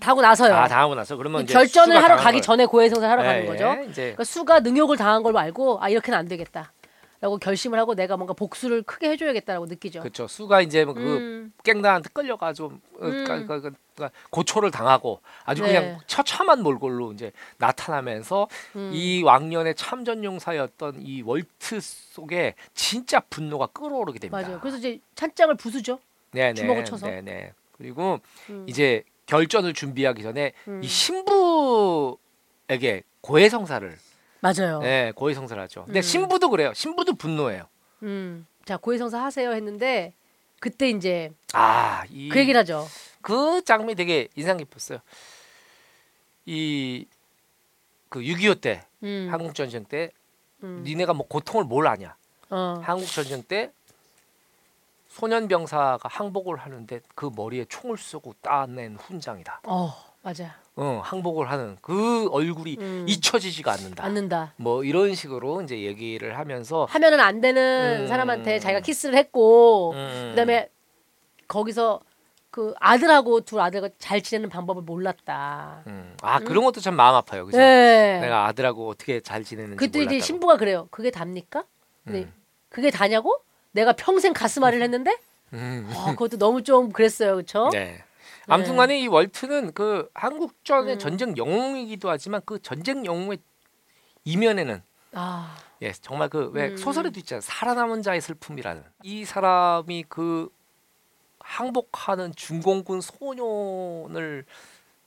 다 0.00 0.10
하고 0.10 0.20
나서요. 0.20 0.54
아 0.54 0.68
당하고 0.68 0.94
나서 0.94 1.16
그러면 1.16 1.40
이 1.40 1.44
이제 1.44 1.54
결전을 1.54 1.94
수가 1.94 1.96
하러 2.04 2.08
당한 2.08 2.24
가기 2.24 2.36
걸- 2.38 2.42
전에 2.42 2.66
고해성사를 2.66 3.10
하러 3.10 3.22
예, 3.22 3.26
가는 3.26 3.42
예. 3.42 3.46
거죠. 3.46 3.90
이제 3.90 4.02
그러니까 4.02 4.24
수가 4.24 4.60
능욕을 4.60 4.96
당한 4.98 5.22
걸 5.22 5.34
알고 5.36 5.78
아 5.82 5.88
이렇게는 5.88 6.18
안 6.18 6.28
되겠다. 6.28 6.72
라고 7.20 7.38
결심을 7.38 7.78
하고 7.78 7.94
내가 7.94 8.16
뭔가 8.16 8.34
복수를 8.34 8.82
크게 8.82 9.10
해줘야겠다라고 9.10 9.66
느끼죠. 9.66 10.00
그렇죠. 10.00 10.28
수가 10.28 10.60
이제 10.60 10.84
그 10.84 10.92
음, 10.92 11.52
깽단한테 11.64 12.10
끌려가지고 12.12 12.68
어, 12.68 13.06
음. 13.06 13.24
그- 13.24 13.46
그- 13.46 13.60
그- 13.62 13.72
그 13.96 14.08
고초를 14.30 14.70
당하고 14.70 15.20
아주 15.44 15.62
네. 15.62 15.68
그냥 15.68 15.98
처참한 16.06 16.62
몰골로 16.62 17.12
이제 17.14 17.32
나타나면서 17.56 18.46
음. 18.76 18.90
이 18.92 19.22
왕년의 19.22 19.74
참전 19.74 20.22
용사였던 20.22 20.96
이 21.00 21.22
월트 21.22 21.80
속에 21.80 22.54
진짜 22.74 23.20
분노가 23.20 23.66
끓어오르게 23.68 24.18
됩니다. 24.18 24.42
맞아요. 24.42 24.60
그래서 24.60 24.76
이제 24.76 25.00
찬장을 25.14 25.54
부수죠. 25.56 25.98
네네, 26.32 26.54
주먹을 26.54 26.84
쳐서. 26.84 27.06
네네. 27.06 27.52
그리고 27.78 28.20
음. 28.50 28.66
이제 28.68 29.02
결전을 29.24 29.72
준비하기 29.72 30.22
전에 30.22 30.52
음. 30.68 30.82
이 30.84 30.86
신부에게 30.86 33.02
고해성사를 33.22 33.96
맞아요. 34.40 34.80
네, 34.80 35.12
고해성사를 35.12 35.62
하죠. 35.64 35.84
근데 35.84 36.00
음. 36.00 36.02
신부도 36.02 36.50
그래요. 36.50 36.72
신부도 36.74 37.14
분노해요. 37.14 37.64
음. 38.02 38.46
자 38.64 38.76
고해성사 38.76 39.22
하세요 39.22 39.52
했는데 39.52 40.12
그때 40.60 40.88
이제 40.90 41.30
아, 41.52 42.04
이 42.10 42.28
그 42.30 42.38
얘기를 42.38 42.58
하죠. 42.60 42.86
그 43.22 43.62
장면이 43.64 43.94
되게 43.94 44.28
인상 44.36 44.56
깊었어요. 44.56 44.98
이 46.46 47.06
그 48.08 48.20
6.25 48.20 48.60
때 48.60 48.86
음. 49.02 49.28
한국 49.30 49.54
전쟁 49.54 49.84
때 49.84 50.10
음. 50.62 50.82
니네가 50.86 51.12
뭐 51.12 51.26
고통을 51.26 51.64
뭘 51.64 51.86
아냐? 51.88 52.16
어. 52.50 52.80
한국 52.82 53.06
전쟁 53.06 53.42
때 53.42 53.72
소년 55.08 55.48
병사가 55.48 55.98
항복을 56.04 56.56
하는데 56.56 57.00
그 57.16 57.30
머리에 57.34 57.64
총을 57.68 57.98
쏘고 57.98 58.34
따낸 58.40 58.96
훈장이다. 58.96 59.62
어 59.64 59.92
맞아. 60.26 60.56
어, 60.74 61.00
항복을 61.04 61.48
하는 61.48 61.76
그 61.80 62.28
얼굴이 62.32 62.78
음. 62.80 63.06
잊혀지지가 63.08 63.70
않는다. 63.74 64.04
않는다. 64.04 64.54
뭐 64.56 64.82
이런 64.82 65.14
식으로 65.14 65.62
이제 65.62 65.82
얘기를 65.82 66.36
하면서 66.36 66.84
하면은 66.90 67.20
안 67.20 67.40
되는 67.40 68.00
음. 68.02 68.06
사람한테 68.08 68.58
자기가 68.58 68.80
키스를 68.80 69.16
했고 69.16 69.92
음. 69.92 70.30
그다음에 70.30 70.68
거기서 71.46 72.00
그 72.50 72.74
아들하고 72.80 73.42
둘 73.42 73.60
아들과 73.60 73.88
잘 74.00 74.20
지내는 74.20 74.48
방법을 74.48 74.82
몰랐다. 74.82 75.84
음. 75.86 76.16
아 76.22 76.40
그런 76.40 76.64
것도 76.64 76.80
참 76.80 76.96
마음 76.96 77.14
아파요. 77.14 77.46
그죠? 77.46 77.58
네. 77.58 78.18
내가 78.20 78.46
아들하고 78.46 78.88
어떻게 78.88 79.20
잘 79.20 79.44
지내는지 79.44 79.76
그때 79.76 80.00
이제 80.00 80.06
몰랐다고. 80.06 80.24
신부가 80.24 80.56
그래요. 80.56 80.88
그게 80.90 81.12
답니까? 81.12 81.62
네. 82.02 82.22
음. 82.22 82.32
그게 82.68 82.90
다냐고? 82.90 83.38
내가 83.70 83.92
평생 83.92 84.32
가슴앓이를 84.32 84.82
했는데? 84.82 85.16
음. 85.52 85.88
아, 85.94 86.06
그것도 86.10 86.36
너무 86.38 86.64
좀 86.64 86.90
그랬어요. 86.90 87.34
그렇죠? 87.34 87.68
네. 87.72 88.02
아무튼간에 88.46 88.98
이 89.00 89.06
월트는 89.08 89.72
그 89.72 90.08
한국전의 90.14 90.94
음. 90.94 90.98
전쟁 90.98 91.36
영웅이기도 91.36 92.08
하지만 92.08 92.40
그 92.44 92.60
전쟁 92.62 93.04
영웅의 93.04 93.38
이면에는 94.24 94.82
아, 95.12 95.56
예 95.82 95.92
정말 95.92 96.28
그왜 96.28 96.70
음. 96.70 96.76
소설에도 96.76 97.18
있잖아요 97.20 97.40
살아남은 97.40 98.02
자의 98.02 98.20
슬픔이라는 98.20 98.84
이 99.02 99.24
사람이 99.24 100.04
그 100.08 100.48
항복하는 101.40 102.34
중공군 102.34 103.00
소년을 103.00 104.44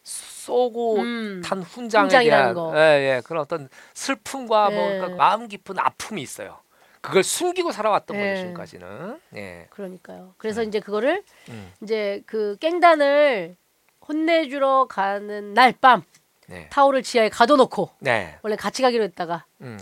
쏘고 0.03 0.99
음. 0.99 1.41
탄 1.43 1.61
훈장에 1.61 2.09
대한 2.09 2.53
거. 2.53 2.73
예, 2.75 2.79
예, 3.17 3.21
그런 3.23 3.41
어떤 3.41 3.69
슬픔과 3.93 4.69
뭐 4.69 4.79
예. 4.79 4.97
그러니까 4.97 5.17
마음 5.17 5.47
깊은 5.47 5.77
아픔이 5.77 6.21
있어요. 6.21 6.59
그걸 7.01 7.23
숨기고 7.23 7.71
살아왔던 7.71 8.17
예. 8.17 8.21
거죠 8.29 8.41
지금까지는. 8.41 9.19
예. 9.35 9.67
그러니까요. 9.69 10.33
그래서 10.37 10.63
이제 10.63 10.79
그거를 10.79 11.23
음. 11.49 11.71
이제 11.81 12.21
그 12.25 12.57
깽단을 12.59 13.55
혼내주러 14.07 14.87
가는 14.89 15.53
날 15.53 15.73
밤 15.79 16.03
네. 16.47 16.67
타오를 16.69 17.03
지하에 17.03 17.29
가둬놓고 17.29 17.91
네. 17.99 18.37
원래 18.41 18.55
같이 18.55 18.81
가기로 18.81 19.03
했다가 19.03 19.45
음. 19.61 19.79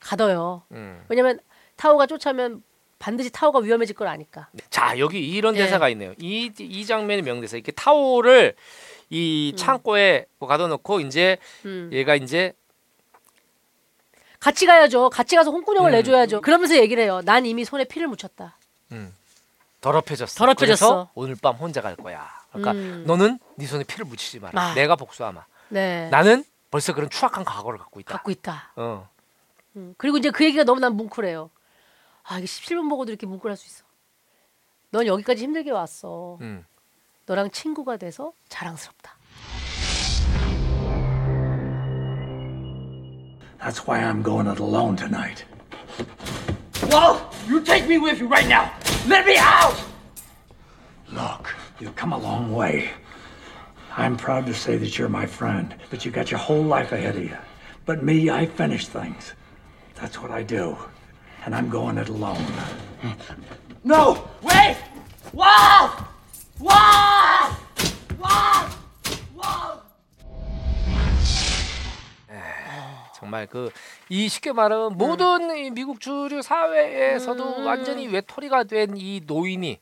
가둬요. 0.00 0.62
음. 0.72 1.04
왜냐면 1.08 1.40
타오가 1.76 2.06
쫓아면 2.06 2.62
반드시 3.00 3.30
타오가 3.30 3.58
위험해질 3.58 3.94
걸 3.96 4.06
아니까. 4.08 4.48
자 4.70 4.98
여기 4.98 5.28
이런 5.28 5.56
예. 5.56 5.64
대사가 5.64 5.88
있네요. 5.90 6.14
이, 6.18 6.50
이 6.58 6.86
장면의 6.86 7.22
명대사 7.22 7.56
이렇게 7.56 7.72
타오를 7.72 8.54
이 9.10 9.52
창고에 9.56 10.26
뭐 10.38 10.48
가둬놓고 10.48 11.00
이제 11.00 11.36
음. 11.66 11.90
얘가 11.92 12.14
이제 12.14 12.52
같이 14.44 14.66
가야죠. 14.66 15.08
같이 15.08 15.36
가서 15.36 15.50
홍군형을 15.50 15.90
음. 15.90 15.92
내줘야죠. 15.92 16.42
그러면서 16.42 16.76
얘기를 16.76 17.02
해요. 17.02 17.22
난 17.24 17.46
이미 17.46 17.64
손에 17.64 17.84
피를 17.84 18.08
묻혔다. 18.08 18.58
더럽혀졌어. 19.80 20.38
더럽혀졌어. 20.38 20.86
그래서 20.86 21.10
오늘 21.14 21.34
밤 21.34 21.56
혼자 21.56 21.80
갈 21.80 21.96
거야. 21.96 22.28
그러니까 22.52 22.72
음. 22.72 23.04
너는 23.06 23.38
네 23.56 23.66
손에 23.66 23.84
피를 23.84 24.04
묻히지 24.04 24.40
마라. 24.40 24.60
아. 24.60 24.74
내가 24.74 24.96
복수하마. 24.96 25.46
네. 25.70 26.10
나는 26.10 26.44
벌써 26.70 26.92
그런 26.92 27.08
추악한 27.08 27.42
과거를 27.44 27.78
갖고 27.78 28.00
있다. 28.00 28.12
갖고 28.12 28.30
있다. 28.30 28.72
어. 28.76 29.08
음. 29.76 29.94
그리고 29.96 30.18
이제 30.18 30.30
그 30.30 30.44
얘기가 30.44 30.64
너무 30.64 30.78
난 30.78 30.94
뭉클해요. 30.94 31.48
아 32.24 32.38
이게 32.38 32.46
17분 32.46 32.90
보고도 32.90 33.12
이렇게 33.12 33.26
뭉클할 33.26 33.56
수 33.56 33.66
있어. 33.66 33.84
넌 34.90 35.06
여기까지 35.06 35.42
힘들게 35.42 35.70
왔어. 35.70 36.36
음. 36.42 36.66
너랑 37.24 37.50
친구가 37.50 37.96
돼서 37.96 38.34
자랑스럽다. 38.50 39.16
That's 43.64 43.86
why 43.86 44.00
I'm 44.00 44.20
going 44.20 44.46
it 44.46 44.58
alone 44.58 44.94
tonight. 44.94 45.42
Well, 46.90 47.32
you 47.48 47.62
take 47.62 47.88
me 47.88 47.96
with 47.96 48.20
you 48.20 48.28
right 48.28 48.46
now. 48.46 48.70
Let 49.06 49.24
me 49.24 49.36
out. 49.38 49.82
Look, 51.10 51.54
you've 51.80 51.96
come 51.96 52.12
a 52.12 52.18
long 52.18 52.52
way. 52.52 52.90
I'm 53.96 54.18
proud 54.18 54.44
to 54.46 54.54
say 54.54 54.76
that 54.76 54.98
you're 54.98 55.08
my 55.08 55.24
friend, 55.24 55.74
but 55.88 56.04
you've 56.04 56.12
got 56.12 56.30
your 56.30 56.40
whole 56.40 56.62
life 56.62 56.92
ahead 56.92 57.16
of 57.16 57.22
you. 57.24 57.38
But 57.86 58.04
me, 58.04 58.28
I 58.28 58.44
finish 58.44 58.86
things. 58.86 59.32
That's 59.94 60.20
what 60.20 60.30
I 60.30 60.42
do. 60.42 60.76
And 61.46 61.54
I'm 61.54 61.70
going 61.70 61.96
it 61.96 62.10
alone. 62.10 62.44
No, 63.82 64.28
wait. 64.42 64.76
Wow. 65.32 66.06
Wow. 66.60 67.56
Wow. 68.18 68.70
정말 73.24 73.46
그 73.46 73.70
이 74.10 74.28
쉽게 74.28 74.52
말하면 74.52 74.98
모든 74.98 75.56
이 75.56 75.70
미국 75.70 75.98
주류 75.98 76.42
사회에서도 76.42 77.42
음. 77.58 77.66
완전히 77.66 78.06
외톨이가 78.06 78.64
된 78.64 78.94
이 78.96 79.22
노인이 79.26 79.80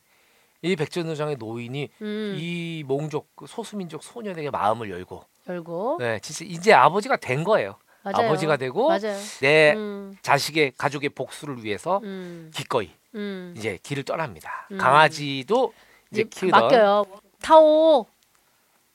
이 0.61 0.75
백전노장의 0.77 1.35
노인이 1.37 1.89
음. 2.01 2.35
이 2.39 2.83
몽족 2.87 3.35
그 3.35 3.45
소수민족 3.47 4.01
소년에게 4.01 4.49
마음을 4.49 4.89
열고 4.89 5.25
열고 5.49 5.97
네, 5.99 6.19
진짜 6.19 6.45
이제 6.47 6.73
아버지가 6.73 7.17
된 7.17 7.43
거예요. 7.43 7.75
맞아요. 8.03 8.27
아버지가 8.27 8.55
되고 8.57 8.87
맞아요. 8.87 9.17
내 9.41 9.73
음. 9.75 10.17
자식의 10.21 10.73
가족의 10.77 11.09
복수를 11.09 11.63
위해서 11.63 11.99
음. 12.03 12.49
기꺼이 12.55 12.89
음. 13.15 13.53
이제 13.57 13.77
길을 13.83 14.03
떠납니다. 14.03 14.67
음. 14.71 14.77
강아지도 14.77 15.73
이제 16.11 16.21
이제 16.21 16.29
키우던 16.29 16.61
맡겨요. 16.61 17.05
타오 17.41 18.05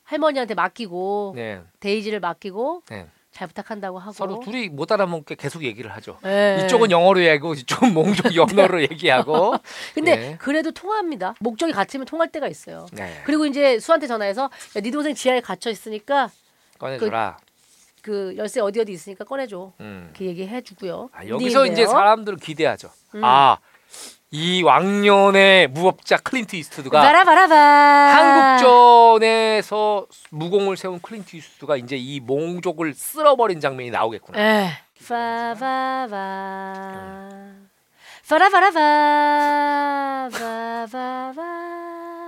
할머니한테 0.04 0.54
맡기고 0.54 1.34
네, 1.36 1.60
데이지를 1.80 2.20
맡기고 2.20 2.82
네. 2.88 3.06
잘 3.38 3.46
부탁한다고 3.46 4.00
하고 4.00 4.12
서로 4.12 4.40
둘이 4.40 4.68
못 4.68 4.90
알아먹게 4.90 5.36
계속 5.36 5.62
얘기를 5.62 5.92
하죠. 5.92 6.18
네. 6.24 6.64
이쪽은 6.64 6.90
영어로 6.90 7.20
얘기하고 7.20 7.54
이쪽은 7.54 7.94
몽족 7.94 8.34
연어로 8.34 8.82
얘기하고. 8.90 9.54
근데 9.94 10.16
네. 10.16 10.36
그래도 10.40 10.72
통합니다. 10.72 11.34
목적이 11.38 11.72
같으면 11.72 12.04
통할 12.04 12.28
때가 12.32 12.48
있어요. 12.48 12.86
네. 12.92 13.22
그리고 13.24 13.46
이제 13.46 13.78
수한테 13.78 14.08
전화해서 14.08 14.42
야, 14.76 14.80
네 14.80 14.90
동생 14.90 15.14
지하에 15.14 15.40
갇혀 15.40 15.70
있으니까 15.70 16.30
꺼내줘라. 16.80 17.38
그 18.02 18.34
열쇠 18.36 18.60
어디 18.60 18.80
어디 18.80 18.90
있으니까 18.90 19.24
꺼내줘. 19.24 19.72
음. 19.78 20.06
이렇게 20.06 20.24
얘기해 20.26 20.62
주고요. 20.62 21.08
아, 21.12 21.24
여기서 21.28 21.66
이제 21.66 21.86
사람들을 21.86 22.38
기대하죠. 22.38 22.90
음. 23.14 23.24
아, 23.24 23.58
이 24.32 24.62
왕년의 24.62 25.68
무법자 25.68 26.16
클린트 26.18 26.56
이스트우드가 26.56 27.00
바라바 27.00 28.56
한국전에서 29.18 30.06
무공을 30.30 30.76
세운 30.76 31.00
클린트 31.00 31.36
이스트우드가 31.36 31.76
이제 31.76 31.96
이 31.96 32.20
몽족을 32.20 32.94
쓸어버린 32.94 33.60
장면이 33.60 33.90
나오겠구나. 33.90 34.40
에 34.40 34.70
파바바 35.06 36.08
파라바라바 38.28 40.28
바바바 40.32 41.42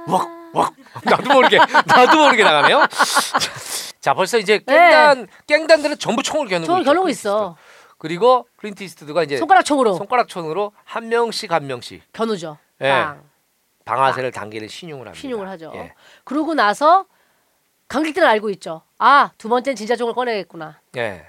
왁, 0.08 0.28
왁. 0.54 0.74
나도 1.04 1.32
모르게, 1.32 1.58
나도 1.58 2.16
모르게 2.16 2.44
나가네요. 2.44 2.86
자, 4.00 4.14
벌써 4.14 4.38
이제 4.38 4.58
갱단, 4.58 5.28
갱단들은 5.46 5.98
전부 5.98 6.22
총을 6.22 6.48
겨누고 6.48 6.66
총을 6.66 6.80
있죠, 6.80 6.90
겨누고 6.90 7.08
있어. 7.10 7.56
그리고 7.98 8.46
클린트 8.56 8.82
이스트우드가 8.82 9.22
이제 9.22 9.36
손가락 9.36 9.64
총으로 9.64 9.94
손가락총으로 9.94 10.72
한 10.84 11.08
명씩 11.08 11.52
한 11.52 11.66
명씩 11.66 12.02
겨누죠. 12.12 12.56
예. 12.80 12.88
빵 12.88 13.22
방아쇠를 13.84 14.30
당기는 14.32 14.68
시늉을 14.68 15.06
합니다. 15.06 15.20
시늉을 15.20 15.48
하죠. 15.50 15.72
예. 15.74 15.94
그러고 16.24 16.54
나서 16.54 17.06
관객들은 17.88 18.26
알고 18.26 18.50
있죠. 18.50 18.82
아 18.98 19.30
두 19.38 19.48
번째는 19.48 19.76
진짜 19.76 19.96
총을 19.96 20.14
꺼내겠구나. 20.14 20.80
예. 20.96 21.26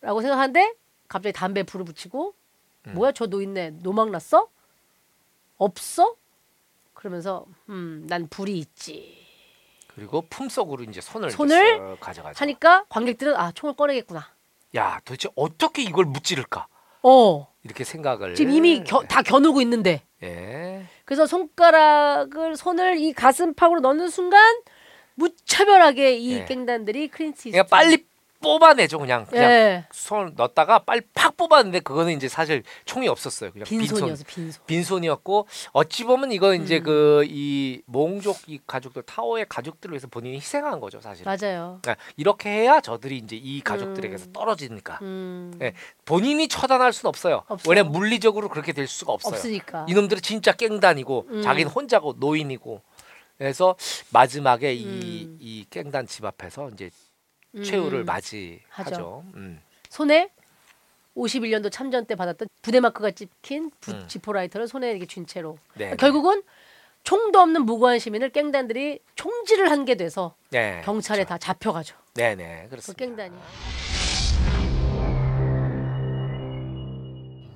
라고 0.00 0.20
생각하는데 0.20 0.74
갑자기 1.08 1.32
담배 1.32 1.62
불을 1.62 1.84
붙이고 1.86 2.34
음. 2.86 2.94
뭐야 2.94 3.12
저 3.12 3.26
노인네 3.26 3.70
노망 3.70 4.10
났어? 4.10 4.48
없어? 5.56 6.16
그러면서 6.92 7.46
음 7.70 8.04
난 8.08 8.28
불이 8.28 8.58
있지 8.58 9.24
그리고 9.94 10.22
품속으로 10.28 10.82
이제 10.84 11.00
손을 11.00 11.30
손을 11.30 11.78
쓱 11.78 12.00
가져가죠. 12.00 12.38
하니까 12.40 12.84
관객들은 12.88 13.36
아 13.36 13.52
총을 13.52 13.74
꺼내겠구나. 13.76 14.28
야, 14.76 15.00
도대체 15.04 15.28
어떻게 15.36 15.82
이걸 15.82 16.04
무찌를까? 16.04 16.66
어 17.04 17.46
이렇게 17.62 17.84
생각을 17.84 18.34
지금 18.34 18.52
이미 18.52 18.82
겨, 18.82 19.02
다 19.02 19.22
겨누고 19.22 19.60
있는데 19.62 20.02
예. 20.22 20.84
그래서 21.04 21.26
손가락을 21.26 22.56
손을 22.56 22.98
이 22.98 23.12
가슴팍으로 23.12 23.80
넣는 23.80 24.08
순간 24.08 24.56
무차별하게 25.14 26.16
이 26.16 26.32
예. 26.32 26.44
갱단들이 26.46 27.08
크린스 27.08 27.50
그냥 27.50 27.66
빨리 27.70 28.06
뽑아내죠, 28.44 28.98
그냥 28.98 29.26
그냥 29.26 29.50
예. 29.50 29.84
손 29.90 30.34
넣었다가 30.36 30.80
빨리 30.80 31.00
팍 31.14 31.36
뽑았는데 31.36 31.80
그거는 31.80 32.12
이제 32.12 32.28
사실 32.28 32.62
총이 32.84 33.08
없었어요. 33.08 33.50
그냥 33.50 33.64
빈손. 33.64 33.88
빈손이어서 33.88 34.24
빈손. 34.26 34.62
빈손이었고 34.66 35.48
어찌 35.72 36.04
보면 36.04 36.30
이거 36.30 36.54
이제 36.54 36.78
음. 36.78 36.84
그이 36.84 37.82
몽족 37.86 38.48
이 38.48 38.60
가족들 38.66 39.02
타오의 39.02 39.46
가족들을 39.48 39.92
위해서 39.94 40.06
본인이 40.06 40.36
희생한 40.36 40.78
거죠, 40.78 41.00
사실. 41.00 41.24
맞아요. 41.24 41.80
그러니까 41.82 41.96
이렇게 42.16 42.50
해야 42.50 42.80
저들이 42.80 43.18
이제 43.18 43.34
이 43.34 43.60
가족들에게서 43.62 44.26
음. 44.26 44.32
떨어지니까 44.32 44.98
음. 45.02 45.58
예. 45.62 45.72
본인이 46.04 46.46
처단할 46.46 46.92
수는 46.92 47.08
없어요. 47.08 47.42
없어요. 47.48 47.70
왜냐면 47.70 47.92
물리적으로 47.92 48.48
그렇게 48.48 48.72
될 48.72 48.86
수가 48.86 49.12
없어요. 49.12 49.34
없으니까. 49.34 49.86
이놈들은 49.88 50.22
진짜 50.22 50.52
깽단이고 50.52 51.26
음. 51.30 51.42
자기는 51.42 51.70
혼자고 51.72 52.14
노인이고 52.18 52.82
그래서 53.38 53.74
마지막에 54.10 54.74
이, 54.74 55.24
음. 55.24 55.38
이 55.40 55.66
깽단 55.70 56.06
집 56.06 56.24
앞에서 56.24 56.68
이제 56.70 56.84
음. 56.86 57.03
최후를 57.62 58.04
맞이하죠. 58.04 58.62
하죠. 58.70 59.24
음. 59.34 59.60
손에 59.90 60.30
51년도 61.16 61.70
참전 61.70 62.06
때 62.06 62.16
받았던 62.16 62.48
부대 62.62 62.80
마크가 62.80 63.12
찍힌 63.12 63.70
부, 63.80 63.92
음. 63.92 64.04
지포라이터를 64.08 64.66
손에 64.66 64.90
이렇게 64.90 65.06
쥔 65.06 65.26
채로 65.26 65.58
네, 65.74 65.94
결국은 65.96 66.42
총도 67.04 67.38
없는 67.38 67.62
무고한 67.64 67.98
시민을 67.98 68.30
깽단들이 68.30 68.98
총질을 69.14 69.70
한 69.70 69.84
게 69.84 69.94
돼서 69.96 70.34
네, 70.50 70.80
경찰에 70.84 71.18
그렇죠. 71.24 71.28
다 71.28 71.38
잡혀가죠. 71.38 71.96
네, 72.14 72.34
네, 72.34 72.62
그 72.64 72.70
그렇습니다. 72.70 73.04
깽단이. 73.04 73.36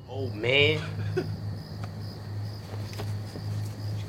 Oh 0.08 0.30
man. 0.36 0.80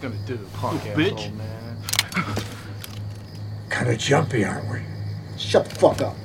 gonna 0.02 0.16
do, 0.26 0.38
punk 0.60 0.82
bitch. 0.96 1.14
asshole, 1.14 1.32
man. 1.38 1.78
Kind 3.70 3.90
of 3.90 3.98
jumpy, 3.98 4.44
aren't 4.46 4.70
we? 4.72 4.80
Shut 5.40 5.66
the 5.66 5.76
fuck 5.76 6.02
up. 6.02 6.16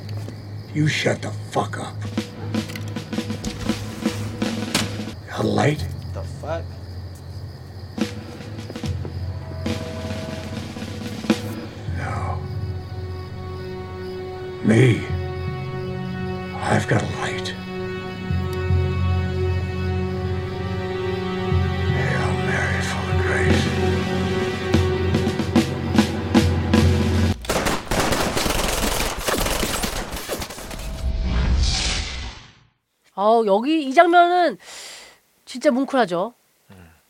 You 0.75 0.89
shut 0.89 1.23
the 1.23 1.31
fuck 1.31 1.79
up. 1.79 1.95
A 5.39 5.43
light? 5.43 5.87
The 6.13 6.23
fuck? 6.23 6.65
No. 11.97 12.39
Me. 14.65 15.07
I've 16.57 16.87
got 16.89 17.03
a 17.03 17.07
light. 17.21 17.64
어 33.25 33.43
여기 33.47 33.83
이 33.87 33.95
장면은 33.95 34.59
진짜 35.47 35.71
뭉클하죠. 35.71 36.35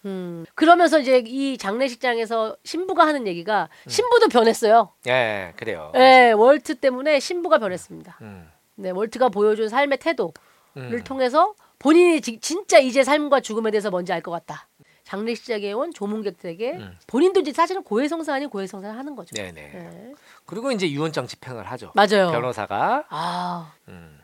음. 0.06 0.44
그러면서 0.54 0.98
이제 1.00 1.22
이 1.26 1.56
장례식장에서 1.56 2.56
신부가 2.62 3.06
하는 3.06 3.26
얘기가 3.26 3.68
신부도 3.88 4.28
변했어요. 4.28 4.90
예, 5.08 5.54
그래요. 5.56 5.90
네, 5.94 6.30
월트 6.32 6.74
때문에 6.76 7.18
신부가 7.20 7.58
변했습니다. 7.58 8.18
음, 8.20 8.48
네, 8.74 8.90
월트가 8.90 9.30
보여준 9.30 9.68
삶의 9.70 9.98
태도를 9.98 10.32
음. 10.76 11.04
통해서 11.04 11.54
본인이 11.78 12.20
지- 12.20 12.38
진짜 12.38 12.78
이제 12.78 13.02
삶과 13.02 13.40
죽음에 13.40 13.70
대해서 13.70 13.90
뭔지 13.90 14.12
알 14.12 14.20
것 14.20 14.30
같다. 14.30 14.68
장례식장에 15.04 15.72
온 15.72 15.92
조문객들에게 15.92 16.72
음. 16.72 16.96
본인도 17.06 17.40
이제 17.40 17.52
사실은 17.52 17.82
고해성사 17.82 18.34
아닌 18.34 18.48
고해성사를 18.50 18.96
하는 18.98 19.16
거죠. 19.16 19.34
네네. 19.34 19.52
네. 19.72 20.12
그리고 20.46 20.70
이제 20.70 20.90
유언장 20.90 21.26
집행을 21.26 21.64
하죠. 21.72 21.92
맞아요. 21.94 22.30
변호사가 22.30 23.04
아, 23.08 23.72
음. 23.88 24.18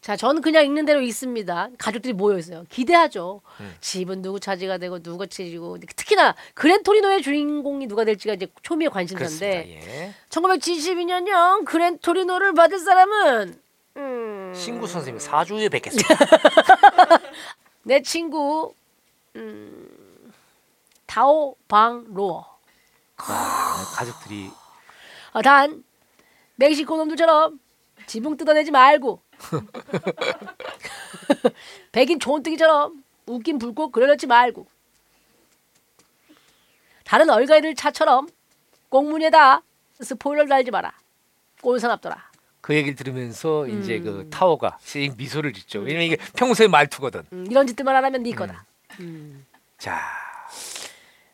자, 0.00 0.16
저는 0.16 0.42
그냥 0.42 0.64
읽는 0.64 0.84
대로 0.84 1.00
읽습니다. 1.02 1.68
가족들이 1.76 2.14
모여 2.14 2.38
있어요. 2.38 2.64
기대하죠. 2.70 3.40
음. 3.60 3.74
집은 3.80 4.22
누구 4.22 4.38
차지가 4.40 4.78
되고 4.78 4.98
누가 5.00 5.26
차지고 5.26 5.78
특히나 5.96 6.34
그랜토리노의 6.54 7.22
주인공이 7.22 7.86
누가 7.88 8.04
될지가 8.04 8.34
이제 8.34 8.46
초미의 8.62 8.90
관심사인데. 8.90 9.68
예. 9.68 10.14
1972년형 10.30 11.64
그랜토리노를 11.64 12.54
받을 12.54 12.78
사람은 12.78 13.60
음, 13.96 14.52
신구 14.54 14.86
선생님 14.86 15.18
사주에 15.18 15.68
뵙겠습니다. 15.68 16.14
내 17.82 18.00
친구 18.00 18.72
음, 19.34 20.32
타오 21.06 21.56
방 21.66 22.04
로어. 22.14 22.46
아, 23.16 23.84
가족들이 23.96 24.50
아, 25.32 25.42
단 25.42 25.82
멕시코 26.54 26.96
놈들처럼 26.96 27.58
지붕 28.06 28.36
뜯어내지 28.36 28.70
말고 28.70 29.20
백인 31.92 32.20
촌뜨기처럼 32.20 33.02
웃긴 33.26 33.58
불꽃 33.58 33.90
그려놓지 33.90 34.26
말고. 34.26 34.66
다른 37.04 37.30
얼가이들 37.30 37.74
차처럼 37.74 38.28
꽁무니에다 38.88 39.62
스포일러를 40.00 40.48
달지 40.48 40.70
마라. 40.70 40.92
꼴사납더라. 41.62 42.28
그 42.60 42.74
얘기를 42.74 42.94
들으면서 42.94 43.66
이제 43.66 43.98
음. 43.98 44.04
그 44.04 44.28
타오가 44.30 44.78
씩 44.82 45.16
미소를 45.16 45.52
짓죠. 45.52 45.80
왜냐면 45.80 46.06
이게 46.06 46.16
평소의 46.36 46.68
말투거든. 46.68 47.22
음, 47.32 47.46
이런 47.50 47.66
짓들만 47.66 47.96
안 47.96 48.04
하면 48.04 48.22
네 48.22 48.32
거다. 48.32 48.64
자, 49.78 50.00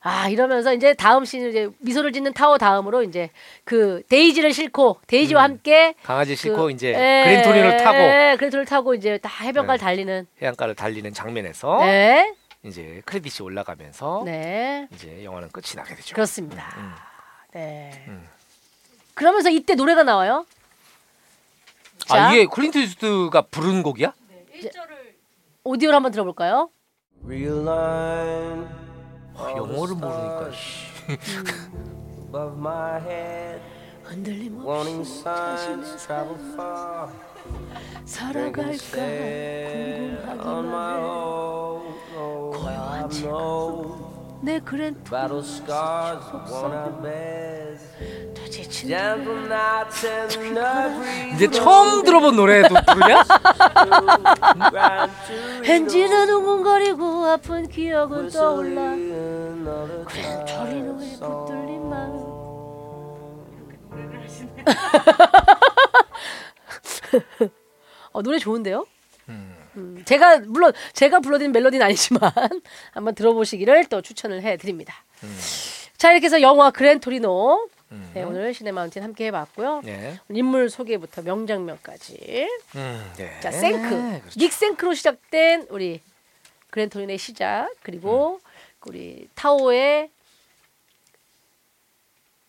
아 0.07 0.29
이러면서 0.29 0.75
이제 0.75 0.93
다음 0.93 1.25
씬은 1.25 1.49
이제 1.49 1.71
미소를 1.79 2.13
짓는 2.13 2.35
타오 2.35 2.59
다음으로 2.59 3.03
이제 3.05 3.31
그 3.65 4.03
데이지를 4.11 4.53
싣고 4.53 5.01
데이지와 5.07 5.43
함께 5.43 5.95
강아지 6.03 6.37
싣고 6.37 6.65
그- 6.65 6.71
이제 6.73 6.89
예, 6.89 7.25
그랜 7.25 7.47
토리노를 7.47 7.79
타고 7.79 7.97
예, 7.97 8.37
그랜 8.39 8.50
토리노를 8.50 8.67
타고 8.67 8.95
이제 8.95 9.17
다 9.17 9.31
해변가를 9.43 9.79
네. 9.79 9.83
달리는 9.83 10.27
해안가를 10.43 10.75
달리는 10.75 11.11
장면에서 11.15 11.79
네, 11.87 12.35
이제 12.65 13.01
크레딧이 13.07 13.43
올라가면서 13.47 14.23
네 14.27 14.87
이제 14.93 15.25
영화는 15.25 15.49
끝이 15.51 15.69
나게 15.75 15.95
되죠. 15.95 16.15
그렇습니다. 16.15 16.75
음. 16.77 16.93
네. 17.55 18.05
음. 18.09 18.29
그러면서 19.15 19.49
이때 19.49 19.75
노래가 19.75 20.03
나와요. 20.03 20.45
자, 22.07 22.27
아 22.27 22.33
이게 22.35 22.45
클린트 22.45 22.77
이스트우드가 22.77 23.41
부른 23.51 23.83
곡이야? 23.83 24.13
오디오를 25.63 25.97
한번 25.97 26.13
들어볼까요? 26.13 26.69
아, 27.23 28.84
영어를 29.39 29.95
모르니까. 29.97 30.51
씨. 30.53 30.87
above 32.29 32.59
my 32.59 33.01
head, 33.01 33.61
흔들림 34.03 34.65
wanting 34.65 35.01
없이 35.01 35.21
signs 35.21 35.97
자신의 35.97 35.99
travel 35.99 36.39
삶 36.39 36.55
far. 36.57 37.09
살아갈까 38.05 38.73
Say 38.73 40.17
on 40.41 40.67
my 40.67 40.97
궁금하기만 40.97 40.99
해. 40.99 41.05
own, 41.05 41.83
oh, 42.17 42.59
고요한 42.59 43.11
지금 43.11 43.31
내 44.45 44.61
그랜 44.61 44.95
이제 51.35 51.49
처음 51.51 52.03
들어본 52.05 52.37
노래도 52.37 52.75
부르냐? 52.87 53.25
헨지는 55.65 56.29
웅웅거리고 56.29 57.25
아픈 57.27 57.67
기억은 57.69 58.29
떠올라 58.29 58.91
그랜 60.05 60.47
저리노에 60.47 61.11
붙들린 61.21 61.89
마음 61.89 62.35
어, 68.13 68.23
노래 68.23 68.39
좋은데요? 68.39 68.85
음, 69.77 70.03
제가 70.05 70.39
물론 70.41 70.73
제가 70.93 71.21
불러드린 71.21 71.53
멜로디는 71.53 71.85
아니지만 71.85 72.31
한번 72.93 73.15
들어보시기를 73.15 73.87
또 73.87 74.03
추천을 74.03 74.43
해드립니다. 74.43 74.95
자 75.97 76.13
이렇게 76.13 76.27
해서 76.27 76.41
영화 76.43 76.71
그랜토리노 76.71 77.69
네, 78.13 78.23
오늘 78.25 78.53
시네마운틴 78.53 79.03
함께 79.03 79.27
해봤고요. 79.27 79.83
네. 79.85 80.19
인물 80.31 80.69
소개부터 80.69 81.23
명장면까지 81.23 82.49
음, 82.77 83.13
네. 83.17 83.41
자 83.41 83.51
생크 83.51 83.89
그렇죠. 83.89 84.41
닉 84.41 84.53
생크로 84.53 84.95
시작된 84.95 85.67
우리 85.71 86.01
그랜토리노의 86.71 87.19
시작 87.19 87.71
그리고 87.83 88.41
우리 88.87 89.29
타오의 89.35 90.11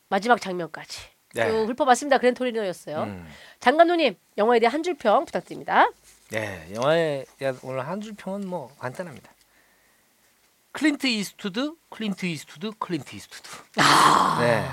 마지막 0.10 0.42
장면까지 0.42 1.02
네. 1.36 1.50
쭉 1.50 1.66
훑어봤습니다. 1.70 2.18
그랜토리노였어요. 2.18 3.04
음. 3.04 3.28
장 3.60 3.78
감독님 3.78 4.16
영화에 4.38 4.60
대한 4.60 4.74
한줄 4.74 4.96
평 4.96 5.26
부탁드립니다. 5.26 5.90
네, 6.36 6.68
영화에 6.74 7.24
대한 7.38 7.58
오늘 7.64 7.88
한 7.88 8.02
줄 8.02 8.14
평은 8.14 8.46
뭐 8.48 8.70
간단합니다. 8.80 9.32
클린트 10.74 11.08
이스트우드, 11.08 11.74
클린트 11.90 12.26
이스트우드, 12.26 12.72
클린트 12.78 13.16
이스트우드. 13.16 13.48
네, 14.42 14.66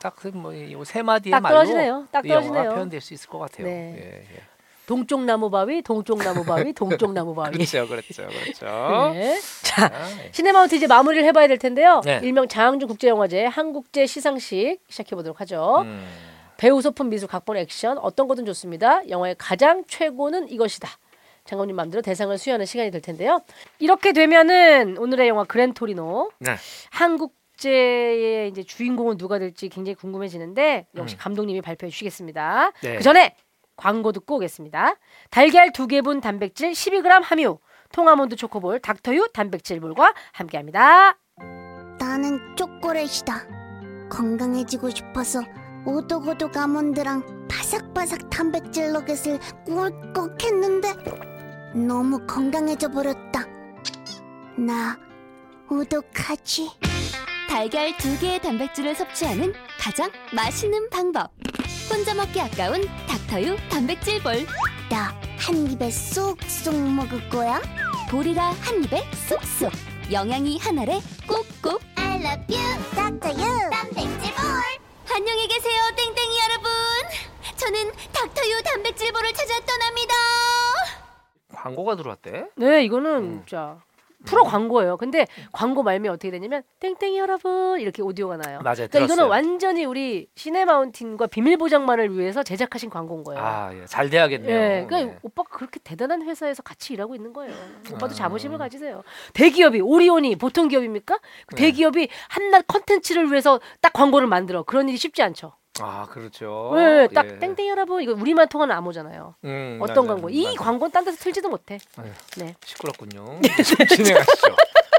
딱 0.00 0.41
뭐 0.41 0.82
세 0.82 1.02
마디의 1.02 1.32
딱 1.32 1.40
말로 1.40 1.56
떨어지네요. 1.56 2.08
딱 2.10 2.22
떨어지네요. 2.26 2.70
표현될 2.70 3.02
수 3.02 3.12
있을 3.12 3.28
것 3.28 3.38
같아요. 3.38 3.66
네. 3.66 3.94
예, 3.98 4.34
예. 4.36 4.42
동쪽 4.86 5.22
나무 5.24 5.50
바위, 5.50 5.82
동쪽 5.82 6.18
나무 6.22 6.42
바위, 6.44 6.72
동쪽 6.74 7.12
나무 7.12 7.34
바위. 7.34 7.52
그렇죠, 7.52 7.86
그렇죠, 7.86 8.26
그렇죠. 8.26 9.12
네. 9.12 9.38
자, 9.62 9.84
아, 9.86 10.08
네. 10.16 10.30
시네마운틴 10.32 10.74
이제 10.74 10.86
마무리를 10.86 11.26
해봐야 11.26 11.46
될 11.48 11.58
텐데요. 11.58 12.00
네. 12.04 12.20
일명 12.22 12.48
장항준 12.48 12.88
국제영화제 12.88 13.44
한국제 13.44 14.06
시상식 14.06 14.80
시작해 14.88 15.14
보도록 15.16 15.40
하죠. 15.42 15.82
음, 15.82 16.06
배우 16.56 16.80
소품 16.80 17.10
미술 17.10 17.28
각본 17.28 17.56
액션 17.56 17.98
어떤 17.98 18.28
거든 18.28 18.44
좋습니다. 18.46 19.08
영화의 19.08 19.36
가장 19.38 19.84
최고는 19.86 20.48
이것이다. 20.50 20.88
장관님 21.44 21.76
마음대로 21.76 22.00
대상을 22.00 22.36
수여하는 22.36 22.66
시간이 22.66 22.90
될 22.90 23.00
텐데요. 23.02 23.40
이렇게 23.78 24.12
되면은 24.12 24.96
오늘의 24.98 25.28
영화 25.28 25.44
그랜토리노 25.44 26.30
네. 26.38 26.56
한국제의 26.90 28.48
이제 28.48 28.62
주인공은 28.62 29.18
누가 29.18 29.38
될지 29.38 29.68
굉장히 29.68 29.94
궁금해지는데 29.94 30.86
역시 30.96 31.16
감독님이 31.16 31.60
발표해 31.60 31.90
주시겠습니다. 31.90 32.72
네. 32.82 32.96
그 32.96 33.02
전에 33.02 33.36
광고 33.76 34.12
듣고 34.12 34.36
오겠습니다. 34.36 34.96
달걀 35.30 35.72
두 35.72 35.86
개분 35.86 36.20
단백질 36.20 36.70
12g 36.70 37.22
함유 37.22 37.58
통아몬드 37.92 38.36
초코볼 38.36 38.80
닥터유 38.80 39.28
단백질볼과 39.32 40.14
함께합니다. 40.32 41.18
나는 41.98 42.56
초콜릿이다. 42.56 44.08
건강해지고 44.10 44.90
싶어서 44.90 45.42
오독오독 45.86 46.56
아몬드랑 46.56 47.48
바삭바삭 47.48 48.30
단백질 48.30 48.92
너겟을 48.92 49.38
꿀꺽 49.66 50.42
했는데 50.42 50.92
너무 51.74 52.26
건강해져 52.26 52.90
버렸다. 52.90 53.44
나 54.56 54.98
오독하지. 55.70 56.70
달걀 57.48 57.96
두 57.98 58.18
개의 58.18 58.40
단백질을 58.40 58.94
섭취하는 58.94 59.52
가장 59.78 60.10
맛있는 60.34 60.88
방법. 60.90 61.30
혼자 61.90 62.14
먹기 62.14 62.40
아까운 62.40 62.82
닥터유 63.06 63.56
단백질 63.70 64.22
볼. 64.22 64.46
나 64.90 65.24
한 65.46 65.70
입에 65.70 65.90
쏙쏙 65.90 66.74
먹을 66.74 67.28
거야. 67.28 67.60
볼이라 68.10 68.52
한 68.62 68.82
입에 68.82 69.02
쏙쏙. 69.28 69.70
영양이 70.10 70.58
한 70.58 70.78
알에 70.78 71.00
꾹꾹. 71.28 71.78
I 71.96 72.16
love 72.16 72.56
you, 72.56 72.90
닥터유 72.94 73.70
단백질 73.70 74.34
볼. 74.34 74.73
안녕히 75.16 75.46
계세요, 75.46 75.80
땡땡이 75.96 76.38
여러분. 76.40 76.70
저는 77.56 77.92
닥터유 78.12 78.62
단백질볼을 78.64 79.32
찾아 79.32 79.54
떠납니다. 79.60 80.14
광고가 81.54 81.94
들어왔대. 81.94 82.46
네, 82.56 82.84
이거는 82.84 83.10
음. 83.14 83.46
자 83.46 83.80
프로 84.24 84.44
광고예요. 84.44 84.96
근데 84.96 85.26
광고 85.52 85.82
말미 85.82 86.08
어떻게 86.08 86.30
되냐면 86.30 86.62
땡땡이 86.80 87.18
여러분 87.18 87.80
이렇게 87.80 88.02
오디오가 88.02 88.36
나요. 88.36 88.60
맞아요, 88.62 88.88
그러니까 88.88 88.98
이거는 88.98 89.16
들었어요. 89.16 89.28
완전히 89.28 89.84
우리 89.84 90.28
시네마운틴과 90.34 91.28
비밀 91.28 91.56
보장만을 91.56 92.18
위해서 92.18 92.42
제작하신 92.42 92.90
광고인 92.90 93.24
거예요. 93.24 93.40
아, 93.42 93.70
예, 93.74 93.84
잘 93.86 94.10
돼야겠네요. 94.10 94.50
예, 94.50 94.86
그러니까 94.88 95.12
네. 95.12 95.18
오빠가 95.22 95.48
그렇게 95.50 95.80
대단한 95.84 96.22
회사에서 96.22 96.62
같이 96.62 96.92
일하고 96.94 97.14
있는 97.14 97.32
거예요. 97.32 97.54
오빠도 97.92 98.12
아. 98.12 98.14
자부심을 98.14 98.58
가지세요. 98.58 99.02
대기업이 99.34 99.80
오리온이 99.80 100.36
보통 100.36 100.68
기업입니까? 100.68 101.18
그 101.46 101.54
네. 101.54 101.62
대기업이 101.62 102.08
한낱 102.28 102.66
컨텐츠를 102.66 103.30
위해서 103.30 103.60
딱 103.80 103.92
광고를 103.92 104.26
만들어 104.28 104.62
그런 104.62 104.88
일이 104.88 104.96
쉽지 104.96 105.22
않죠. 105.22 105.52
아, 105.80 106.06
그렇죠. 106.08 106.72
네, 106.74 107.08
딱 107.08 107.26
예. 107.26 107.38
땡땡이 107.38 107.68
여러분 107.68 108.00
이거 108.02 108.12
우리만 108.12 108.48
통하는 108.48 108.74
암호잖아요. 108.76 109.34
음, 109.44 109.78
어떤 109.82 110.06
맞아요. 110.06 110.16
광고? 110.16 110.30
이. 110.30 110.54
광고는 110.54 110.92
딴 110.92 111.04
데서 111.04 111.16
틀지도 111.18 111.48
못해. 111.48 111.78
아유. 111.96 112.10
네. 112.36 112.54
시끄럽군요. 112.64 113.40
진행하시죠. 113.42 114.56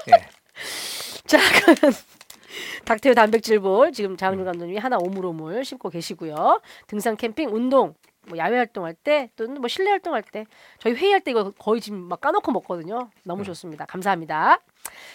예. 0.10 0.28
자, 1.26 1.38
그러면 1.60 1.98
닥터유 2.86 3.16
단백질볼 3.16 3.94
지금 3.94 4.18
장윤 4.18 4.44
감독님이 4.46 4.78
하나 4.78 4.98
오물오물 4.98 5.64
씹고 5.64 5.90
계시고요. 5.90 6.62
등산, 6.88 7.16
캠핑, 7.16 7.50
운동, 7.54 7.96
뭐 8.28 8.38
야외 8.38 8.58
활동할 8.58 8.94
때 8.94 9.30
또는 9.36 9.62
뭐 9.62 9.68
실내 9.68 9.92
활동할 9.92 10.24
때 10.24 10.46
저희 10.80 10.94
회의할 10.94 11.22
때 11.22 11.32
이거 11.32 11.52
거의 11.52 11.80
지금 11.82 12.00
막 12.00 12.20
까놓고 12.22 12.52
먹거든요. 12.52 13.10
너무 13.24 13.44
좋습니다. 13.44 13.86
감사합니다. 13.86 14.60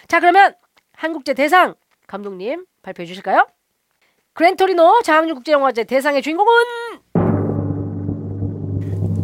자, 0.08 0.20
그러면 0.20 0.54
한국제 0.94 1.34
대상 1.34 1.74
감독님 2.06 2.66
발표해 2.82 3.06
주실까요? 3.06 3.46
그랜토리노 4.34 5.02
장항준국제영화제 5.02 5.84
대상의 5.84 6.22
주인공은 6.22 6.50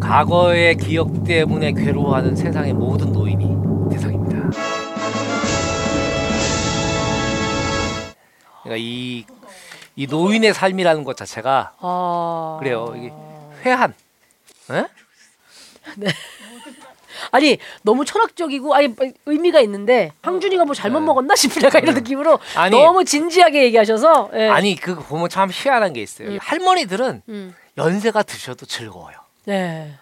과거의 0.01 0.77
기억 0.77 1.25
때문에 1.25 1.73
괴로워하는 1.73 2.37
세상의 2.37 2.73
모든 2.75 3.13
노인이 3.13 3.91
대상입니다. 3.91 4.51
그러니까 8.63 8.77
이, 8.79 9.25
이 9.95 10.07
노인의 10.07 10.53
삶이라는 10.53 11.05
것 11.05 11.17
자체가 11.17 11.73
아 11.79 12.57
그래요. 12.61 12.93
이게 12.97 13.13
회한. 13.65 13.95
에? 14.71 14.85
아니 17.31 17.59
너무 17.83 18.05
철학적이고 18.05 18.75
아니 18.75 18.95
의미가 19.27 19.61
있는데 19.61 20.13
항준이가 20.23 20.65
뭐 20.65 20.75
잘못 20.75 21.01
먹었나 21.01 21.35
싶은 21.35 21.63
약간 21.63 21.83
이런 21.83 21.95
느낌으로 21.95 22.39
네. 22.39 22.59
아니. 22.59 22.77
너무 22.77 23.05
진지하게 23.05 23.65
얘기하셔서 23.65 24.31
예. 24.35 24.49
아니 24.49 24.77
그 24.77 24.95
보면 24.97 25.29
참 25.29 25.51
희한한 25.53 25.93
게 25.93 26.03
있어요. 26.03 26.39
할머니들은 26.41 27.23
음. 27.29 27.55
연세가 27.77 28.23
드셔도 28.23 28.67
즐거워요. 28.67 29.17
네. 29.45 29.95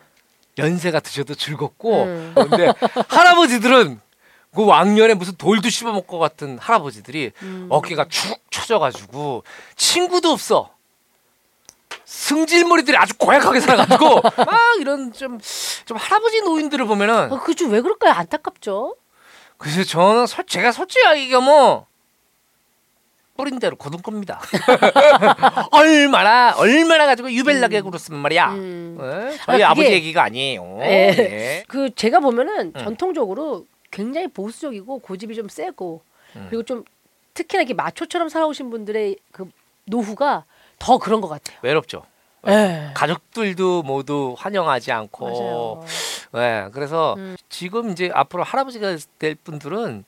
연세가 0.58 1.00
드셔도 1.00 1.34
즐겁고 1.34 2.04
음. 2.04 2.32
근데 2.34 2.72
할아버지들은 3.08 4.00
그 4.54 4.64
왕년에 4.64 5.14
무슨 5.14 5.34
돌도 5.36 5.68
씹어먹을 5.68 6.06
것 6.06 6.18
같은 6.18 6.58
할아버지들이 6.58 7.32
음. 7.42 7.66
어깨가 7.70 8.06
축 8.08 8.38
처져가지고 8.50 9.42
친구도 9.76 10.30
없어 10.30 10.73
승질머리들이 12.05 12.97
아주 12.97 13.14
고약하게 13.16 13.60
살아가지고 13.60 14.20
막 14.36 14.59
이런 14.81 15.12
좀 15.12 15.39
좀 15.85 15.97
할아버지 15.97 16.40
노인들을 16.43 16.86
보면은 16.86 17.32
어, 17.32 17.40
그죠 17.40 17.66
왜 17.68 17.81
그럴까요? 17.81 18.12
안타깝죠. 18.12 18.97
그래서 19.59 19.85
저는 19.85 20.26
솔 20.26 20.44
제가 20.47 20.72
솔직하게 20.72 21.24
이게 21.24 21.36
뭐 21.36 21.86
뿌린 23.36 23.59
대로 23.59 23.76
거둔 23.76 24.01
겁니다. 24.01 24.40
얼마나 25.72 26.55
얼마나 26.56 27.06
가지고 27.06 27.31
유별나게 27.32 27.81
굴었으면 27.81 28.20
말이야. 28.20 28.51
음. 28.52 28.98
예? 29.01 29.36
저희 29.44 29.62
아, 29.62 29.70
아, 29.70 29.74
버지 29.74 29.93
얘기가 29.93 30.22
아니에요. 30.22 30.78
예. 30.82 31.14
예. 31.18 31.64
그 31.68 31.94
제가 31.94 32.20
보면은 32.20 32.72
음. 32.76 32.85
전통적으로 32.85 33.66
굉장히 33.90 34.28
보수적이고 34.28 35.01
고집이 35.01 35.35
좀 35.35 35.48
세고 35.48 36.02
음. 36.36 36.47
그리고 36.48 36.62
좀 36.62 36.85
특히나 37.35 37.62
이렇게 37.62 37.74
마초처럼 37.74 38.28
살아오신 38.28 38.70
분들의 38.70 39.16
그 39.32 39.48
노후가 39.86 40.44
더 40.85 40.98
그런 40.98 41.23
것 41.23 41.28
같아요. 41.28 41.56
외롭죠. 41.62 42.02
예. 42.47 42.90
가족들도 42.93 43.82
모두 43.85 44.35
환영하지 44.36 44.93
않고. 44.93 45.82
예, 46.36 46.69
그래서 46.74 47.15
음. 47.16 47.36
지금 47.48 47.89
이제 47.90 48.11
앞으로 48.12 48.43
할아버지가 48.43 48.98
될 49.19 49.35
분들은 49.35 50.05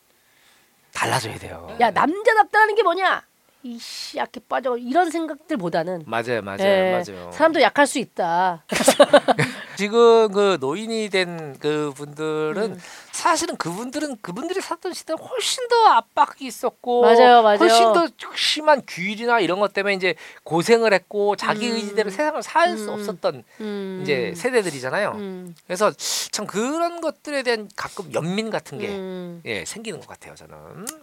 달라져야 0.93 1.39
돼요. 1.39 1.75
야 1.81 1.91
남자답다는 1.91 2.75
게 2.75 2.83
뭐냐? 2.83 3.23
이씨 3.63 4.19
약해 4.19 4.39
빠져 4.47 4.77
이런 4.77 5.11
생각들보다는 5.11 6.05
맞아요, 6.07 6.43
맞아요, 6.43 6.59
예, 6.61 7.03
맞아요. 7.09 7.33
사람도 7.33 7.63
약할 7.63 7.87
수 7.87 7.99
있다. 7.99 8.63
지금 9.77 10.33
그 10.33 10.59
노인이 10.61 11.09
된 11.11 11.57
그 11.61 11.93
분들은 11.97 12.57
음. 12.75 12.81
사실은 13.13 13.57
그분들은 13.57 14.19
그분들이 14.21 14.61
살던 14.61 14.93
시대는 14.93 15.23
훨씬 15.23 15.67
더 15.69 15.87
압박이 15.89 16.41
있었고 16.47 17.03
맞아요, 17.03 17.43
맞아요. 17.43 17.59
훨씬 17.59 17.93
더 17.93 18.07
심한 18.35 18.83
규율이나 18.87 19.41
이런 19.41 19.59
것 19.61 19.73
때문에 19.73 19.95
이제 19.95 20.15
고생을 20.45 20.93
했고 20.93 21.37
자기 21.37 21.71
음. 21.71 21.75
의지대로 21.77 22.11
세상을 22.11 22.43
살수 22.43 22.85
음. 22.85 22.89
없었던 22.91 23.45
음. 23.61 24.01
이제 24.03 24.35
세대들이잖아요. 24.37 25.13
음. 25.13 25.55
그래서 25.67 25.93
참 26.31 26.47
그런 26.47 27.01
것들에 27.01 27.43
대한 27.43 27.69
가끔 27.75 28.13
연민 28.13 28.51
같은 28.51 28.79
게 28.79 28.89
음. 28.89 29.41
예, 29.45 29.65
생기는 29.65 29.99
것 30.01 30.07
같아요, 30.09 30.35
저는. 30.35 30.57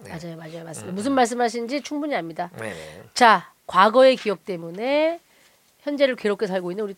네. 0.04 0.10
맞아요, 0.12 0.38
맞아요, 0.38 0.64
맞습니다. 0.64 0.94
음. 0.94 0.95
무슨 0.95 1.14
말씀하시는지 1.14 1.82
충분히 1.82 2.16
압니다. 2.16 2.52
네, 2.60 2.70
네. 2.70 3.04
자, 3.14 3.52
과거의 3.66 4.16
기억 4.18 4.45
때문에 4.45 5.20
현재를 5.82 6.16
괴롭게 6.16 6.48
살고 6.48 6.72
있는 6.72 6.86
우리 6.86 6.95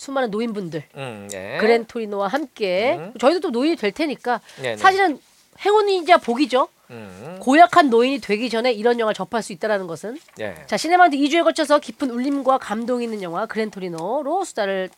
수많은 0.00 0.30
노인분들 0.30 0.82
음, 0.96 1.28
네. 1.30 1.58
그랜토리노와 1.58 2.28
함께 2.28 2.96
음. 2.98 3.12
저희도 3.18 3.40
또 3.40 3.50
노인이 3.50 3.76
될 3.76 3.92
테니까 3.92 4.40
네, 4.56 4.70
네. 4.70 4.76
사실은 4.78 5.20
행운이자 5.62 6.16
복이죠. 6.16 6.68
음, 6.88 7.38
고약한 7.40 7.90
노인이 7.90 8.18
되기 8.20 8.48
전에 8.48 8.72
이런 8.72 8.98
영화 8.98 9.10
를 9.10 9.14
접할 9.14 9.42
수 9.42 9.52
있다라는 9.52 9.86
것은 9.86 10.18
네. 10.38 10.54
자 10.66 10.78
시네마운틴 10.78 11.18
2주에 11.18 11.44
거쳐서 11.44 11.80
깊은 11.80 12.08
울림과 12.08 12.56
감동이 12.56 13.04
있는 13.04 13.22
영화 13.22 13.44
그랜토리노로 13.44 14.42
수다를 14.44 14.88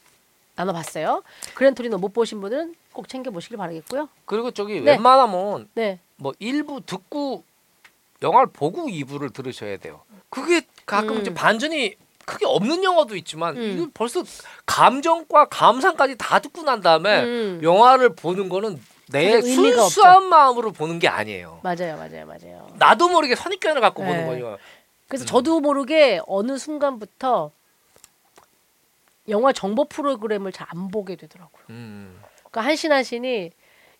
나눠봤어요. 0.54 1.24
그랜토리노 1.54 1.98
못 1.98 2.12
보신 2.12 2.40
분들은 2.40 2.76
꼭 2.92 3.08
챙겨 3.08 3.32
보시길 3.32 3.58
바라겠고요. 3.58 4.08
그리고 4.24 4.52
저기 4.52 4.80
네. 4.80 4.92
웬만하면 4.92 5.68
네, 5.74 5.98
뭐 6.14 6.30
1부 6.40 6.86
듣고 6.86 7.42
영화를 8.22 8.50
보고 8.52 8.86
2부를 8.86 9.34
들으셔야 9.34 9.78
돼요. 9.78 10.02
그게 10.30 10.62
가끔 10.86 11.16
음. 11.16 11.20
이제 11.22 11.34
반전이 11.34 11.96
크게 12.24 12.46
없는 12.46 12.84
영화도 12.84 13.16
있지만 13.16 13.56
음. 13.56 13.62
이거 13.76 13.88
벌써 13.94 14.22
감정과 14.66 15.46
감상까지 15.48 16.16
다 16.18 16.38
듣고 16.38 16.62
난 16.62 16.80
다음에 16.80 17.22
음. 17.22 17.60
영화를 17.62 18.14
보는 18.14 18.48
거는 18.48 18.80
내 19.10 19.40
순수한 19.42 20.24
마음으로 20.24 20.72
보는 20.72 20.98
게 20.98 21.08
아니에요. 21.08 21.60
맞아요, 21.62 21.96
맞아요, 21.96 22.26
맞아요. 22.26 22.68
나도 22.74 23.08
모르게 23.08 23.34
선입견을 23.34 23.80
갖고 23.80 24.02
네. 24.04 24.08
보는 24.08 24.26
거죠. 24.26 24.58
그래서 25.08 25.26
저도 25.26 25.60
모르게 25.60 26.20
어느 26.26 26.56
순간부터 26.56 27.50
영화 29.28 29.52
정보 29.52 29.84
프로그램을 29.84 30.52
잘 30.52 30.66
안 30.70 30.88
보게 30.90 31.16
되더라고요. 31.16 31.62
음, 31.70 32.18
그러니까 32.38 32.62
한신 32.62 32.92
한신이 32.92 33.50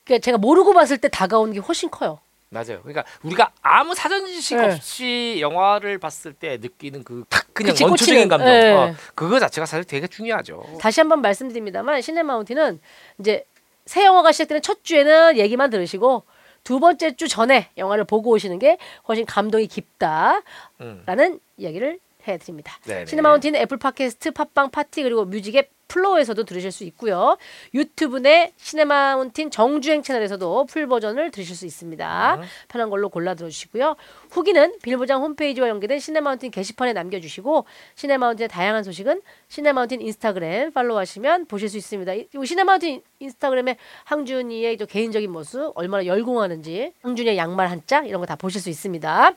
그러니까 0.05 0.24
제가 0.24 0.39
모르고 0.39 0.73
봤을 0.73 0.97
때 0.99 1.09
다가오는 1.09 1.53
게 1.53 1.61
훨씬 1.61 1.90
커요. 1.90 2.19
맞아요. 2.52 2.82
그러니까 2.82 3.04
우리가 3.22 3.50
아무 3.62 3.94
사전 3.94 4.26
지식 4.26 4.56
네. 4.58 4.64
없이 4.66 5.38
영화를 5.40 5.98
봤을 5.98 6.34
때 6.34 6.58
느끼는 6.60 7.02
그 7.02 7.24
탁 7.28 7.46
그냥 7.54 7.72
그치, 7.72 7.84
원초적인 7.84 8.14
꽂히는, 8.14 8.28
감정, 8.28 8.46
네. 8.60 8.72
어, 8.72 8.94
그거 9.14 9.38
자체가 9.38 9.66
사실 9.66 9.84
되게 9.84 10.06
중요하죠. 10.06 10.62
다시 10.80 11.00
한번 11.00 11.20
말씀드립니다만 11.22 12.00
시네마운틴은 12.02 12.80
이제 13.20 13.44
새 13.86 14.04
영화가 14.04 14.32
시작되는 14.32 14.62
첫 14.62 14.84
주에는 14.84 15.36
얘기만 15.38 15.70
들으시고 15.70 16.24
두 16.64 16.78
번째 16.78 17.16
주 17.16 17.26
전에 17.28 17.70
영화를 17.76 18.04
보고 18.04 18.30
오시는 18.30 18.58
게 18.58 18.78
훨씬 19.08 19.26
감동이 19.26 19.66
깊다라는 19.66 20.42
음. 20.80 21.40
이야기를 21.56 21.98
해드립니다. 22.28 22.78
네네. 22.84 23.06
시네마운틴은 23.06 23.60
애플 23.60 23.76
팟캐스트, 23.78 24.30
팟빵, 24.32 24.70
팟티 24.70 25.02
그리고 25.02 25.24
뮤직앱 25.24 25.70
플로에서도 25.93 26.43
들으실 26.44 26.73
수 26.73 26.85
있고요. 26.85 27.36
유튜브 27.74 28.19
내 28.19 28.52
시네마운틴 28.56 29.51
정주행 29.51 30.02
채널에서도 30.02 30.64
full 30.66 30.86
버전을 30.86 31.31
들으실 31.31 31.55
수 31.55 31.66
있습니다. 31.66 32.35
음. 32.36 32.43
편한 32.69 32.89
걸로 32.89 33.09
골라 33.10 33.35
들어주시고요. 33.35 33.97
후기는 34.31 34.78
빌보장 34.82 35.20
홈페이지와 35.23 35.69
연계된 35.69 35.98
시네마운틴 35.98 36.51
게시판에 36.51 36.93
남겨주시고 36.94 37.66
시네마운틴의 37.97 38.48
다양한 38.48 38.82
소식은 38.85 39.20
시네마운틴 39.48 40.01
인스타그램 40.01 40.73
팔로우하시면 40.73 41.47
보실 41.47 41.69
수 41.69 41.77
있습니다. 41.77 42.12
이이 42.14 42.27
시네마운틴 42.47 43.02
인스타그램에 43.20 43.77
항준이의 44.05 44.77
또 44.78 44.86
개인적인 44.86 45.31
모습 45.31 45.73
얼마나 45.77 46.06
열공하는지 46.06 46.93
항준이의 47.02 47.36
양말 47.36 47.69
한 47.69 47.82
짝 47.85 48.06
이런 48.06 48.20
거 48.20 48.27
다 48.27 48.36
보실 48.36 48.60
수 48.60 48.70
있습니다. 48.70 49.32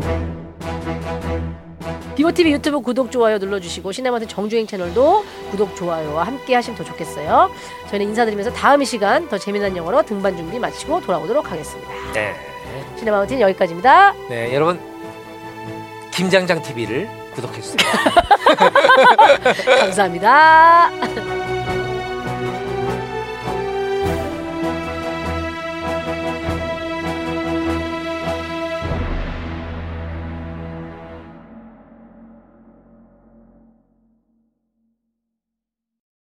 비보TV 2.16 2.52
유튜브 2.52 2.80
구독, 2.80 3.10
좋아요 3.10 3.38
눌러주시고 3.38 3.92
시네마트 3.92 4.26
정주행 4.26 4.66
채널도 4.66 5.24
구독, 5.50 5.74
좋아요와 5.76 6.24
함께 6.24 6.54
하시면 6.54 6.76
더 6.76 6.84
좋겠어요. 6.84 7.50
저희는 7.88 8.08
인사드리면서 8.08 8.52
다음 8.52 8.82
이 8.82 8.84
시간 8.84 9.28
더 9.28 9.38
재미난 9.38 9.76
영화로 9.76 10.02
등반 10.02 10.36
준비 10.36 10.58
마치고 10.58 11.00
돌아오도록 11.00 11.50
하겠습니다. 11.50 11.90
네. 12.12 12.34
시네마운틴 12.98 13.40
여기까지입니다. 13.40 14.14
네, 14.28 14.54
여러분 14.54 14.78
김장장 16.12 16.62
TV를 16.62 17.08
구독해 17.34 17.60
주세요. 17.60 17.78
감사합니다. 19.80 20.90